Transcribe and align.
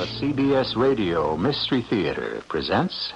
The 0.00 0.06
CBS 0.06 0.76
Radio 0.76 1.36
Mystery 1.36 1.82
Theater 1.82 2.42
presents. 2.48 3.12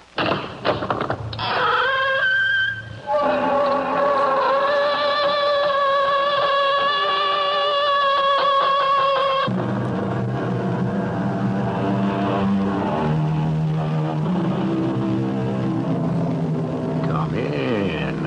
Come 17.07 17.35
in. 17.35 18.21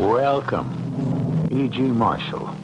Welcome, 0.00 1.48
E.G. 1.50 1.80
Marshall. 1.80 2.54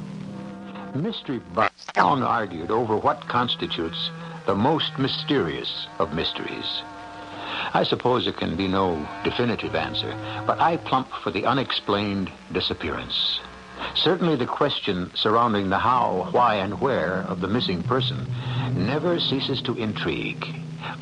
Mystery 0.95 1.41
Brown 1.53 2.23
argued 2.23 2.71
over 2.71 2.97
what 2.97 3.27
constitutes 3.27 4.11
the 4.49 4.55
most 4.55 4.99
mysterious 4.99 5.87
of 5.99 6.15
mysteries. 6.15 6.81
I 7.75 7.83
suppose 7.83 8.25
there 8.25 8.33
can 8.33 8.57
be 8.57 8.67
no 8.67 9.07
definitive 9.23 9.75
answer, 9.75 10.17
but 10.47 10.59
I 10.59 10.79
plump 10.79 11.11
for 11.23 11.31
the 11.31 11.45
unexplained 11.45 12.33
disappearance. 12.51 13.41
Certainly 13.95 14.37
the 14.37 14.47
question 14.47 15.11
surrounding 15.15 15.69
the 15.69 15.77
how, 15.77 16.29
why, 16.31 16.55
and 16.55 16.81
where 16.81 17.27
of 17.29 17.43
the 17.43 17.47
missing 17.47 17.83
person 17.83 18.27
never 18.73 19.21
ceases 19.21 19.61
to 19.63 19.77
intrigue. 19.77 20.47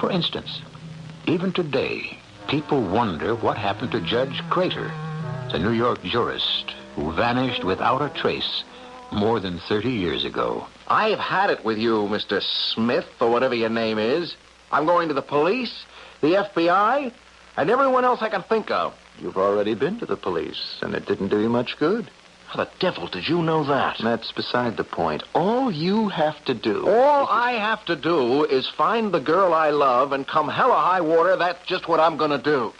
For 0.01 0.11
instance, 0.11 0.61
even 1.29 1.53
today, 1.53 2.19
people 2.49 2.83
wonder 2.83 3.37
what 3.37 3.59
happened 3.59 3.93
to 3.93 4.01
Judge 4.01 4.43
Crater, 4.51 4.91
the 5.53 5.61
New 5.61 5.71
York 5.71 6.03
jurist 6.03 6.75
who 6.97 7.13
vanished 7.13 7.63
without 7.63 8.03
a 8.03 8.09
trace 8.09 8.65
more 9.13 9.39
than 9.39 9.61
30 9.61 9.89
years 9.89 10.25
ago. 10.25 10.67
I've 10.89 11.19
had 11.19 11.51
it 11.51 11.65
with 11.65 11.79
you, 11.79 12.03
Mr. 12.09 12.43
Smith, 12.43 13.07
or 13.21 13.31
whatever 13.31 13.55
your 13.55 13.71
name 13.71 13.99
is. 13.99 14.37
I'm 14.71 14.87
going 14.87 15.09
to 15.09 15.15
the 15.15 15.23
police, 15.23 15.85
the 16.21 16.35
FBI, 16.55 17.13
and 17.57 17.71
everyone 17.71 18.05
else 18.05 18.23
I 18.23 18.29
can 18.29 18.43
think 18.43 18.71
of. 18.71 18.95
You've 19.19 19.37
already 19.37 19.75
been 19.75 19.99
to 20.01 20.07
the 20.07 20.17
police, 20.17 20.79
and 20.83 20.95
it 20.95 21.07
didn't 21.07 21.29
do 21.29 21.41
you 21.41 21.49
much 21.49 21.79
good. 21.79 22.11
How 22.47 22.63
the 22.63 22.71
devil 22.79 23.09
did 23.09 23.29
you 23.29 23.43
know 23.43 23.65
that? 23.65 23.97
That's 24.03 24.31
beside 24.31 24.77
the 24.77 24.85
point. 24.85 25.25
All 25.35 25.73
you 25.73 26.09
have 26.09 26.45
to 26.45 26.55
do. 26.55 26.89
All 26.89 27.27
I 27.29 27.53
have 27.53 27.85
to 27.87 27.97
do 27.97 28.45
is 28.45 28.69
find 28.69 29.13
the 29.13 29.21
girl 29.21 29.53
I 29.53 29.71
love, 29.71 30.13
and 30.13 30.27
come 30.27 30.49
hell 30.49 30.71
or 30.71 30.77
high 30.77 31.01
water, 31.01 31.37
that's 31.37 31.67
just 31.67 31.89
what 31.89 31.99
I'm 31.99 32.17
going 32.17 32.31
to 32.31 32.39
do. 32.39 32.73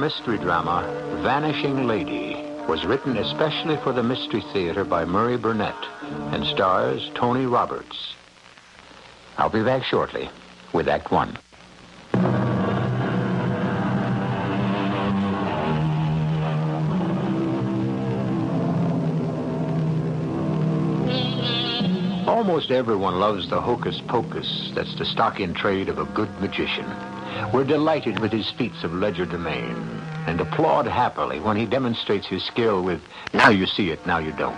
Mystery 0.00 0.38
drama, 0.38 0.82
Vanishing 1.22 1.86
Lady, 1.86 2.34
was 2.66 2.86
written 2.86 3.18
especially 3.18 3.76
for 3.84 3.92
the 3.92 4.02
Mystery 4.02 4.42
Theater 4.50 4.82
by 4.82 5.04
Murray 5.04 5.36
Burnett 5.36 5.76
and 6.32 6.46
stars 6.46 7.10
Tony 7.14 7.44
Roberts. 7.44 8.14
I'll 9.36 9.50
be 9.50 9.62
back 9.62 9.84
shortly 9.84 10.30
with 10.72 10.88
Act 10.88 11.12
One. 11.12 11.36
Almost 22.26 22.70
everyone 22.70 23.20
loves 23.20 23.50
the 23.50 23.60
hocus 23.60 24.00
pocus 24.08 24.72
that's 24.74 24.94
the 24.98 25.04
stock 25.04 25.40
in 25.40 25.52
trade 25.52 25.90
of 25.90 25.98
a 25.98 26.06
good 26.06 26.30
magician. 26.40 26.86
We're 27.52 27.64
delighted 27.64 28.18
with 28.18 28.32
his 28.32 28.50
feats 28.50 28.84
of 28.84 28.92
legerdemain 28.92 30.00
and 30.26 30.40
applaud 30.40 30.86
happily 30.86 31.40
when 31.40 31.56
he 31.56 31.66
demonstrates 31.66 32.26
his 32.26 32.44
skill 32.44 32.82
with 32.82 33.00
now 33.34 33.50
you 33.50 33.66
see 33.66 33.90
it, 33.90 34.06
now 34.06 34.18
you 34.18 34.32
don't, 34.32 34.54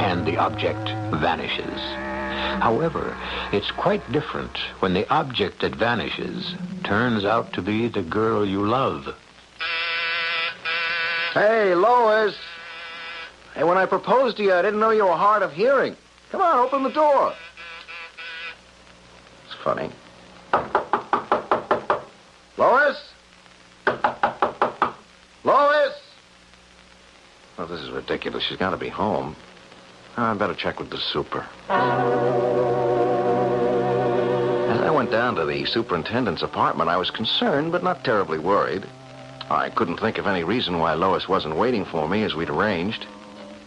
and 0.00 0.26
the 0.26 0.38
object 0.38 0.88
vanishes. 1.20 1.80
However, 2.60 3.16
it's 3.52 3.70
quite 3.70 4.12
different 4.12 4.56
when 4.80 4.94
the 4.94 5.08
object 5.12 5.60
that 5.60 5.74
vanishes 5.74 6.54
turns 6.84 7.24
out 7.24 7.52
to 7.54 7.62
be 7.62 7.88
the 7.88 8.02
girl 8.02 8.46
you 8.46 8.66
love. 8.66 9.14
Hey, 11.34 11.74
Lois. 11.74 12.36
Hey, 13.54 13.64
when 13.64 13.78
I 13.78 13.86
proposed 13.86 14.36
to 14.36 14.42
you, 14.42 14.52
I 14.52 14.62
didn't 14.62 14.80
know 14.80 14.90
you 14.90 15.04
were 15.04 15.12
hard 15.16 15.42
of 15.42 15.52
hearing. 15.52 15.96
Come 16.30 16.40
on, 16.40 16.58
open 16.58 16.82
the 16.82 16.90
door. 16.90 17.34
It's 19.46 19.54
funny. 19.62 19.90
Lois? 22.56 23.12
Lois? 25.44 25.94
Oh, 27.58 27.66
this 27.66 27.80
is 27.80 27.90
ridiculous. 27.90 28.44
She's 28.44 28.58
got 28.58 28.70
to 28.70 28.76
be 28.76 28.88
home. 28.88 29.36
Oh, 30.16 30.22
I 30.22 30.34
better 30.34 30.54
check 30.54 30.78
with 30.78 30.90
the 30.90 30.98
super. 30.98 31.46
As 34.68 34.80
I 34.80 34.90
went 34.90 35.10
down 35.10 35.36
to 35.36 35.46
the 35.46 35.64
superintendent's 35.64 36.42
apartment, 36.42 36.90
I 36.90 36.98
was 36.98 37.10
concerned, 37.10 37.72
but 37.72 37.82
not 37.82 38.04
terribly 38.04 38.38
worried. 38.38 38.84
I 39.50 39.70
couldn't 39.70 39.98
think 39.98 40.18
of 40.18 40.26
any 40.26 40.44
reason 40.44 40.78
why 40.78 40.94
Lois 40.94 41.28
wasn't 41.28 41.56
waiting 41.56 41.84
for 41.84 42.08
me 42.08 42.22
as 42.24 42.34
we'd 42.34 42.50
arranged. 42.50 43.06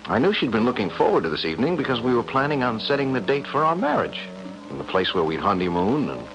I 0.06 0.20
knew 0.20 0.34
she'd 0.34 0.52
been 0.52 0.66
looking 0.66 0.92
forward 0.92 1.24
to 1.24 1.30
this 1.30 1.46
evening 1.46 1.76
because 1.76 2.00
we 2.00 2.14
were 2.14 2.24
planning 2.24 2.62
on 2.62 2.80
setting 2.80 3.14
the 3.14 3.22
date 3.22 3.48
for 3.48 3.66
our 3.66 3.76
marriage. 3.76 4.20
In 4.70 4.78
the 4.78 4.84
place 4.84 5.14
where 5.14 5.24
we'd 5.24 5.40
honeymoon 5.40 6.10
and 6.10 6.28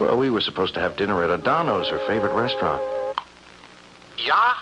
well, 0.00 0.16
we 0.16 0.30
were 0.30 0.40
supposed 0.40 0.74
to 0.74 0.80
have 0.80 0.96
dinner 0.96 1.22
at 1.22 1.30
Adano's, 1.30 1.88
her 1.88 1.98
favorite 2.06 2.34
restaurant. 2.34 2.82
Yeah? 4.18 4.54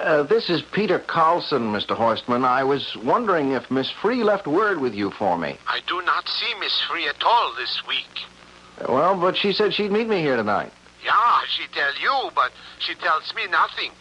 Uh, 0.00 0.22
this 0.24 0.50
is 0.50 0.62
Peter 0.72 0.98
Carlson, 0.98 1.72
Mr. 1.72 1.96
Horstman. 1.96 2.44
I 2.44 2.64
was 2.64 2.96
wondering 3.04 3.52
if 3.52 3.70
Miss 3.70 3.90
Free 3.90 4.24
left 4.24 4.46
word 4.46 4.80
with 4.80 4.94
you 4.94 5.10
for 5.12 5.38
me. 5.38 5.56
I 5.68 5.80
do 5.86 6.02
not 6.02 6.28
see 6.28 6.54
Miss 6.58 6.80
Free 6.82 7.06
at 7.06 7.22
all 7.22 7.54
this 7.56 7.82
week. 7.86 8.88
Well, 8.88 9.20
but 9.20 9.36
she 9.36 9.52
said 9.52 9.74
she'd 9.74 9.92
meet 9.92 10.08
me 10.08 10.20
here 10.20 10.36
tonight. 10.36 10.72
Yeah, 11.04 11.40
she 11.48 11.66
tell 11.72 11.94
you, 12.00 12.30
but 12.34 12.52
she 12.80 12.94
tells 12.94 13.32
me 13.34 13.46
nothing. 13.48 13.92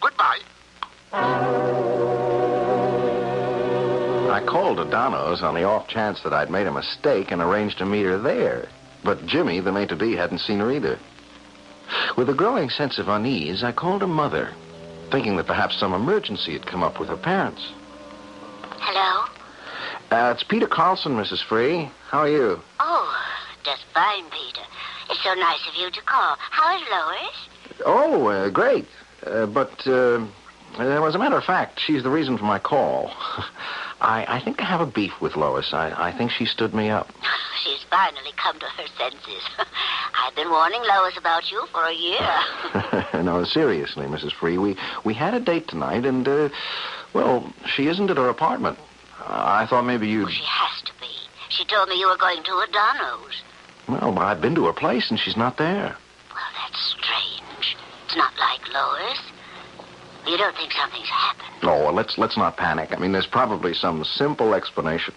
Goodbye. 0.00 0.38
I 4.32 4.42
called 4.46 4.78
Adano's 4.78 5.42
on 5.42 5.54
the 5.54 5.64
off 5.64 5.88
chance 5.88 6.22
that 6.22 6.32
I'd 6.32 6.50
made 6.50 6.66
a 6.66 6.72
mistake 6.72 7.32
and 7.32 7.42
arranged 7.42 7.78
to 7.78 7.86
meet 7.86 8.04
her 8.04 8.18
there. 8.18 8.68
But 9.04 9.26
Jimmy, 9.26 9.60
the 9.60 9.72
maitre 9.72 9.96
d', 9.96 10.16
hadn't 10.16 10.38
seen 10.38 10.60
her 10.60 10.70
either. 10.70 10.98
With 12.16 12.28
a 12.28 12.34
growing 12.34 12.70
sense 12.70 12.98
of 12.98 13.08
unease, 13.08 13.64
I 13.64 13.72
called 13.72 14.02
her 14.02 14.06
mother, 14.06 14.52
thinking 15.10 15.36
that 15.36 15.46
perhaps 15.46 15.78
some 15.78 15.92
emergency 15.92 16.52
had 16.52 16.66
come 16.66 16.82
up 16.82 17.00
with 17.00 17.08
her 17.08 17.16
parents. 17.16 17.72
Hello? 18.78 19.26
Uh, 20.10 20.32
it's 20.32 20.42
Peter 20.42 20.66
Carlson, 20.66 21.12
Mrs. 21.12 21.42
Free. 21.42 21.90
How 22.08 22.20
are 22.20 22.28
you? 22.28 22.60
Oh, 22.80 23.16
just 23.64 23.84
fine, 23.94 24.24
Peter. 24.24 24.66
It's 25.08 25.22
so 25.22 25.34
nice 25.34 25.66
of 25.68 25.74
you 25.76 25.90
to 25.90 26.02
call. 26.02 26.36
How 26.38 26.76
is 26.76 26.82
Lois? 26.90 27.84
Oh, 27.86 28.26
uh, 28.26 28.48
great. 28.50 28.86
Uh, 29.24 29.46
but, 29.46 29.86
uh, 29.86 30.24
uh, 30.78 31.06
as 31.06 31.14
a 31.14 31.18
matter 31.18 31.36
of 31.36 31.44
fact, 31.44 31.80
she's 31.80 32.02
the 32.02 32.10
reason 32.10 32.38
for 32.38 32.44
my 32.44 32.58
call. 32.58 33.12
I, 34.00 34.24
I 34.36 34.40
think 34.40 34.60
I 34.60 34.64
have 34.64 34.80
a 34.80 34.86
beef 34.86 35.20
with 35.20 35.36
Lois. 35.36 35.72
I, 35.72 35.92
I 36.08 36.16
think 36.16 36.30
she 36.30 36.46
stood 36.46 36.74
me 36.74 36.88
up. 36.88 37.10
She's 37.64 37.82
finally 37.90 38.32
come 38.36 38.58
to 38.58 38.66
her 38.66 38.86
senses. 38.98 39.42
I've 40.18 40.34
been 40.34 40.50
warning 40.50 40.80
Lois 40.82 41.16
about 41.16 41.50
you 41.50 41.66
for 41.72 41.84
a 41.84 41.92
year. 41.92 42.34
no, 43.22 43.44
seriously, 43.44 44.06
Mrs. 44.06 44.32
Free. 44.32 44.58
We, 44.58 44.76
we 45.04 45.14
had 45.14 45.34
a 45.34 45.40
date 45.40 45.68
tonight, 45.68 46.06
and, 46.06 46.26
uh, 46.26 46.48
well, 47.12 47.52
she 47.66 47.88
isn't 47.88 48.10
at 48.10 48.16
her 48.16 48.28
apartment. 48.28 48.78
I 49.26 49.66
thought 49.66 49.82
maybe 49.82 50.08
you'd. 50.08 50.30
she 50.30 50.42
has 50.44 50.82
to 50.82 50.92
be. 51.00 51.08
She 51.50 51.64
told 51.64 51.88
me 51.88 51.98
you 51.98 52.08
were 52.08 52.16
going 52.16 52.42
to 52.42 52.64
Adano's. 52.68 53.42
Well, 53.88 54.18
I've 54.18 54.40
been 54.40 54.54
to 54.54 54.66
her 54.66 54.72
place, 54.72 55.10
and 55.10 55.18
she's 55.18 55.36
not 55.36 55.58
there. 55.58 55.96
Well, 56.30 56.50
that's 56.56 56.96
strange. 56.96 57.76
It's 58.06 58.16
not 58.16 58.32
like 58.38 58.60
Lois. 58.72 59.20
You 60.30 60.36
don't 60.36 60.54
think 60.54 60.70
something's 60.70 61.08
happened? 61.08 61.48
Oh, 61.64 61.86
well, 61.86 61.92
let's 61.92 62.16
let's 62.16 62.36
not 62.36 62.56
panic. 62.56 62.92
I 62.92 63.00
mean, 63.00 63.10
there's 63.10 63.26
probably 63.26 63.74
some 63.74 64.04
simple 64.04 64.54
explanation. 64.54 65.12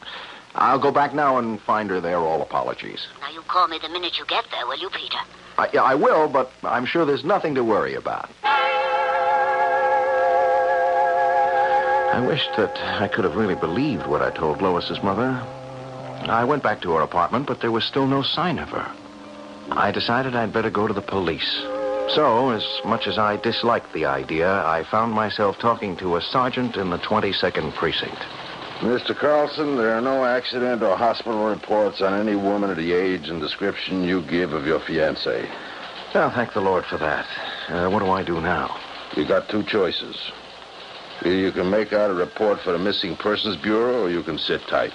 I'll 0.56 0.80
go 0.80 0.92
back 0.92 1.14
now 1.14 1.38
and 1.38 1.62
find 1.62 1.92
her 1.92 2.02
there. 2.02 2.18
All 2.18 2.42
apologies. 2.42 3.06
Now, 3.22 3.30
you 3.30 3.44
call 3.44 3.68
me 3.68 3.78
the 3.80 3.90
minute 3.90 4.18
you 4.18 4.26
get 4.26 4.46
there, 4.50 4.66
will 4.66 4.80
you, 4.80 4.90
Peter? 4.90 5.20
I, 5.60 5.70
yeah, 5.72 5.84
I 5.84 5.94
will, 5.94 6.28
but 6.28 6.52
I'm 6.64 6.88
sure 6.88 7.06
there's 7.06 7.24
nothing 7.24 7.54
to 7.56 7.64
worry 7.64 7.94
about. 7.94 8.28
I 12.14 12.26
wish 12.28 12.48
that 12.58 12.76
I 13.00 13.08
could 13.08 13.24
have 13.24 13.36
really 13.36 13.54
believed 13.54 14.08
what 14.08 14.24
I 14.24 14.32
told 14.32 14.64
Lois's 14.64 15.04
mother. 15.04 15.30
I 16.28 16.44
went 16.44 16.64
back 16.64 16.82
to 16.82 16.94
her 16.94 17.02
apartment, 17.02 17.46
but 17.46 17.62
there 17.62 17.72
was 17.72 17.84
still 17.84 18.08
no 18.08 18.24
sign 18.24 18.58
of 18.58 18.70
her. 18.70 18.92
I 19.70 19.92
decided 19.92 20.36
I'd 20.36 20.54
better 20.54 20.72
go 20.72 20.88
to 20.88 20.94
the 20.94 21.02
police. 21.02 21.62
So, 22.10 22.52
as 22.52 22.64
much 22.86 23.08
as 23.08 23.18
I 23.18 23.38
disliked 23.38 23.94
the 23.94 24.06
idea, 24.06 24.48
I 24.48 24.84
found 24.84 25.14
myself 25.14 25.58
talking 25.58 25.96
to 25.98 26.18
a 26.18 26.22
sergeant 26.22 26.76
in 26.76 26.90
the 26.90 27.00
22nd 27.00 27.74
precinct. 27.74 28.22
Mr. 28.82 29.18
Carlson, 29.18 29.78
there 29.78 29.96
are 29.96 30.02
no 30.02 30.26
accident 30.26 30.84
or 30.84 30.98
hospital 30.98 31.46
reports 31.46 32.02
on 32.02 32.14
any 32.14 32.36
woman 32.36 32.70
of 32.70 32.78
the 32.78 32.92
age 32.92 33.30
and 33.30 33.40
description 33.40 34.04
you 34.04 34.22
give 34.22 34.52
of 34.52 34.66
your 34.68 34.80
fiancée. 34.82 35.50
Well, 36.14 36.30
thank 36.30 36.54
the 36.54 36.62
Lord 36.62 36.86
for 36.86 36.98
that. 36.98 37.26
Uh, 37.70 37.90
what 37.90 38.00
do 38.00 38.12
I 38.12 38.24
do 38.24 38.42
now? 38.42 38.78
You 39.16 39.26
got 39.28 39.50
two 39.50 39.64
choices. 39.64 40.16
Either 41.22 41.36
you 41.36 41.52
can 41.52 41.70
make 41.70 41.94
out 41.94 42.12
a 42.12 42.14
report 42.14 42.60
for 42.60 42.74
the 42.74 42.78
Missing 42.78 43.16
Persons 43.16 43.56
Bureau 43.58 44.04
or 44.04 44.10
you 44.10 44.22
can 44.22 44.38
sit 44.38 44.62
tight. 44.68 44.92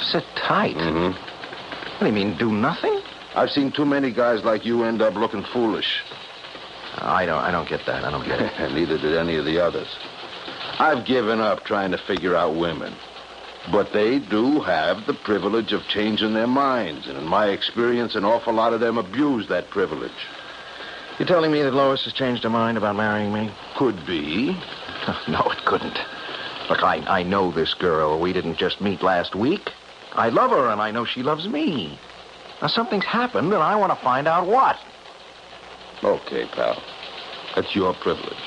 Sit 0.00 0.24
tight. 0.36 0.76
Mm-hmm. 0.76 1.12
What 1.12 2.00
do 2.00 2.06
you 2.06 2.12
mean, 2.12 2.38
do 2.38 2.52
nothing? 2.52 3.00
I've 3.38 3.50
seen 3.52 3.70
too 3.70 3.84
many 3.84 4.10
guys 4.10 4.42
like 4.42 4.64
you 4.64 4.82
end 4.82 5.00
up 5.00 5.14
looking 5.14 5.44
foolish. 5.44 6.02
I 6.96 7.24
don't. 7.24 7.38
I 7.38 7.52
don't 7.52 7.68
get 7.68 7.86
that. 7.86 8.02
I 8.02 8.10
don't 8.10 8.26
get 8.26 8.40
it. 8.40 8.52
and 8.58 8.74
neither 8.78 8.98
did 8.98 9.16
any 9.16 9.36
of 9.36 9.44
the 9.44 9.60
others. 9.64 9.86
I've 10.80 11.06
given 11.06 11.40
up 11.40 11.64
trying 11.64 11.92
to 11.92 11.98
figure 11.98 12.34
out 12.34 12.56
women. 12.56 12.96
But 13.70 13.92
they 13.92 14.18
do 14.18 14.58
have 14.62 15.06
the 15.06 15.14
privilege 15.14 15.72
of 15.72 15.86
changing 15.86 16.34
their 16.34 16.48
minds. 16.48 17.06
And 17.06 17.16
in 17.16 17.28
my 17.28 17.50
experience, 17.50 18.16
an 18.16 18.24
awful 18.24 18.54
lot 18.54 18.72
of 18.72 18.80
them 18.80 18.98
abuse 18.98 19.46
that 19.46 19.70
privilege. 19.70 20.10
You're 21.20 21.28
telling 21.28 21.52
me 21.52 21.62
that 21.62 21.72
Lois 21.72 22.02
has 22.06 22.14
changed 22.14 22.42
her 22.42 22.50
mind 22.50 22.76
about 22.76 22.96
marrying 22.96 23.32
me? 23.32 23.52
Could 23.76 24.04
be. 24.04 24.46
no, 25.28 25.42
it 25.52 25.64
couldn't. 25.64 25.98
Look, 26.68 26.82
I, 26.82 27.04
I 27.06 27.22
know 27.22 27.52
this 27.52 27.74
girl. 27.74 28.18
We 28.18 28.32
didn't 28.32 28.58
just 28.58 28.80
meet 28.80 29.00
last 29.00 29.36
week. 29.36 29.70
I 30.14 30.28
love 30.28 30.50
her, 30.50 30.70
and 30.70 30.80
I 30.80 30.90
know 30.90 31.04
she 31.04 31.22
loves 31.22 31.46
me. 31.46 32.00
Now, 32.60 32.68
something's 32.68 33.04
happened, 33.04 33.52
and 33.52 33.62
I 33.62 33.76
want 33.76 33.92
to 33.92 34.04
find 34.04 34.26
out 34.26 34.46
what. 34.46 34.76
Okay, 36.02 36.46
pal. 36.52 36.82
That's 37.54 37.74
your 37.74 37.94
privilege. 37.94 38.38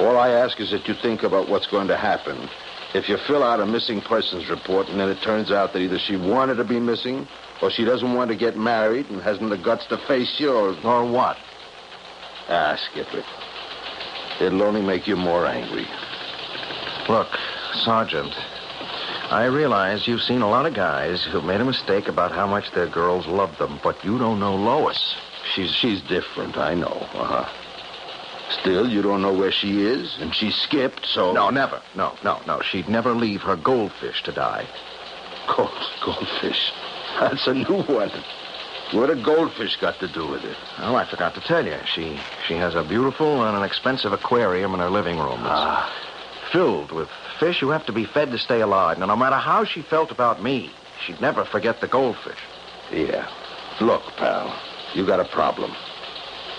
All 0.00 0.16
I 0.16 0.30
ask 0.30 0.60
is 0.60 0.70
that 0.70 0.86
you 0.86 0.94
think 0.94 1.22
about 1.22 1.48
what's 1.48 1.66
going 1.66 1.88
to 1.88 1.96
happen 1.96 2.48
if 2.94 3.08
you 3.08 3.18
fill 3.26 3.42
out 3.42 3.60
a 3.60 3.66
missing 3.66 4.00
persons 4.00 4.48
report 4.48 4.88
and 4.88 4.98
then 4.98 5.08
it 5.08 5.20
turns 5.22 5.50
out 5.50 5.72
that 5.72 5.80
either 5.80 5.98
she 5.98 6.16
wanted 6.16 6.54
to 6.54 6.64
be 6.64 6.80
missing 6.80 7.26
or 7.60 7.70
she 7.70 7.84
doesn't 7.84 8.14
want 8.14 8.30
to 8.30 8.36
get 8.36 8.56
married 8.56 9.10
and 9.10 9.20
hasn't 9.20 9.50
the 9.50 9.58
guts 9.58 9.86
to 9.86 9.98
face 10.06 10.36
yours. 10.38 10.76
Or 10.84 11.04
what? 11.04 11.36
Ah, 12.48 12.78
skip 12.90 13.12
it. 13.12 13.24
It'll 14.40 14.62
only 14.62 14.82
make 14.82 15.06
you 15.06 15.16
more 15.16 15.46
angry. 15.46 15.86
Look, 17.08 17.28
Sergeant, 17.74 18.32
I 19.30 19.44
realize 19.44 20.06
you've 20.06 20.22
seen 20.22 20.40
a 20.40 20.48
lot 20.48 20.64
of 20.66 20.74
guys 20.74 21.22
who've 21.24 21.44
made 21.44 21.60
a 21.60 21.64
mistake 21.64 22.08
about 22.08 22.32
how 22.32 22.46
much 22.46 22.70
their 22.72 22.86
girls 22.86 23.26
love 23.26 23.56
them, 23.58 23.78
but 23.82 24.02
you 24.04 24.18
don't 24.18 24.40
know 24.40 24.56
Lois. 24.56 25.14
She's 25.54 25.70
she's 25.70 26.00
different, 26.02 26.56
I 26.56 26.74
know. 26.74 27.06
Uh-huh. 27.14 27.44
Still, 28.60 28.88
you 28.88 29.02
don't 29.02 29.20
know 29.20 29.32
where 29.34 29.52
she 29.52 29.82
is, 29.82 30.16
and 30.20 30.34
she 30.34 30.50
skipped, 30.50 31.04
so... 31.04 31.32
No, 31.34 31.50
never. 31.50 31.82
No, 31.94 32.14
no, 32.24 32.40
no. 32.46 32.60
She'd 32.62 32.88
never 32.88 33.12
leave 33.12 33.42
her 33.42 33.56
goldfish 33.56 34.22
to 34.22 34.32
die. 34.32 34.66
Gold, 35.54 35.70
goldfish. 36.02 36.72
That's 37.20 37.46
a 37.46 37.52
new 37.52 37.82
one. 37.82 38.10
What 38.92 39.10
a 39.10 39.16
goldfish 39.16 39.76
got 39.76 39.98
to 40.00 40.08
do 40.08 40.26
with 40.26 40.44
it? 40.44 40.56
Oh, 40.78 40.94
I 40.94 41.04
forgot 41.04 41.34
to 41.34 41.40
tell 41.42 41.66
you. 41.66 41.76
She 41.94 42.18
she 42.46 42.54
has 42.54 42.74
a 42.74 42.82
beautiful 42.82 43.42
and 43.44 43.54
an 43.56 43.62
expensive 43.62 44.14
aquarium 44.14 44.72
in 44.72 44.80
her 44.80 44.88
living 44.88 45.18
room. 45.18 45.40
It's 45.40 45.50
Ah. 45.50 45.92
filled 46.50 46.90
with 46.92 47.10
fish 47.38 47.60
who 47.60 47.70
have 47.70 47.86
to 47.86 47.92
be 47.92 48.04
fed 48.04 48.30
to 48.30 48.38
stay 48.38 48.60
alive. 48.60 48.98
Now, 48.98 49.06
no 49.06 49.16
matter 49.16 49.36
how 49.36 49.64
she 49.64 49.82
felt 49.82 50.10
about 50.10 50.42
me, 50.42 50.70
she'd 51.04 51.20
never 51.20 51.44
forget 51.44 51.80
the 51.80 51.88
goldfish. 51.88 52.38
Yeah. 52.92 53.28
Look, 53.80 54.02
pal, 54.16 54.54
you 54.94 55.06
got 55.06 55.20
a 55.20 55.24
problem. 55.24 55.72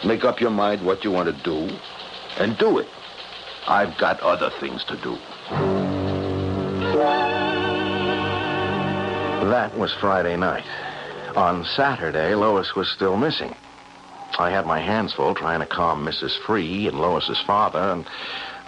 Make 0.06 0.24
up 0.24 0.40
your 0.40 0.52
mind 0.52 0.86
what 0.86 1.04
you 1.04 1.12
want 1.12 1.28
to 1.28 1.44
do, 1.44 1.78
and 2.38 2.58
do 2.58 2.78
it. 2.80 2.88
I've 3.68 3.98
got 3.98 4.20
other 4.22 4.50
things 4.60 4.84
to 4.86 4.96
do. 4.98 5.18
That 9.50 9.78
was 9.78 9.94
Friday 10.00 10.38
night. 10.38 10.66
On 11.36 11.66
Saturday, 11.66 12.36
Lois 12.36 12.76
was 12.76 12.90
still 12.90 13.18
missing. 13.18 13.56
I 14.38 14.50
had 14.52 14.66
my 14.66 14.80
hands 14.80 15.14
full 15.14 15.36
trying 15.36 15.60
to 15.60 15.66
calm 15.66 16.06
Mrs. 16.06 16.38
Free 16.46 16.88
and 16.88 17.00
Lois's 17.00 17.42
father, 17.46 17.80
and 17.80 18.06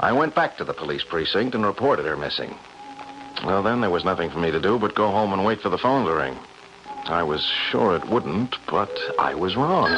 I 0.01 0.11
went 0.11 0.33
back 0.33 0.57
to 0.57 0.63
the 0.63 0.73
police 0.73 1.03
precinct 1.03 1.53
and 1.53 1.63
reported 1.63 2.05
her 2.07 2.17
missing. 2.17 2.55
Well, 3.45 3.61
then 3.61 3.81
there 3.81 3.91
was 3.91 4.03
nothing 4.03 4.31
for 4.31 4.39
me 4.39 4.49
to 4.49 4.59
do 4.59 4.79
but 4.79 4.95
go 4.95 5.11
home 5.11 5.31
and 5.31 5.45
wait 5.45 5.61
for 5.61 5.69
the 5.69 5.77
phone 5.77 6.05
to 6.05 6.13
ring. 6.13 6.35
I 7.05 7.21
was 7.21 7.43
sure 7.69 7.95
it 7.95 8.09
wouldn't, 8.09 8.55
but 8.67 8.91
I 9.19 9.35
was 9.35 9.55
wrong. 9.55 9.89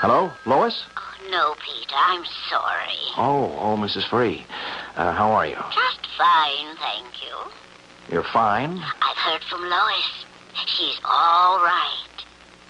Hello, 0.00 0.30
Lois? 0.44 0.84
Oh, 0.96 1.30
no, 1.30 1.54
Peter, 1.54 1.94
I'm 1.96 2.24
sorry. 2.50 2.98
Oh, 3.16 3.56
oh, 3.58 3.76
Mrs. 3.76 4.08
Free. 4.08 4.44
Uh, 4.96 5.12
how 5.12 5.30
are 5.32 5.46
you? 5.46 5.56
Just 5.56 6.06
fine, 6.18 6.76
thank 6.76 7.22
you. 7.24 7.34
You're 8.12 8.24
fine? 8.30 8.78
I've 8.78 9.16
heard 9.16 9.42
from 9.44 9.62
Lois. 9.62 10.24
She's 10.66 11.00
all 11.04 11.58
right. 11.58 12.24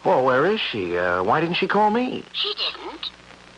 Well, 0.04 0.24
where 0.24 0.46
is 0.46 0.60
she? 0.60 0.96
Uh, 0.96 1.24
why 1.24 1.40
didn't 1.40 1.56
she 1.56 1.66
call 1.66 1.90
me? 1.90 2.24
She 2.32 2.54
didn't. 2.54 3.10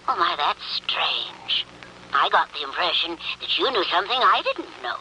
Oh, 0.09 0.17
my, 0.17 0.35
that's 0.39 0.65
strange. 0.77 1.67
I 2.15 2.31
got 2.31 2.49
the 2.55 2.63
impression 2.63 3.19
that 3.41 3.59
you 3.59 3.71
knew 3.71 3.85
something 3.85 4.17
I 4.17 4.43
didn't 4.43 4.83
know. 4.83 4.97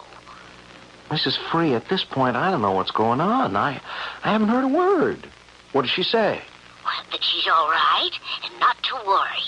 Mrs. 1.09 1.37
Free, 1.49 1.73
at 1.73 1.87
this 1.87 2.03
point, 2.03 2.35
I 2.35 2.51
don't 2.51 2.61
know 2.61 2.73
what's 2.73 2.91
going 2.91 3.21
on. 3.21 3.55
I, 3.55 3.81
I 4.23 4.31
haven't 4.31 4.49
heard 4.49 4.65
a 4.65 4.67
word. 4.67 5.25
What 5.71 5.83
did 5.83 5.91
she 5.91 6.03
say? 6.03 6.41
Well, 6.83 7.03
that 7.11 7.23
she's 7.23 7.47
all 7.47 7.69
right 7.69 8.11
and 8.43 8.59
not 8.59 8.75
to 8.83 8.95
worry. 9.07 9.43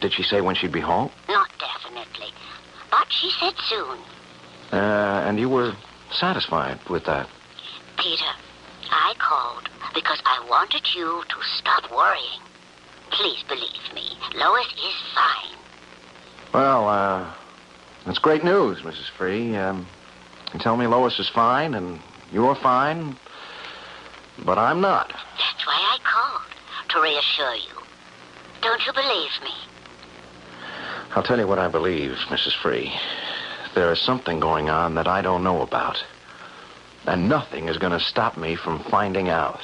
Did 0.00 0.12
she 0.12 0.24
say 0.24 0.40
when 0.40 0.56
she'd 0.56 0.72
be 0.72 0.80
home? 0.80 1.10
Not 1.28 1.50
definitely. 1.60 2.32
But 2.90 3.06
she 3.10 3.30
said 3.38 3.54
soon. 3.68 3.98
Uh, 4.72 5.24
and 5.26 5.38
you 5.38 5.48
were 5.48 5.72
satisfied 6.12 6.80
with 6.88 7.04
that? 7.04 7.28
Peter, 7.96 8.32
I 8.90 9.14
called 9.18 9.68
because 9.94 10.20
I 10.24 10.44
wanted 10.48 10.82
you 10.94 11.22
to 11.28 11.36
stop 11.42 11.90
worrying. 11.92 12.40
Please 13.10 13.42
believe 13.48 13.94
me, 13.94 14.16
Lois 14.34 14.66
is 14.66 14.94
fine. 15.14 15.56
Well, 16.52 16.88
uh, 16.88 17.32
that's 18.06 18.18
great 18.18 18.44
news, 18.44 18.80
Mrs. 18.80 19.10
Free. 19.16 19.56
Um, 19.56 19.86
you 20.52 20.60
tell 20.60 20.76
me 20.76 20.86
Lois 20.86 21.18
is 21.18 21.28
fine 21.28 21.74
and 21.74 22.00
you're 22.32 22.54
fine, 22.56 23.16
but 24.44 24.58
I'm 24.58 24.80
not. 24.80 25.08
That's 25.08 25.66
why 25.66 25.74
I 25.74 25.98
called, 26.02 26.90
to 26.90 27.00
reassure 27.00 27.54
you. 27.54 27.80
Don't 28.62 28.84
you 28.86 28.92
believe 28.92 29.30
me? 29.42 29.50
I'll 31.14 31.22
tell 31.22 31.38
you 31.38 31.46
what 31.46 31.58
I 31.58 31.68
believe, 31.68 32.12
Mrs. 32.28 32.54
Free. 32.62 32.92
There 33.74 33.92
is 33.92 34.00
something 34.00 34.40
going 34.40 34.68
on 34.68 34.94
that 34.94 35.08
I 35.08 35.22
don't 35.22 35.44
know 35.44 35.62
about. 35.62 36.02
And 37.06 37.28
nothing 37.28 37.68
is 37.68 37.78
going 37.78 37.92
to 37.92 38.00
stop 38.00 38.36
me 38.36 38.56
from 38.56 38.84
finding 38.84 39.28
out. 39.28 39.60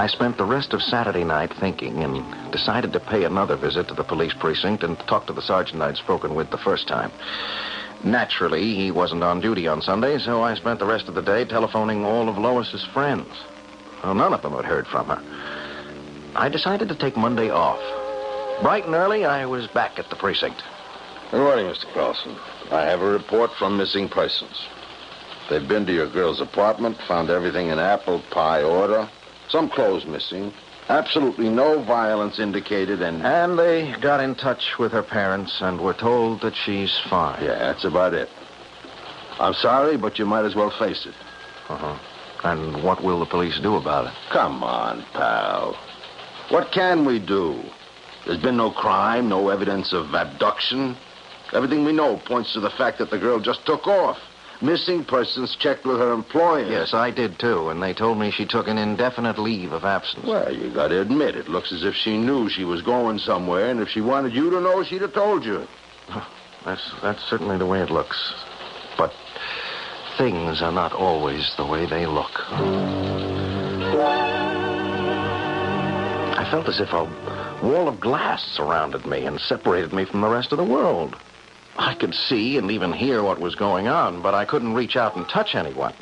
I 0.00 0.06
spent 0.06 0.38
the 0.38 0.46
rest 0.46 0.72
of 0.72 0.82
Saturday 0.82 1.24
night 1.24 1.52
thinking 1.52 2.02
and 2.02 2.50
decided 2.50 2.94
to 2.94 3.00
pay 3.00 3.24
another 3.24 3.54
visit 3.54 3.88
to 3.88 3.94
the 3.94 4.02
police 4.02 4.32
precinct 4.32 4.82
and 4.82 4.98
talk 5.00 5.26
to 5.26 5.34
the 5.34 5.42
sergeant 5.42 5.82
I'd 5.82 5.98
spoken 5.98 6.34
with 6.34 6.48
the 6.48 6.56
first 6.56 6.88
time. 6.88 7.12
Naturally, 8.02 8.74
he 8.74 8.90
wasn't 8.90 9.22
on 9.22 9.42
duty 9.42 9.68
on 9.68 9.82
Sunday, 9.82 10.18
so 10.18 10.42
I 10.42 10.54
spent 10.54 10.78
the 10.78 10.86
rest 10.86 11.08
of 11.08 11.14
the 11.14 11.20
day 11.20 11.44
telephoning 11.44 12.06
all 12.06 12.30
of 12.30 12.38
Lois's 12.38 12.82
friends. 12.94 13.28
Well, 14.02 14.14
none 14.14 14.32
of 14.32 14.40
them 14.40 14.54
had 14.54 14.64
heard 14.64 14.86
from 14.86 15.08
her. 15.08 15.22
I 16.34 16.48
decided 16.48 16.88
to 16.88 16.94
take 16.94 17.18
Monday 17.18 17.50
off. 17.50 17.82
Bright 18.62 18.86
and 18.86 18.94
early, 18.94 19.26
I 19.26 19.44
was 19.44 19.66
back 19.66 19.98
at 19.98 20.08
the 20.08 20.16
precinct. 20.16 20.62
Good 21.30 21.42
morning, 21.42 21.66
Mr. 21.66 21.92
Carlson. 21.92 22.36
I 22.70 22.86
have 22.86 23.02
a 23.02 23.10
report 23.10 23.50
from 23.58 23.76
missing 23.76 24.08
persons. 24.08 24.66
They've 25.50 25.68
been 25.68 25.84
to 25.84 25.92
your 25.92 26.08
girl's 26.08 26.40
apartment, 26.40 26.96
found 27.06 27.28
everything 27.28 27.66
in 27.66 27.78
apple 27.78 28.22
pie 28.30 28.62
order, 28.62 29.06
some 29.50 29.68
clothes 29.68 30.06
missing, 30.06 30.52
absolutely 30.88 31.48
no 31.48 31.82
violence 31.82 32.38
indicated, 32.38 33.02
and... 33.02 33.22
And 33.24 33.58
they 33.58 33.94
got 34.00 34.20
in 34.20 34.34
touch 34.34 34.78
with 34.78 34.92
her 34.92 35.02
parents 35.02 35.58
and 35.60 35.80
were 35.80 35.94
told 35.94 36.40
that 36.42 36.54
she's 36.54 36.98
fine. 37.08 37.42
Yeah, 37.42 37.58
that's 37.58 37.84
about 37.84 38.14
it. 38.14 38.28
I'm 39.38 39.54
sorry, 39.54 39.96
but 39.96 40.18
you 40.18 40.26
might 40.26 40.44
as 40.44 40.54
well 40.54 40.70
face 40.70 41.06
it. 41.06 41.14
Uh-huh. 41.68 41.98
And 42.42 42.82
what 42.82 43.02
will 43.02 43.20
the 43.20 43.26
police 43.26 43.58
do 43.60 43.76
about 43.76 44.06
it? 44.06 44.12
Come 44.30 44.62
on, 44.62 45.04
pal. 45.12 45.76
What 46.48 46.72
can 46.72 47.04
we 47.04 47.18
do? 47.18 47.62
There's 48.26 48.40
been 48.42 48.56
no 48.56 48.70
crime, 48.70 49.28
no 49.28 49.48
evidence 49.48 49.92
of 49.92 50.14
abduction. 50.14 50.96
Everything 51.52 51.84
we 51.84 51.92
know 51.92 52.16
points 52.26 52.52
to 52.54 52.60
the 52.60 52.70
fact 52.70 52.98
that 52.98 53.10
the 53.10 53.18
girl 53.18 53.40
just 53.40 53.64
took 53.66 53.86
off. 53.86 54.18
Missing 54.62 55.04
persons 55.06 55.56
checked 55.56 55.86
with 55.86 55.98
her 55.98 56.12
employer. 56.12 56.66
Yes, 56.70 56.92
I 56.92 57.10
did 57.10 57.38
too, 57.38 57.70
and 57.70 57.82
they 57.82 57.94
told 57.94 58.18
me 58.18 58.30
she 58.30 58.44
took 58.44 58.68
an 58.68 58.76
indefinite 58.76 59.38
leave 59.38 59.72
of 59.72 59.86
absence. 59.86 60.26
Well, 60.26 60.54
you 60.54 60.70
got 60.70 60.88
to 60.88 61.00
admit, 61.00 61.34
it 61.34 61.48
looks 61.48 61.72
as 61.72 61.82
if 61.82 61.94
she 61.94 62.18
knew 62.18 62.50
she 62.50 62.64
was 62.64 62.82
going 62.82 63.18
somewhere, 63.20 63.70
and 63.70 63.80
if 63.80 63.88
she 63.88 64.02
wanted 64.02 64.34
you 64.34 64.50
to 64.50 64.60
know, 64.60 64.84
she'd 64.84 65.00
have 65.00 65.14
told 65.14 65.46
you. 65.46 65.66
That's 66.64 66.92
that's 67.00 67.24
certainly 67.24 67.56
the 67.56 67.64
way 67.64 67.80
it 67.80 67.88
looks. 67.88 68.34
But 68.98 69.14
things 70.18 70.60
are 70.60 70.72
not 70.72 70.92
always 70.92 71.54
the 71.56 71.64
way 71.64 71.86
they 71.86 72.04
look. 72.04 72.32
I 76.36 76.46
felt 76.50 76.68
as 76.68 76.80
if 76.80 76.92
a 76.92 77.04
wall 77.62 77.88
of 77.88 77.98
glass 77.98 78.44
surrounded 78.44 79.06
me 79.06 79.24
and 79.24 79.40
separated 79.40 79.94
me 79.94 80.04
from 80.04 80.20
the 80.20 80.28
rest 80.28 80.52
of 80.52 80.58
the 80.58 80.64
world. 80.64 81.16
I 81.80 81.94
could 81.94 82.14
see 82.14 82.58
and 82.58 82.70
even 82.70 82.92
hear 82.92 83.22
what 83.22 83.40
was 83.40 83.54
going 83.54 83.88
on, 83.88 84.20
but 84.20 84.34
I 84.34 84.44
couldn't 84.44 84.74
reach 84.74 84.96
out 84.96 85.16
and 85.16 85.26
touch 85.26 85.54
anyone. 85.54 85.94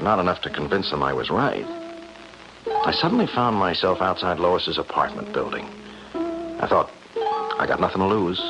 Not 0.00 0.20
enough 0.20 0.40
to 0.42 0.50
convince 0.50 0.90
them 0.90 1.02
I 1.02 1.12
was 1.12 1.28
right. 1.28 1.66
I 2.86 2.92
suddenly 2.92 3.26
found 3.26 3.56
myself 3.56 4.00
outside 4.00 4.38
Lois's 4.38 4.78
apartment 4.78 5.32
building. 5.32 5.66
I 6.14 6.68
thought, 6.68 6.88
I 7.58 7.66
got 7.66 7.80
nothing 7.80 7.98
to 7.98 8.06
lose. 8.06 8.40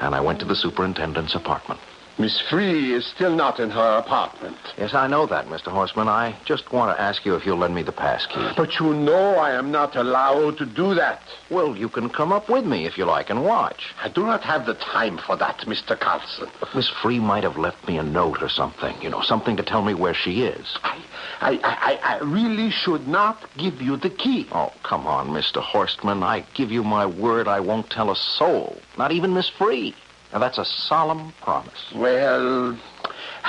And 0.00 0.14
I 0.14 0.20
went 0.20 0.40
to 0.40 0.46
the 0.46 0.56
superintendent's 0.56 1.34
apartment. 1.34 1.80
Miss 2.18 2.40
Free 2.48 2.94
is 2.94 3.04
still 3.04 3.34
not 3.34 3.60
in 3.60 3.68
her 3.68 3.98
apartment. 3.98 4.56
Yes, 4.78 4.94
I 4.94 5.06
know 5.06 5.26
that, 5.26 5.48
Mr. 5.48 5.64
Horstman. 5.64 6.08
I 6.08 6.34
just 6.46 6.72
want 6.72 6.96
to 6.96 7.00
ask 7.00 7.26
you 7.26 7.34
if 7.34 7.44
you'll 7.44 7.58
lend 7.58 7.74
me 7.74 7.82
the 7.82 7.92
pass 7.92 8.24
key. 8.24 8.48
But 8.56 8.80
you 8.80 8.94
know 8.94 9.34
I 9.34 9.52
am 9.52 9.70
not 9.70 9.96
allowed 9.96 10.56
to 10.58 10.64
do 10.64 10.94
that. 10.94 11.20
Well, 11.50 11.76
you 11.76 11.90
can 11.90 12.08
come 12.08 12.32
up 12.32 12.48
with 12.48 12.64
me 12.64 12.86
if 12.86 12.96
you 12.96 13.04
like 13.04 13.28
and 13.28 13.44
watch. 13.44 13.94
I 14.02 14.08
do 14.08 14.24
not 14.24 14.42
have 14.44 14.64
the 14.64 14.72
time 14.74 15.18
for 15.18 15.36
that, 15.36 15.58
Mr. 15.66 15.98
Carlson. 15.98 16.48
But 16.58 16.74
Miss 16.74 16.88
Free 16.88 17.20
might 17.20 17.44
have 17.44 17.58
left 17.58 17.86
me 17.86 17.98
a 17.98 18.02
note 18.02 18.42
or 18.42 18.48
something, 18.48 18.96
you 19.02 19.10
know, 19.10 19.20
something 19.20 19.58
to 19.58 19.62
tell 19.62 19.82
me 19.82 19.92
where 19.92 20.14
she 20.14 20.42
is. 20.42 20.78
I, 20.84 21.04
I, 21.42 21.60
I, 21.62 22.14
I 22.14 22.18
really 22.24 22.70
should 22.70 23.06
not 23.06 23.44
give 23.58 23.82
you 23.82 23.98
the 23.98 24.10
key. 24.10 24.48
Oh, 24.52 24.72
come 24.84 25.06
on, 25.06 25.28
Mr. 25.28 25.62
Horstman. 25.62 26.22
I 26.22 26.46
give 26.54 26.70
you 26.72 26.82
my 26.82 27.04
word 27.04 27.46
I 27.46 27.60
won't 27.60 27.90
tell 27.90 28.10
a 28.10 28.16
soul, 28.16 28.78
not 28.96 29.12
even 29.12 29.34
Miss 29.34 29.50
Free. 29.50 29.94
Now, 30.32 30.38
that's 30.38 30.58
a 30.58 30.64
solemn 30.64 31.32
promise. 31.42 31.92
Well, 31.94 32.78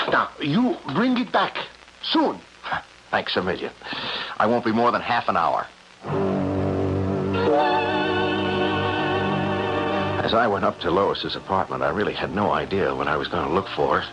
now, 0.09 0.29
you 0.39 0.77
bring 0.93 1.17
it 1.17 1.31
back 1.31 1.57
soon. 2.03 2.39
Thanks 3.11 3.35
a 3.35 3.43
million. 3.43 3.71
I 4.37 4.45
won't 4.45 4.65
be 4.65 4.71
more 4.71 4.91
than 4.91 5.01
half 5.01 5.27
an 5.29 5.37
hour. 5.37 5.67
As 10.23 10.33
I 10.33 10.45
went 10.47 10.65
up 10.65 10.79
to 10.81 10.91
Lois's 10.91 11.35
apartment, 11.35 11.83
I 11.83 11.89
really 11.89 12.13
had 12.13 12.35
no 12.35 12.51
idea 12.51 12.93
what 12.93 13.07
I 13.07 13.15
was 13.15 13.27
going 13.29 13.47
to 13.47 13.53
look 13.53 13.67
for. 13.75 14.03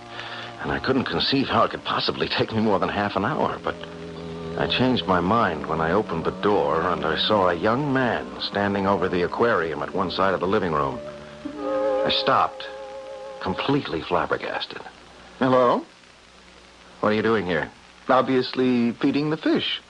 And 0.63 0.71
I 0.71 0.79
couldn't 0.79 1.05
conceive 1.05 1.49
how 1.49 1.65
it 1.65 1.73
could 1.73 1.85
possibly 1.85 2.29
take 2.29 2.53
me 2.53 2.61
more 2.61 2.79
than 2.79 2.89
half 2.89 3.17
an 3.17 3.25
hour. 3.25 3.59
But 3.63 3.75
I 4.57 4.69
changed 4.69 5.07
my 5.07 5.21
mind 5.21 5.67
when 5.67 5.81
I 5.81 5.91
opened 5.91 6.25
the 6.25 6.41
door 6.41 6.81
and 6.83 7.05
I 7.05 7.19
saw 7.19 7.49
a 7.49 7.55
young 7.55 7.93
man 7.93 8.41
standing 8.41 8.87
over 8.87 9.09
the 9.09 9.23
aquarium 9.23 9.83
at 9.83 9.93
one 9.93 10.11
side 10.11 10.33
of 10.33 10.41
the 10.41 10.47
living 10.47 10.73
room. 10.73 11.01
I 12.05 12.11
stopped, 12.11 12.67
completely 13.43 14.03
flabbergasted. 14.03 14.83
Hello? 15.39 15.83
What 17.01 17.09
are 17.09 17.15
you 17.15 17.23
doing 17.23 17.47
here? 17.47 17.71
Obviously 18.09 18.93
feeding 19.01 19.31
the 19.31 19.39
fish. 19.39 19.81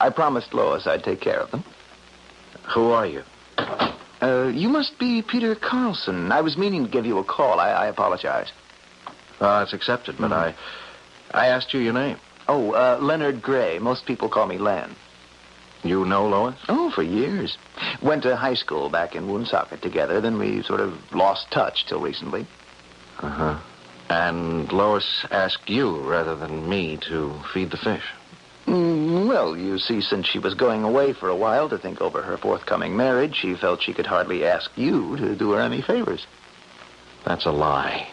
I 0.00 0.08
promised 0.08 0.54
Lois 0.54 0.86
I'd 0.86 1.04
take 1.04 1.20
care 1.20 1.40
of 1.40 1.50
them. 1.50 1.62
Who 2.74 2.90
are 2.92 3.06
you? 3.06 3.22
Uh, 3.58 4.50
you 4.54 4.70
must 4.70 4.98
be 4.98 5.20
Peter 5.20 5.54
Carlson. 5.54 6.32
I 6.32 6.40
was 6.40 6.56
meaning 6.56 6.84
to 6.84 6.90
give 6.90 7.04
you 7.04 7.18
a 7.18 7.24
call. 7.24 7.60
I, 7.60 7.70
I 7.70 7.86
apologize. 7.86 8.50
Uh, 9.38 9.62
it's 9.62 9.74
accepted, 9.74 10.16
but 10.18 10.32
I, 10.32 10.54
I 11.32 11.48
asked 11.48 11.74
you 11.74 11.80
your 11.80 11.92
name. 11.92 12.16
Oh, 12.48 12.72
uh, 12.72 12.98
Leonard 13.00 13.42
Gray. 13.42 13.78
Most 13.78 14.06
people 14.06 14.30
call 14.30 14.46
me 14.46 14.56
Len. 14.56 14.94
You 15.84 16.04
know 16.04 16.28
Lois? 16.28 16.54
Oh, 16.68 16.90
for 16.90 17.02
years. 17.02 17.58
Went 18.00 18.22
to 18.22 18.36
high 18.36 18.54
school 18.54 18.88
back 18.88 19.14
in 19.16 19.28
Woonsocket 19.28 19.82
together. 19.82 20.20
Then 20.20 20.38
we 20.38 20.62
sort 20.62 20.80
of 20.80 20.94
lost 21.12 21.50
touch 21.50 21.86
till 21.86 22.00
recently. 22.00 22.46
Uh 23.20 23.28
huh. 23.28 23.58
And 24.08 24.70
Lois 24.72 25.24
asked 25.30 25.68
you 25.68 25.98
rather 26.00 26.36
than 26.36 26.68
me 26.68 26.98
to 27.08 27.34
feed 27.52 27.70
the 27.70 27.76
fish. 27.76 28.04
Mm, 28.66 29.26
well, 29.26 29.56
you 29.56 29.78
see, 29.78 30.00
since 30.00 30.26
she 30.26 30.38
was 30.38 30.54
going 30.54 30.84
away 30.84 31.12
for 31.12 31.28
a 31.28 31.36
while 31.36 31.68
to 31.68 31.78
think 31.78 32.00
over 32.00 32.22
her 32.22 32.36
forthcoming 32.36 32.96
marriage, 32.96 33.34
she 33.34 33.54
felt 33.54 33.82
she 33.82 33.92
could 33.92 34.06
hardly 34.06 34.44
ask 34.44 34.70
you 34.76 35.16
to 35.16 35.34
do 35.34 35.52
her 35.52 35.60
any 35.60 35.82
favors. 35.82 36.26
That's 37.24 37.46
a 37.46 37.50
lie. 37.50 38.08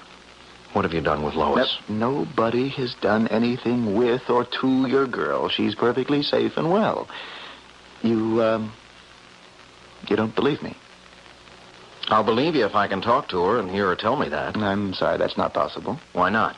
What 0.74 0.86
have 0.86 0.94
you 0.94 1.02
done 1.02 1.24
with 1.24 1.36
Lois? 1.36 1.78
Nobody 1.88 2.70
has 2.70 2.94
done 2.96 3.28
anything 3.28 3.96
with 3.96 4.30
or 4.30 4.46
to 4.62 4.88
your 4.88 5.08
girl. 5.08 5.50
She's 5.50 5.76
perfectly 5.76 6.24
safe 6.24 6.58
and 6.58 6.72
well. 6.72 7.08
You, 8.02 8.42
um, 8.44 8.74
you 10.08 10.16
don't 10.16 10.36
believe 10.36 10.62
me? 10.62 10.76
I'll 12.08 12.24
believe 12.24 12.56
you 12.56 12.66
if 12.66 12.76
I 12.76 12.88
can 12.88 13.02
talk 13.02 13.30
to 13.30 13.44
her 13.44 13.60
and 13.60 13.70
hear 13.70 13.88
her 13.88 13.96
tell 13.96 14.16
me 14.16 14.30
that. 14.30 14.58
I'm 14.58 14.94
sorry, 14.94 15.18
that's 15.18 15.38
not 15.38 15.54
possible. 15.54 16.00
Why 16.14 16.30
not? 16.30 16.56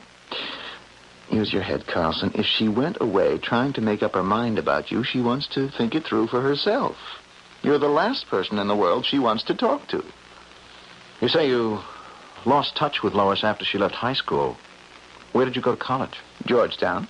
Use 1.30 1.52
your 1.52 1.62
head, 1.62 1.88
Carlson. 1.88 2.32
If 2.36 2.46
she 2.46 2.68
went 2.68 2.98
away 3.00 3.38
trying 3.38 3.74
to 3.74 3.82
make 3.82 4.04
up 4.04 4.14
her 4.14 4.24
mind 4.24 4.60
about 4.60 4.92
you, 4.92 5.04
she 5.04 5.22
wants 5.22 5.48
to 5.48 5.70
think 5.70 5.96
it 5.96 6.06
through 6.06 6.28
for 6.28 6.42
herself. 6.42 6.98
You're 7.64 7.80
the 7.80 7.88
last 7.88 8.28
person 8.28 8.60
in 8.60 8.68
the 8.68 8.76
world 8.76 9.06
she 9.06 9.20
wants 9.20 9.44
to 9.44 9.56
talk 9.56 9.88
to. 9.90 10.04
You 11.22 11.28
say 11.28 11.48
you 11.48 11.80
lost 12.46 12.76
touch 12.76 13.04
with 13.04 13.14
Lois 13.14 13.44
after 13.44 13.64
she 13.64 13.78
left 13.78 13.96
high 13.96 14.14
school. 14.14 14.58
Where 15.32 15.46
did 15.46 15.56
you 15.56 15.62
go 15.62 15.76
to 15.76 15.82
college? 15.82 16.18
Georgetown. 16.46 17.08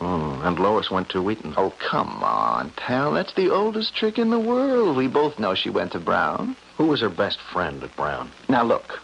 Oh, 0.00 0.33
and 0.44 0.58
Lois 0.58 0.90
went 0.90 1.08
to 1.10 1.22
Wheaton. 1.22 1.54
Oh, 1.56 1.72
come 1.90 2.22
on, 2.22 2.70
pal. 2.76 3.12
That's 3.12 3.34
the 3.34 3.50
oldest 3.50 3.94
trick 3.94 4.18
in 4.18 4.30
the 4.30 4.38
world. 4.38 4.96
We 4.96 5.08
both 5.08 5.38
know 5.38 5.54
she 5.54 5.70
went 5.70 5.92
to 5.92 5.98
Brown. 5.98 6.56
Who 6.76 6.86
was 6.86 7.00
her 7.00 7.08
best 7.08 7.38
friend 7.52 7.82
at 7.82 7.96
Brown? 7.96 8.30
Now, 8.48 8.64
look. 8.64 9.00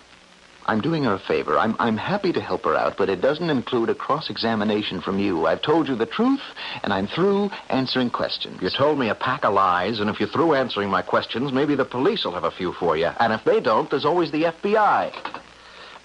I'm 0.67 0.81
doing 0.81 1.03
her 1.05 1.15
a 1.15 1.19
favor. 1.19 1.59
I'm, 1.59 1.75
I'm 1.81 1.97
happy 1.97 2.33
to 2.33 2.41
help 2.41 2.65
her 2.65 2.77
out, 2.77 2.97
but 2.97 3.09
it 3.09 3.21
doesn't 3.21 3.51
include 3.51 3.89
a 3.89 3.95
cross-examination 3.95 5.01
from 5.01 5.19
you. 5.19 5.47
I've 5.47 5.63
told 5.63 5.89
you 5.89 5.97
the 5.97 6.07
truth, 6.07 6.43
and 6.85 6.93
I'm 6.93 7.09
through 7.09 7.51
answering 7.71 8.11
questions. 8.11 8.63
You 8.63 8.71
told 8.71 8.97
me 8.97 9.09
a 9.09 9.15
pack 9.17 9.45
of 9.45 9.55
lies, 9.55 9.99
and 9.99 10.09
if 10.09 10.21
you're 10.21 10.29
through 10.29 10.55
answering 10.55 10.89
my 10.89 11.03
questions, 11.03 11.53
maybe 11.53 11.75
the 11.75 11.85
police 11.85 12.25
will 12.25 12.35
have 12.35 12.45
a 12.45 12.53
few 12.53 12.73
for 12.75 12.97
you. 12.97 13.07
And 13.19 13.33
if 13.33 13.43
they 13.43 13.59
don't, 13.59 13.91
there's 13.91 14.05
always 14.05 14.31
the 14.31 14.45
FBI. 14.45 15.43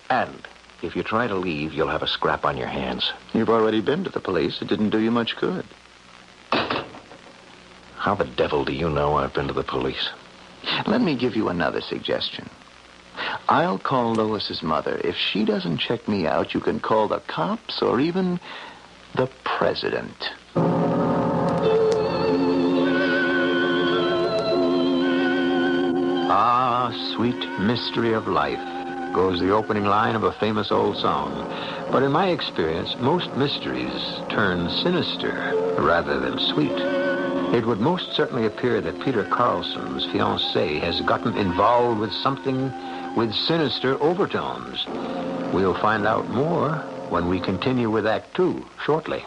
And 0.10 0.48
if 0.82 0.96
you 0.96 1.04
try 1.04 1.28
to 1.28 1.36
leave, 1.36 1.74
you'll 1.74 1.90
have 1.90 2.04
a 2.04 2.08
scrap 2.08 2.46
on 2.46 2.58
your 2.58 2.68
hands. 2.68 3.12
You've 3.34 3.50
already 3.50 3.82
been 3.82 4.04
to 4.04 4.10
the 4.10 4.20
police. 4.20 4.62
It 4.62 4.68
didn't 4.68 4.90
do 4.92 5.00
you 5.00 5.12
much 5.12 5.36
good. 5.38 5.66
How 6.52 8.16
the 8.16 8.26
devil 8.26 8.64
do 8.66 8.74
you 8.74 8.90
know 8.90 9.16
I've 9.16 9.34
been 9.34 9.48
to 9.48 9.54
the 9.54 9.64
police? 9.64 10.10
Let 10.86 11.02
me 11.02 11.16
give 11.18 11.36
you 11.36 11.50
another 11.50 11.82
suggestion. 11.82 12.50
I'll 13.48 13.80
call 13.80 14.14
Lois's 14.14 14.62
mother. 14.62 15.00
If 15.04 15.16
she 15.16 15.46
doesn't 15.46 15.78
check 15.78 16.08
me 16.08 16.28
out, 16.28 16.54
you 16.54 16.60
can 16.60 16.80
call 16.80 17.08
the 17.08 17.20
cops 17.20 17.82
or 17.82 18.00
even 18.00 18.40
the 19.16 19.28
president. 19.44 20.32
Ah, 26.28 26.92
sweet 27.16 27.50
mystery 27.60 28.14
of 28.14 28.28
life, 28.28 28.60
goes 29.16 29.40
the 29.40 29.52
opening 29.52 29.86
line 29.86 30.14
of 30.14 30.24
a 30.24 30.32
famous 30.34 30.72
old 30.72 30.98
song. 30.98 31.32
But 31.90 32.04
in 32.04 32.12
my 32.12 32.28
experience, 32.28 32.98
most 32.98 33.34
mysteries 33.38 34.20
turn 34.30 34.70
sinister 34.84 35.54
rather 35.80 36.20
than 36.20 36.38
sweet. 36.38 36.78
It 37.56 37.66
would 37.66 37.80
most 37.80 38.12
certainly 38.12 38.46
appear 38.46 38.82
that 38.82 39.00
Peter 39.06 39.24
Carlson's 39.24 40.06
fiancée 40.08 40.82
has 40.82 41.00
gotten 41.00 41.38
involved 41.38 42.02
with 42.02 42.12
something 42.12 42.70
with 43.16 43.34
sinister 43.34 43.98
overtones. 44.04 44.86
We'll 45.54 45.80
find 45.80 46.06
out 46.06 46.28
more 46.28 46.74
when 47.08 47.30
we 47.30 47.40
continue 47.40 47.90
with 47.90 48.06
Act 48.06 48.36
Two 48.36 48.66
shortly. 48.84 49.24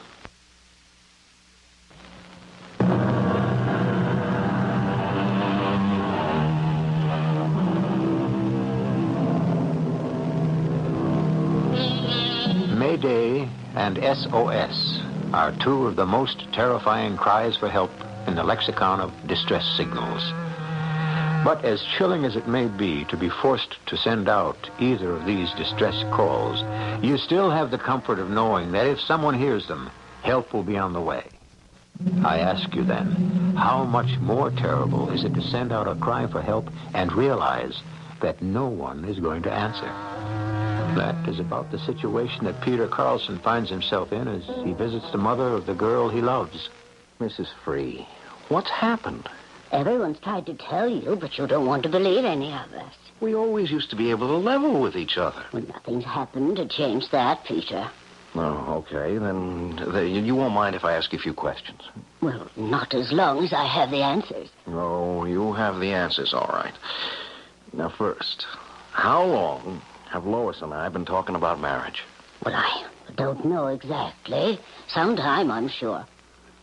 And 13.88 14.18
SOS 14.18 15.00
are 15.32 15.56
two 15.64 15.86
of 15.86 15.96
the 15.96 16.04
most 16.04 16.46
terrifying 16.52 17.16
cries 17.16 17.56
for 17.56 17.70
help 17.70 17.90
in 18.26 18.34
the 18.34 18.44
lexicon 18.44 19.00
of 19.00 19.26
distress 19.26 19.64
signals. 19.78 20.22
But 21.42 21.64
as 21.64 21.82
chilling 21.96 22.26
as 22.26 22.36
it 22.36 22.46
may 22.46 22.68
be 22.68 23.06
to 23.06 23.16
be 23.16 23.30
forced 23.30 23.76
to 23.86 23.96
send 23.96 24.28
out 24.28 24.68
either 24.78 25.12
of 25.12 25.24
these 25.24 25.50
distress 25.52 26.04
calls, 26.12 26.62
you 27.02 27.16
still 27.16 27.50
have 27.50 27.70
the 27.70 27.78
comfort 27.78 28.18
of 28.18 28.28
knowing 28.28 28.72
that 28.72 28.86
if 28.86 29.00
someone 29.00 29.38
hears 29.38 29.66
them, 29.68 29.90
help 30.20 30.52
will 30.52 30.64
be 30.64 30.76
on 30.76 30.92
the 30.92 31.00
way. 31.00 31.24
I 32.22 32.40
ask 32.40 32.74
you 32.74 32.84
then, 32.84 33.54
how 33.56 33.84
much 33.84 34.18
more 34.18 34.50
terrible 34.50 35.08
is 35.12 35.24
it 35.24 35.32
to 35.32 35.40
send 35.40 35.72
out 35.72 35.88
a 35.88 35.94
cry 35.94 36.26
for 36.26 36.42
help 36.42 36.68
and 36.92 37.10
realize 37.10 37.80
that 38.20 38.42
no 38.42 38.68
one 38.68 39.06
is 39.06 39.18
going 39.18 39.44
to 39.44 39.50
answer? 39.52 39.90
That 40.96 41.28
is 41.28 41.38
about 41.38 41.70
the 41.70 41.78
situation 41.78 42.44
that 42.44 42.60
Peter 42.62 42.88
Carlson 42.88 43.38
finds 43.38 43.70
himself 43.70 44.12
in 44.12 44.26
as 44.26 44.44
he 44.64 44.72
visits 44.72 45.10
the 45.12 45.18
mother 45.18 45.52
of 45.52 45.66
the 45.66 45.74
girl 45.74 46.08
he 46.08 46.20
loves. 46.20 46.68
Mrs. 47.20 47.48
Free, 47.64 48.06
what's 48.48 48.70
happened? 48.70 49.28
Everyone's 49.70 50.18
tried 50.20 50.46
to 50.46 50.54
tell 50.54 50.88
you, 50.88 51.16
but 51.16 51.36
you 51.36 51.46
don't 51.46 51.66
want 51.66 51.82
to 51.82 51.88
believe 51.88 52.24
any 52.24 52.52
of 52.52 52.72
us. 52.72 52.94
We 53.20 53.34
always 53.34 53.70
used 53.70 53.90
to 53.90 53.96
be 53.96 54.10
able 54.10 54.28
to 54.28 54.36
level 54.36 54.80
with 54.80 54.96
each 54.96 55.18
other. 55.18 55.44
Well, 55.52 55.62
nothing's 55.62 56.04
happened 56.04 56.56
to 56.56 56.66
change 56.66 57.10
that, 57.10 57.44
Peter. 57.44 57.90
Oh, 58.34 58.84
okay. 58.86 59.18
Then 59.18 59.76
the, 59.76 60.06
you 60.06 60.34
won't 60.36 60.54
mind 60.54 60.76
if 60.76 60.84
I 60.84 60.94
ask 60.94 61.12
you 61.12 61.18
a 61.18 61.22
few 61.22 61.34
questions. 61.34 61.82
Well, 62.20 62.50
not 62.56 62.94
as 62.94 63.12
long 63.12 63.44
as 63.44 63.52
I 63.52 63.66
have 63.66 63.90
the 63.90 64.02
answers. 64.02 64.48
Oh, 64.66 65.24
you 65.24 65.52
have 65.52 65.80
the 65.80 65.92
answers, 65.92 66.32
all 66.32 66.50
right. 66.52 66.74
Now, 67.72 67.88
first, 67.88 68.46
how 68.92 69.24
long 69.24 69.82
have 70.10 70.26
Lois 70.26 70.62
and 70.62 70.72
I 70.72 70.88
been 70.88 71.04
talking 71.04 71.34
about 71.34 71.60
marriage? 71.60 72.02
Well, 72.44 72.54
I 72.54 72.84
don't 73.16 73.44
know 73.44 73.68
exactly. 73.68 74.58
Sometime, 74.88 75.50
I'm 75.50 75.68
sure. 75.68 76.04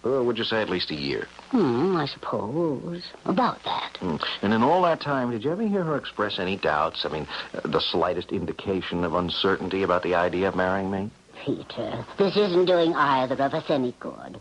Uh, 0.06 0.24
would 0.24 0.38
you 0.38 0.44
say 0.44 0.62
at 0.62 0.70
least 0.70 0.92
a 0.92 0.96
year? 0.96 1.28
Hmm, 1.50 1.96
I 1.98 2.06
suppose. 2.06 3.04
About 3.26 3.64
that. 3.64 3.98
Hmm. 3.98 4.18
And 4.44 4.54
in 4.54 4.62
all 4.62 4.84
that 4.84 5.02
time, 5.02 5.32
did 5.32 5.44
you 5.44 5.52
ever 5.52 5.68
hear 5.68 5.84
her 5.84 5.98
express 5.98 6.38
any 6.38 6.58
doubts? 6.58 7.06
I 7.06 7.10
mean, 7.10 7.28
uh, 7.54 7.62
the 7.68 7.82
slightest 7.82 8.32
indication 8.32 9.04
of 9.04 9.16
uncertainty 9.16 9.82
about 9.84 10.04
the 10.04 10.14
idea 10.14 10.48
of 10.48 10.56
marrying 10.56 10.92
me? 10.92 11.10
Peter, 11.44 12.06
this 12.18 12.38
isn't 12.38 12.66
doing 12.66 12.94
either 12.94 13.36
of 13.36 13.54
us 13.54 13.66
any 13.70 13.94
good. 14.00 14.40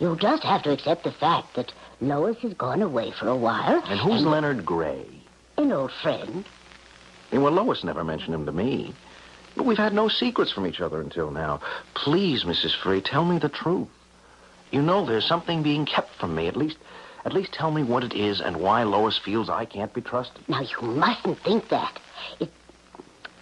You 0.00 0.16
just 0.20 0.42
have 0.42 0.62
to 0.64 0.72
accept 0.72 1.04
the 1.04 1.12
fact 1.12 1.54
that 1.54 1.72
Lois 2.00 2.36
has 2.38 2.54
gone 2.54 2.82
away 2.82 3.12
for 3.12 3.28
a 3.28 3.36
while. 3.36 3.82
And 3.86 4.00
who's 4.00 4.22
Leonard 4.22 4.64
Gray? 4.64 5.06
An 5.56 5.70
old 5.70 5.92
friend. 6.02 6.44
And 7.34 7.42
well, 7.42 7.52
Lois 7.52 7.82
never 7.82 8.04
mentioned 8.04 8.32
him 8.32 8.46
to 8.46 8.52
me. 8.52 8.94
But 9.56 9.66
we've 9.66 9.76
had 9.76 9.92
no 9.92 10.06
secrets 10.08 10.52
from 10.52 10.68
each 10.68 10.80
other 10.80 11.00
until 11.00 11.32
now. 11.32 11.60
Please, 11.94 12.44
Mrs. 12.44 12.76
Free, 12.80 13.00
tell 13.00 13.24
me 13.24 13.38
the 13.38 13.48
truth. 13.48 13.88
You 14.70 14.80
know 14.80 15.04
there's 15.04 15.26
something 15.26 15.64
being 15.64 15.84
kept 15.84 16.14
from 16.14 16.36
me. 16.36 16.46
At 16.46 16.56
least, 16.56 16.76
at 17.24 17.32
least 17.32 17.52
tell 17.52 17.72
me 17.72 17.82
what 17.82 18.04
it 18.04 18.14
is 18.14 18.40
and 18.40 18.58
why 18.58 18.84
Lois 18.84 19.18
feels 19.18 19.50
I 19.50 19.64
can't 19.64 19.92
be 19.92 20.00
trusted. 20.00 20.48
Now, 20.48 20.60
you 20.60 20.86
mustn't 20.86 21.40
think 21.40 21.70
that. 21.70 21.98
It... 22.38 22.52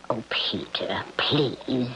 Oh, 0.08 0.24
Peter, 0.30 1.04
please. 1.18 1.88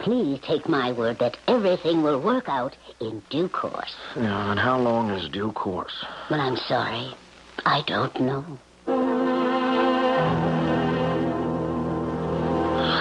Please 0.00 0.40
take 0.40 0.68
my 0.68 0.90
word 0.90 1.20
that 1.20 1.36
everything 1.46 2.02
will 2.02 2.20
work 2.20 2.48
out 2.48 2.76
in 3.00 3.22
due 3.30 3.48
course. 3.48 3.94
Yeah, 4.16 4.50
and 4.50 4.58
how 4.58 4.80
long 4.80 5.10
is 5.10 5.28
due 5.28 5.52
course? 5.52 6.04
Well, 6.28 6.40
I'm 6.40 6.56
sorry. 6.56 7.14
I 7.64 7.82
don't 7.86 8.20
know. 8.20 8.58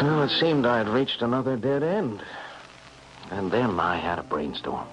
Well, 0.01 0.23
it 0.23 0.29
seemed 0.39 0.65
I'd 0.65 0.89
reached 0.89 1.21
another 1.21 1.55
dead 1.55 1.81
end. 1.81 2.21
And 3.31 3.49
then 3.49 3.79
I 3.79 3.97
had 3.97 4.19
a 4.19 4.23
brainstorm. 4.23 4.87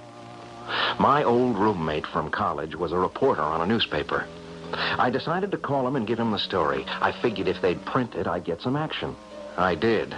My 0.99 1.25
old 1.25 1.59
roommate 1.59 2.07
from 2.07 2.31
college 2.31 2.77
was 2.77 2.93
a 2.93 2.99
reporter 2.99 3.43
on 3.43 3.61
a 3.61 3.67
newspaper. 3.67 4.27
I 4.73 5.11
decided 5.11 5.51
to 5.51 5.59
call 5.59 5.87
him 5.89 5.97
and 5.97 6.07
give 6.07 6.21
him 6.21 6.31
the 6.31 6.39
story. 6.39 6.85
I 6.87 7.11
figured 7.11 7.49
if 7.49 7.61
they'd 7.61 7.85
print 7.85 8.15
it, 8.15 8.29
I'd 8.29 8.45
get 8.45 8.63
some 8.63 8.77
action. 8.77 9.17
I 9.57 9.75
did, 9.75 10.15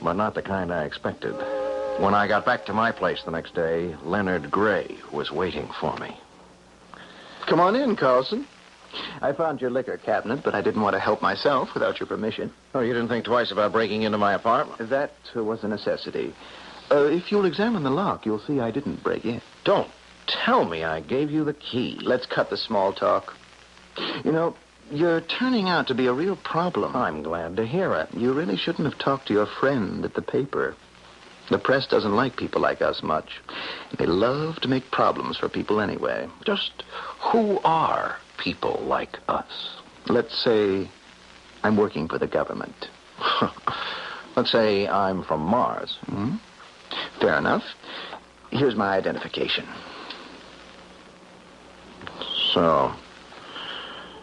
but 0.00 0.14
not 0.14 0.34
the 0.34 0.42
kind 0.42 0.72
I 0.72 0.84
expected. 0.84 1.34
When 1.98 2.14
I 2.14 2.28
got 2.28 2.46
back 2.46 2.64
to 2.66 2.72
my 2.72 2.92
place 2.92 3.22
the 3.24 3.32
next 3.32 3.54
day, 3.54 3.94
Leonard 4.04 4.50
Gray 4.50 4.98
was 5.10 5.32
waiting 5.32 5.68
for 5.80 5.96
me. 5.96 6.16
Come 7.46 7.58
on 7.58 7.74
in, 7.74 7.96
Carlson. 7.96 8.46
I 9.20 9.32
found 9.32 9.60
your 9.60 9.70
liquor 9.70 9.96
cabinet, 9.96 10.40
but 10.44 10.54
I 10.54 10.62
didn't 10.62 10.82
want 10.82 10.94
to 10.94 11.00
help 11.00 11.22
myself 11.22 11.70
without 11.74 12.00
your 12.00 12.06
permission. 12.06 12.52
Oh, 12.74 12.80
you 12.80 12.92
didn't 12.92 13.08
think 13.08 13.24
twice 13.24 13.50
about 13.50 13.72
breaking 13.72 14.02
into 14.02 14.18
my 14.18 14.34
apartment? 14.34 14.90
That 14.90 15.12
uh, 15.34 15.42
was 15.44 15.64
a 15.64 15.68
necessity. 15.68 16.34
Uh, 16.90 17.04
if 17.06 17.32
you'll 17.32 17.46
examine 17.46 17.84
the 17.84 17.90
lock, 17.90 18.26
you'll 18.26 18.40
see 18.40 18.60
I 18.60 18.70
didn't 18.70 19.02
break 19.02 19.24
in. 19.24 19.40
Don't 19.64 19.90
tell 20.26 20.64
me 20.64 20.84
I 20.84 21.00
gave 21.00 21.30
you 21.30 21.44
the 21.44 21.54
key. 21.54 21.98
Let's 22.02 22.26
cut 22.26 22.50
the 22.50 22.56
small 22.56 22.92
talk. 22.92 23.34
You 24.24 24.32
know, 24.32 24.56
you're 24.90 25.20
turning 25.20 25.68
out 25.68 25.86
to 25.88 25.94
be 25.94 26.06
a 26.06 26.12
real 26.12 26.36
problem. 26.36 26.94
I'm 26.94 27.22
glad 27.22 27.56
to 27.56 27.66
hear 27.66 27.94
it. 27.94 28.12
You 28.14 28.32
really 28.32 28.56
shouldn't 28.56 28.90
have 28.90 28.98
talked 28.98 29.28
to 29.28 29.34
your 29.34 29.46
friend 29.46 30.04
at 30.04 30.14
the 30.14 30.22
paper. 30.22 30.76
The 31.50 31.58
press 31.58 31.86
doesn't 31.86 32.14
like 32.14 32.36
people 32.36 32.60
like 32.60 32.82
us 32.82 33.02
much. 33.02 33.40
They 33.98 34.06
love 34.06 34.56
to 34.62 34.68
make 34.68 34.90
problems 34.90 35.36
for 35.36 35.48
people 35.48 35.80
anyway. 35.80 36.28
Just 36.46 36.84
who 37.32 37.58
are 37.64 38.16
people 38.42 38.82
like 38.84 39.18
us? 39.28 39.80
Let's 40.08 40.36
say 40.42 40.90
I'm 41.62 41.76
working 41.76 42.08
for 42.08 42.18
the 42.18 42.26
government. 42.26 42.88
Let's 44.36 44.50
say 44.50 44.88
I'm 44.88 45.22
from 45.22 45.40
Mars. 45.40 45.96
Hmm? 46.06 46.36
Fair 47.20 47.38
enough. 47.38 47.62
Here's 48.50 48.74
my 48.74 48.96
identification. 48.96 49.66
So. 52.52 52.92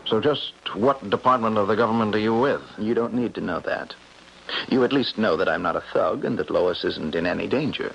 So 0.06 0.20
just 0.20 0.54
what 0.76 1.10
department 1.10 1.58
of 1.58 1.68
the 1.68 1.76
government 1.76 2.16
are 2.16 2.20
you 2.20 2.38
with? 2.38 2.62
You 2.78 2.94
don't 2.94 3.14
need 3.14 3.36
to 3.36 3.42
know 3.42 3.60
that. 3.62 3.94
You 4.68 4.84
at 4.84 4.92
least 4.92 5.18
know 5.18 5.38
that 5.38 5.48
I'm 5.48 5.62
not 5.62 5.76
a 5.76 5.84
thug 5.94 6.26
and 6.26 6.38
that 6.40 6.50
Lois 6.50 6.84
isn't 6.84 7.16
in 7.16 7.26
any 7.26 7.48
danger. 7.48 7.94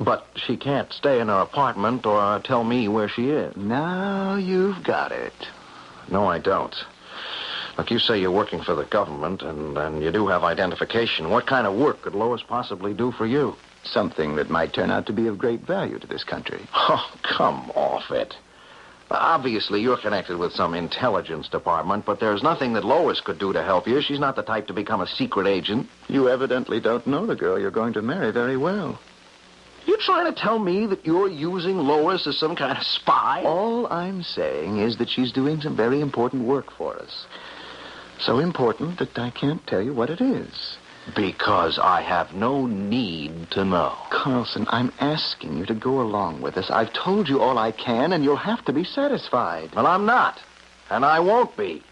But 0.00 0.26
she 0.34 0.56
can't 0.56 0.90
stay 0.94 1.20
in 1.20 1.28
her 1.28 1.40
apartment 1.40 2.06
or 2.06 2.40
tell 2.40 2.64
me 2.64 2.88
where 2.88 3.08
she 3.08 3.28
is. 3.28 3.54
Now 3.54 4.36
you've 4.36 4.82
got 4.82 5.12
it. 5.12 5.34
No, 6.10 6.26
I 6.26 6.38
don't. 6.38 6.74
Look, 7.76 7.90
you 7.90 7.98
say 7.98 8.18
you're 8.18 8.30
working 8.30 8.62
for 8.62 8.74
the 8.74 8.84
government 8.84 9.42
and, 9.42 9.76
and 9.76 10.02
you 10.02 10.10
do 10.10 10.26
have 10.28 10.42
identification. 10.42 11.28
What 11.28 11.46
kind 11.46 11.66
of 11.66 11.74
work 11.74 12.02
could 12.02 12.14
Lois 12.14 12.42
possibly 12.42 12.94
do 12.94 13.12
for 13.12 13.26
you? 13.26 13.56
Something 13.84 14.36
that 14.36 14.48
might 14.48 14.72
turn 14.72 14.90
out 14.90 15.06
to 15.06 15.12
be 15.12 15.26
of 15.26 15.38
great 15.38 15.60
value 15.60 15.98
to 15.98 16.06
this 16.06 16.24
country. 16.24 16.66
Oh, 16.74 17.10
come 17.22 17.70
off 17.74 18.10
it. 18.10 18.34
Obviously, 19.10 19.80
you're 19.80 19.96
connected 19.96 20.38
with 20.38 20.52
some 20.52 20.74
intelligence 20.74 21.48
department, 21.48 22.06
but 22.06 22.20
there's 22.20 22.42
nothing 22.42 22.72
that 22.74 22.84
Lois 22.84 23.20
could 23.20 23.38
do 23.38 23.52
to 23.52 23.62
help 23.62 23.86
you. 23.86 24.00
She's 24.00 24.20
not 24.20 24.36
the 24.36 24.42
type 24.42 24.68
to 24.68 24.72
become 24.72 25.00
a 25.00 25.06
secret 25.06 25.46
agent. 25.46 25.88
You 26.08 26.28
evidently 26.28 26.80
don't 26.80 27.06
know 27.06 27.26
the 27.26 27.34
girl 27.34 27.58
you're 27.58 27.70
going 27.70 27.92
to 27.94 28.02
marry 28.02 28.30
very 28.30 28.56
well. 28.56 28.98
You 29.90 29.96
trying 29.96 30.32
to 30.32 30.40
tell 30.40 30.60
me 30.60 30.86
that 30.86 31.04
you're 31.04 31.28
using 31.28 31.76
Lois 31.76 32.24
as 32.28 32.38
some 32.38 32.54
kind 32.54 32.78
of 32.78 32.84
spy? 32.84 33.42
All 33.44 33.88
I'm 33.88 34.22
saying 34.22 34.78
is 34.78 34.98
that 34.98 35.08
she's 35.08 35.32
doing 35.32 35.60
some 35.60 35.76
very 35.76 36.00
important 36.00 36.44
work 36.44 36.70
for 36.70 36.94
us. 36.94 37.26
So 38.20 38.38
important 38.38 39.00
that 39.00 39.18
I 39.18 39.30
can't 39.30 39.66
tell 39.66 39.82
you 39.82 39.92
what 39.92 40.08
it 40.08 40.20
is. 40.20 40.76
Because 41.16 41.80
I 41.80 42.02
have 42.02 42.32
no 42.32 42.66
need 42.66 43.50
to 43.50 43.64
know. 43.64 43.96
Carlson, 44.10 44.64
I'm 44.68 44.92
asking 45.00 45.58
you 45.58 45.66
to 45.66 45.74
go 45.74 46.00
along 46.00 46.40
with 46.40 46.56
us. 46.56 46.70
I've 46.70 46.92
told 46.92 47.28
you 47.28 47.40
all 47.40 47.58
I 47.58 47.72
can, 47.72 48.12
and 48.12 48.22
you'll 48.22 48.36
have 48.36 48.64
to 48.66 48.72
be 48.72 48.84
satisfied. 48.84 49.74
Well, 49.74 49.88
I'm 49.88 50.06
not. 50.06 50.38
And 50.88 51.04
I 51.04 51.18
won't 51.18 51.56
be. 51.56 51.82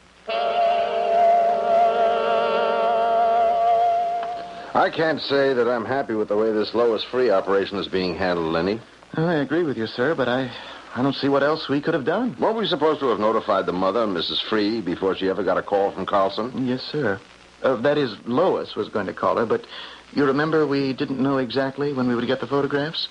I 4.75 4.91
can't 4.91 5.21
say 5.21 5.55
that 5.55 5.69
I'm 5.69 5.85
happy 5.85 6.15
with 6.15 6.29
the 6.29 6.37
way 6.37 6.53
this 6.53 6.75
Lois 6.75 7.03
Free 7.05 7.31
operation 7.31 7.79
is 7.79 7.89
being 7.89 8.15
handled, 8.15 8.53
Lenny. 8.53 8.81
I 9.15 9.37
agree 9.37 9.63
with 9.63 9.79
you, 9.79 9.87
sir, 9.87 10.15
but 10.15 10.29
I, 10.29 10.51
I 10.95 11.03
don't 11.03 11.15
see 11.15 11.29
what 11.29 11.43
else 11.43 11.69
we 11.69 11.81
could 11.81 11.95
have 11.95 12.05
done. 12.05 12.37
Weren't 12.39 12.59
we 12.59 12.67
supposed 12.67 13.01
to 13.01 13.09
have 13.09 13.19
notified 13.19 13.67
the 13.67 13.73
mother, 13.73 14.07
Mrs. 14.07 14.43
Free, 14.49 14.81
before 14.81 15.17
she 15.17 15.29
ever 15.29 15.43
got 15.43 15.57
a 15.57 15.63
call 15.63 15.91
from 15.93 16.05
Carlson? 16.05 16.67
Yes, 16.67 16.83
sir. 16.83 17.19
Uh, 17.63 17.77
that 17.77 17.99
is, 17.99 18.15
Lois 18.27 18.77
was 18.77 18.89
going 18.89 19.07
to 19.07 19.15
call 19.15 19.39
her, 19.39 19.47
but 19.47 19.67
you 20.13 20.25
remember 20.25 20.67
we 20.67 20.93
didn't 20.93 21.21
know 21.21 21.39
exactly 21.39 21.93
when 21.93 22.07
we 22.07 22.15
would 22.15 22.27
get 22.27 22.41
the 22.41 22.47
photographs? 22.47 23.09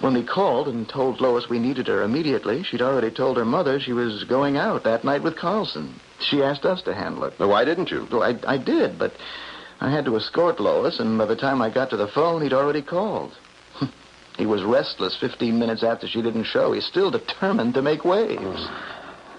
When 0.00 0.14
we 0.14 0.22
called 0.22 0.68
and 0.68 0.88
told 0.88 1.20
Lois 1.20 1.48
we 1.48 1.58
needed 1.58 1.88
her 1.88 2.02
immediately, 2.02 2.62
she'd 2.62 2.82
already 2.82 3.10
told 3.10 3.36
her 3.36 3.44
mother 3.44 3.78
she 3.80 3.92
was 3.92 4.24
going 4.24 4.56
out 4.56 4.84
that 4.84 5.04
night 5.04 5.22
with 5.22 5.36
Carlson. 5.36 5.94
She 6.20 6.42
asked 6.42 6.64
us 6.64 6.82
to 6.82 6.94
handle 6.94 7.24
it. 7.24 7.38
Well, 7.38 7.48
why 7.48 7.64
didn't 7.64 7.90
you? 7.90 8.06
Well, 8.10 8.22
I, 8.22 8.38
I 8.46 8.58
did, 8.58 8.98
but 8.98 9.12
I 9.80 9.90
had 9.90 10.04
to 10.06 10.16
escort 10.16 10.58
Lois, 10.58 10.98
and 10.98 11.16
by 11.18 11.26
the 11.26 11.36
time 11.36 11.62
I 11.62 11.70
got 11.70 11.90
to 11.90 11.96
the 11.96 12.08
phone, 12.08 12.42
he'd 12.42 12.52
already 12.52 12.82
called. 12.82 13.32
he 14.36 14.46
was 14.46 14.62
restless 14.64 15.16
15 15.20 15.58
minutes 15.58 15.84
after 15.84 16.08
she 16.08 16.20
didn't 16.20 16.44
show. 16.44 16.72
He's 16.72 16.86
still 16.86 17.10
determined 17.10 17.74
to 17.74 17.82
make 17.82 18.04
waves. 18.04 18.68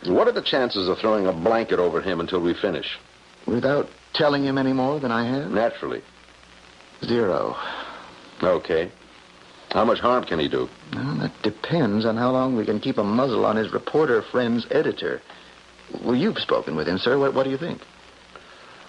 What 0.06 0.28
are 0.30 0.34
the 0.34 0.42
chances 0.42 0.88
of 0.88 0.98
throwing 0.98 1.28
a 1.28 1.34
blanket 1.34 1.80
over 1.80 2.02
him 2.02 2.22
until 2.22 2.40
we 2.42 2.54
finish? 2.54 2.98
Without 3.46 3.90
telling 4.14 4.44
him 4.44 4.58
any 4.58 4.72
more 4.72 5.00
than 5.00 5.12
I 5.12 5.26
have? 5.26 5.52
Naturally. 5.52 6.02
Zero. 7.04 7.58
Okay. 8.42 8.92
How 9.72 9.84
much 9.84 10.00
harm 10.00 10.24
can 10.24 10.40
he 10.40 10.48
do? 10.48 10.70
Well, 10.94 11.18
that 11.18 11.34
depends 11.44 12.06
on 12.06 12.16
how 12.16 12.32
long 12.32 12.56
we 12.56 12.66
can 12.66 12.80
keep 12.80 12.98
a 12.98 13.04
muzzle 13.04 13.46
on 13.46 13.58
his 13.58 13.72
reporter 13.72 14.22
friend's 14.22 14.66
editor. 14.72 15.22
Well, 16.04 16.16
you've 16.16 16.40
spoken 16.40 16.76
with 16.76 16.88
him, 16.88 16.98
sir. 16.98 17.18
What, 17.18 17.34
what 17.34 17.44
do 17.44 17.50
you 17.50 17.58
think? 17.58 17.82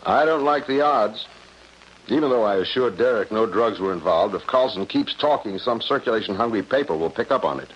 I 0.05 0.25
don't 0.25 0.45
like 0.45 0.67
the 0.67 0.81
odds. 0.81 1.27
Even 2.11 2.29
though 2.29 2.43
I 2.43 2.57
assured 2.57 2.99
Derek 2.99 3.31
no 3.31 3.47
drugs 3.47 3.79
were 3.79 3.93
involved, 3.93 4.35
if 4.35 4.47
Carlson 4.47 4.85
keeps 4.85 5.15
talking, 5.15 5.59
some 5.59 5.81
circulation-hungry 5.81 6.63
paper 6.65 6.97
will 6.97 7.11
pick 7.11 7.31
up 7.31 7.45
on 7.45 7.61
it. 7.61 7.73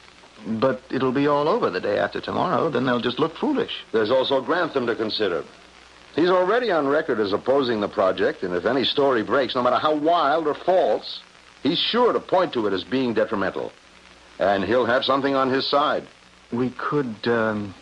But 0.46 0.82
it'll 0.90 1.12
be 1.12 1.28
all 1.28 1.48
over 1.48 1.70
the 1.70 1.80
day 1.80 1.98
after 1.98 2.20
tomorrow. 2.20 2.68
Then 2.68 2.84
they'll 2.84 3.00
just 3.00 3.20
look 3.20 3.36
foolish. 3.36 3.84
There's 3.92 4.10
also 4.10 4.40
Grantham 4.40 4.86
to 4.86 4.96
consider. 4.96 5.44
He's 6.16 6.30
already 6.30 6.70
on 6.70 6.86
record 6.86 7.20
as 7.20 7.32
opposing 7.32 7.80
the 7.80 7.88
project, 7.88 8.42
and 8.42 8.54
if 8.54 8.66
any 8.66 8.84
story 8.84 9.22
breaks, 9.22 9.54
no 9.54 9.62
matter 9.62 9.78
how 9.78 9.96
wild 9.96 10.46
or 10.46 10.54
false, 10.54 11.20
he's 11.62 11.78
sure 11.78 12.12
to 12.12 12.20
point 12.20 12.52
to 12.54 12.66
it 12.66 12.72
as 12.72 12.84
being 12.84 13.14
detrimental. 13.14 13.72
And 14.38 14.64
he'll 14.64 14.86
have 14.86 15.04
something 15.04 15.34
on 15.34 15.50
his 15.50 15.68
side. 15.68 16.06
We 16.52 16.70
could 16.70 17.16
um, 17.26 17.74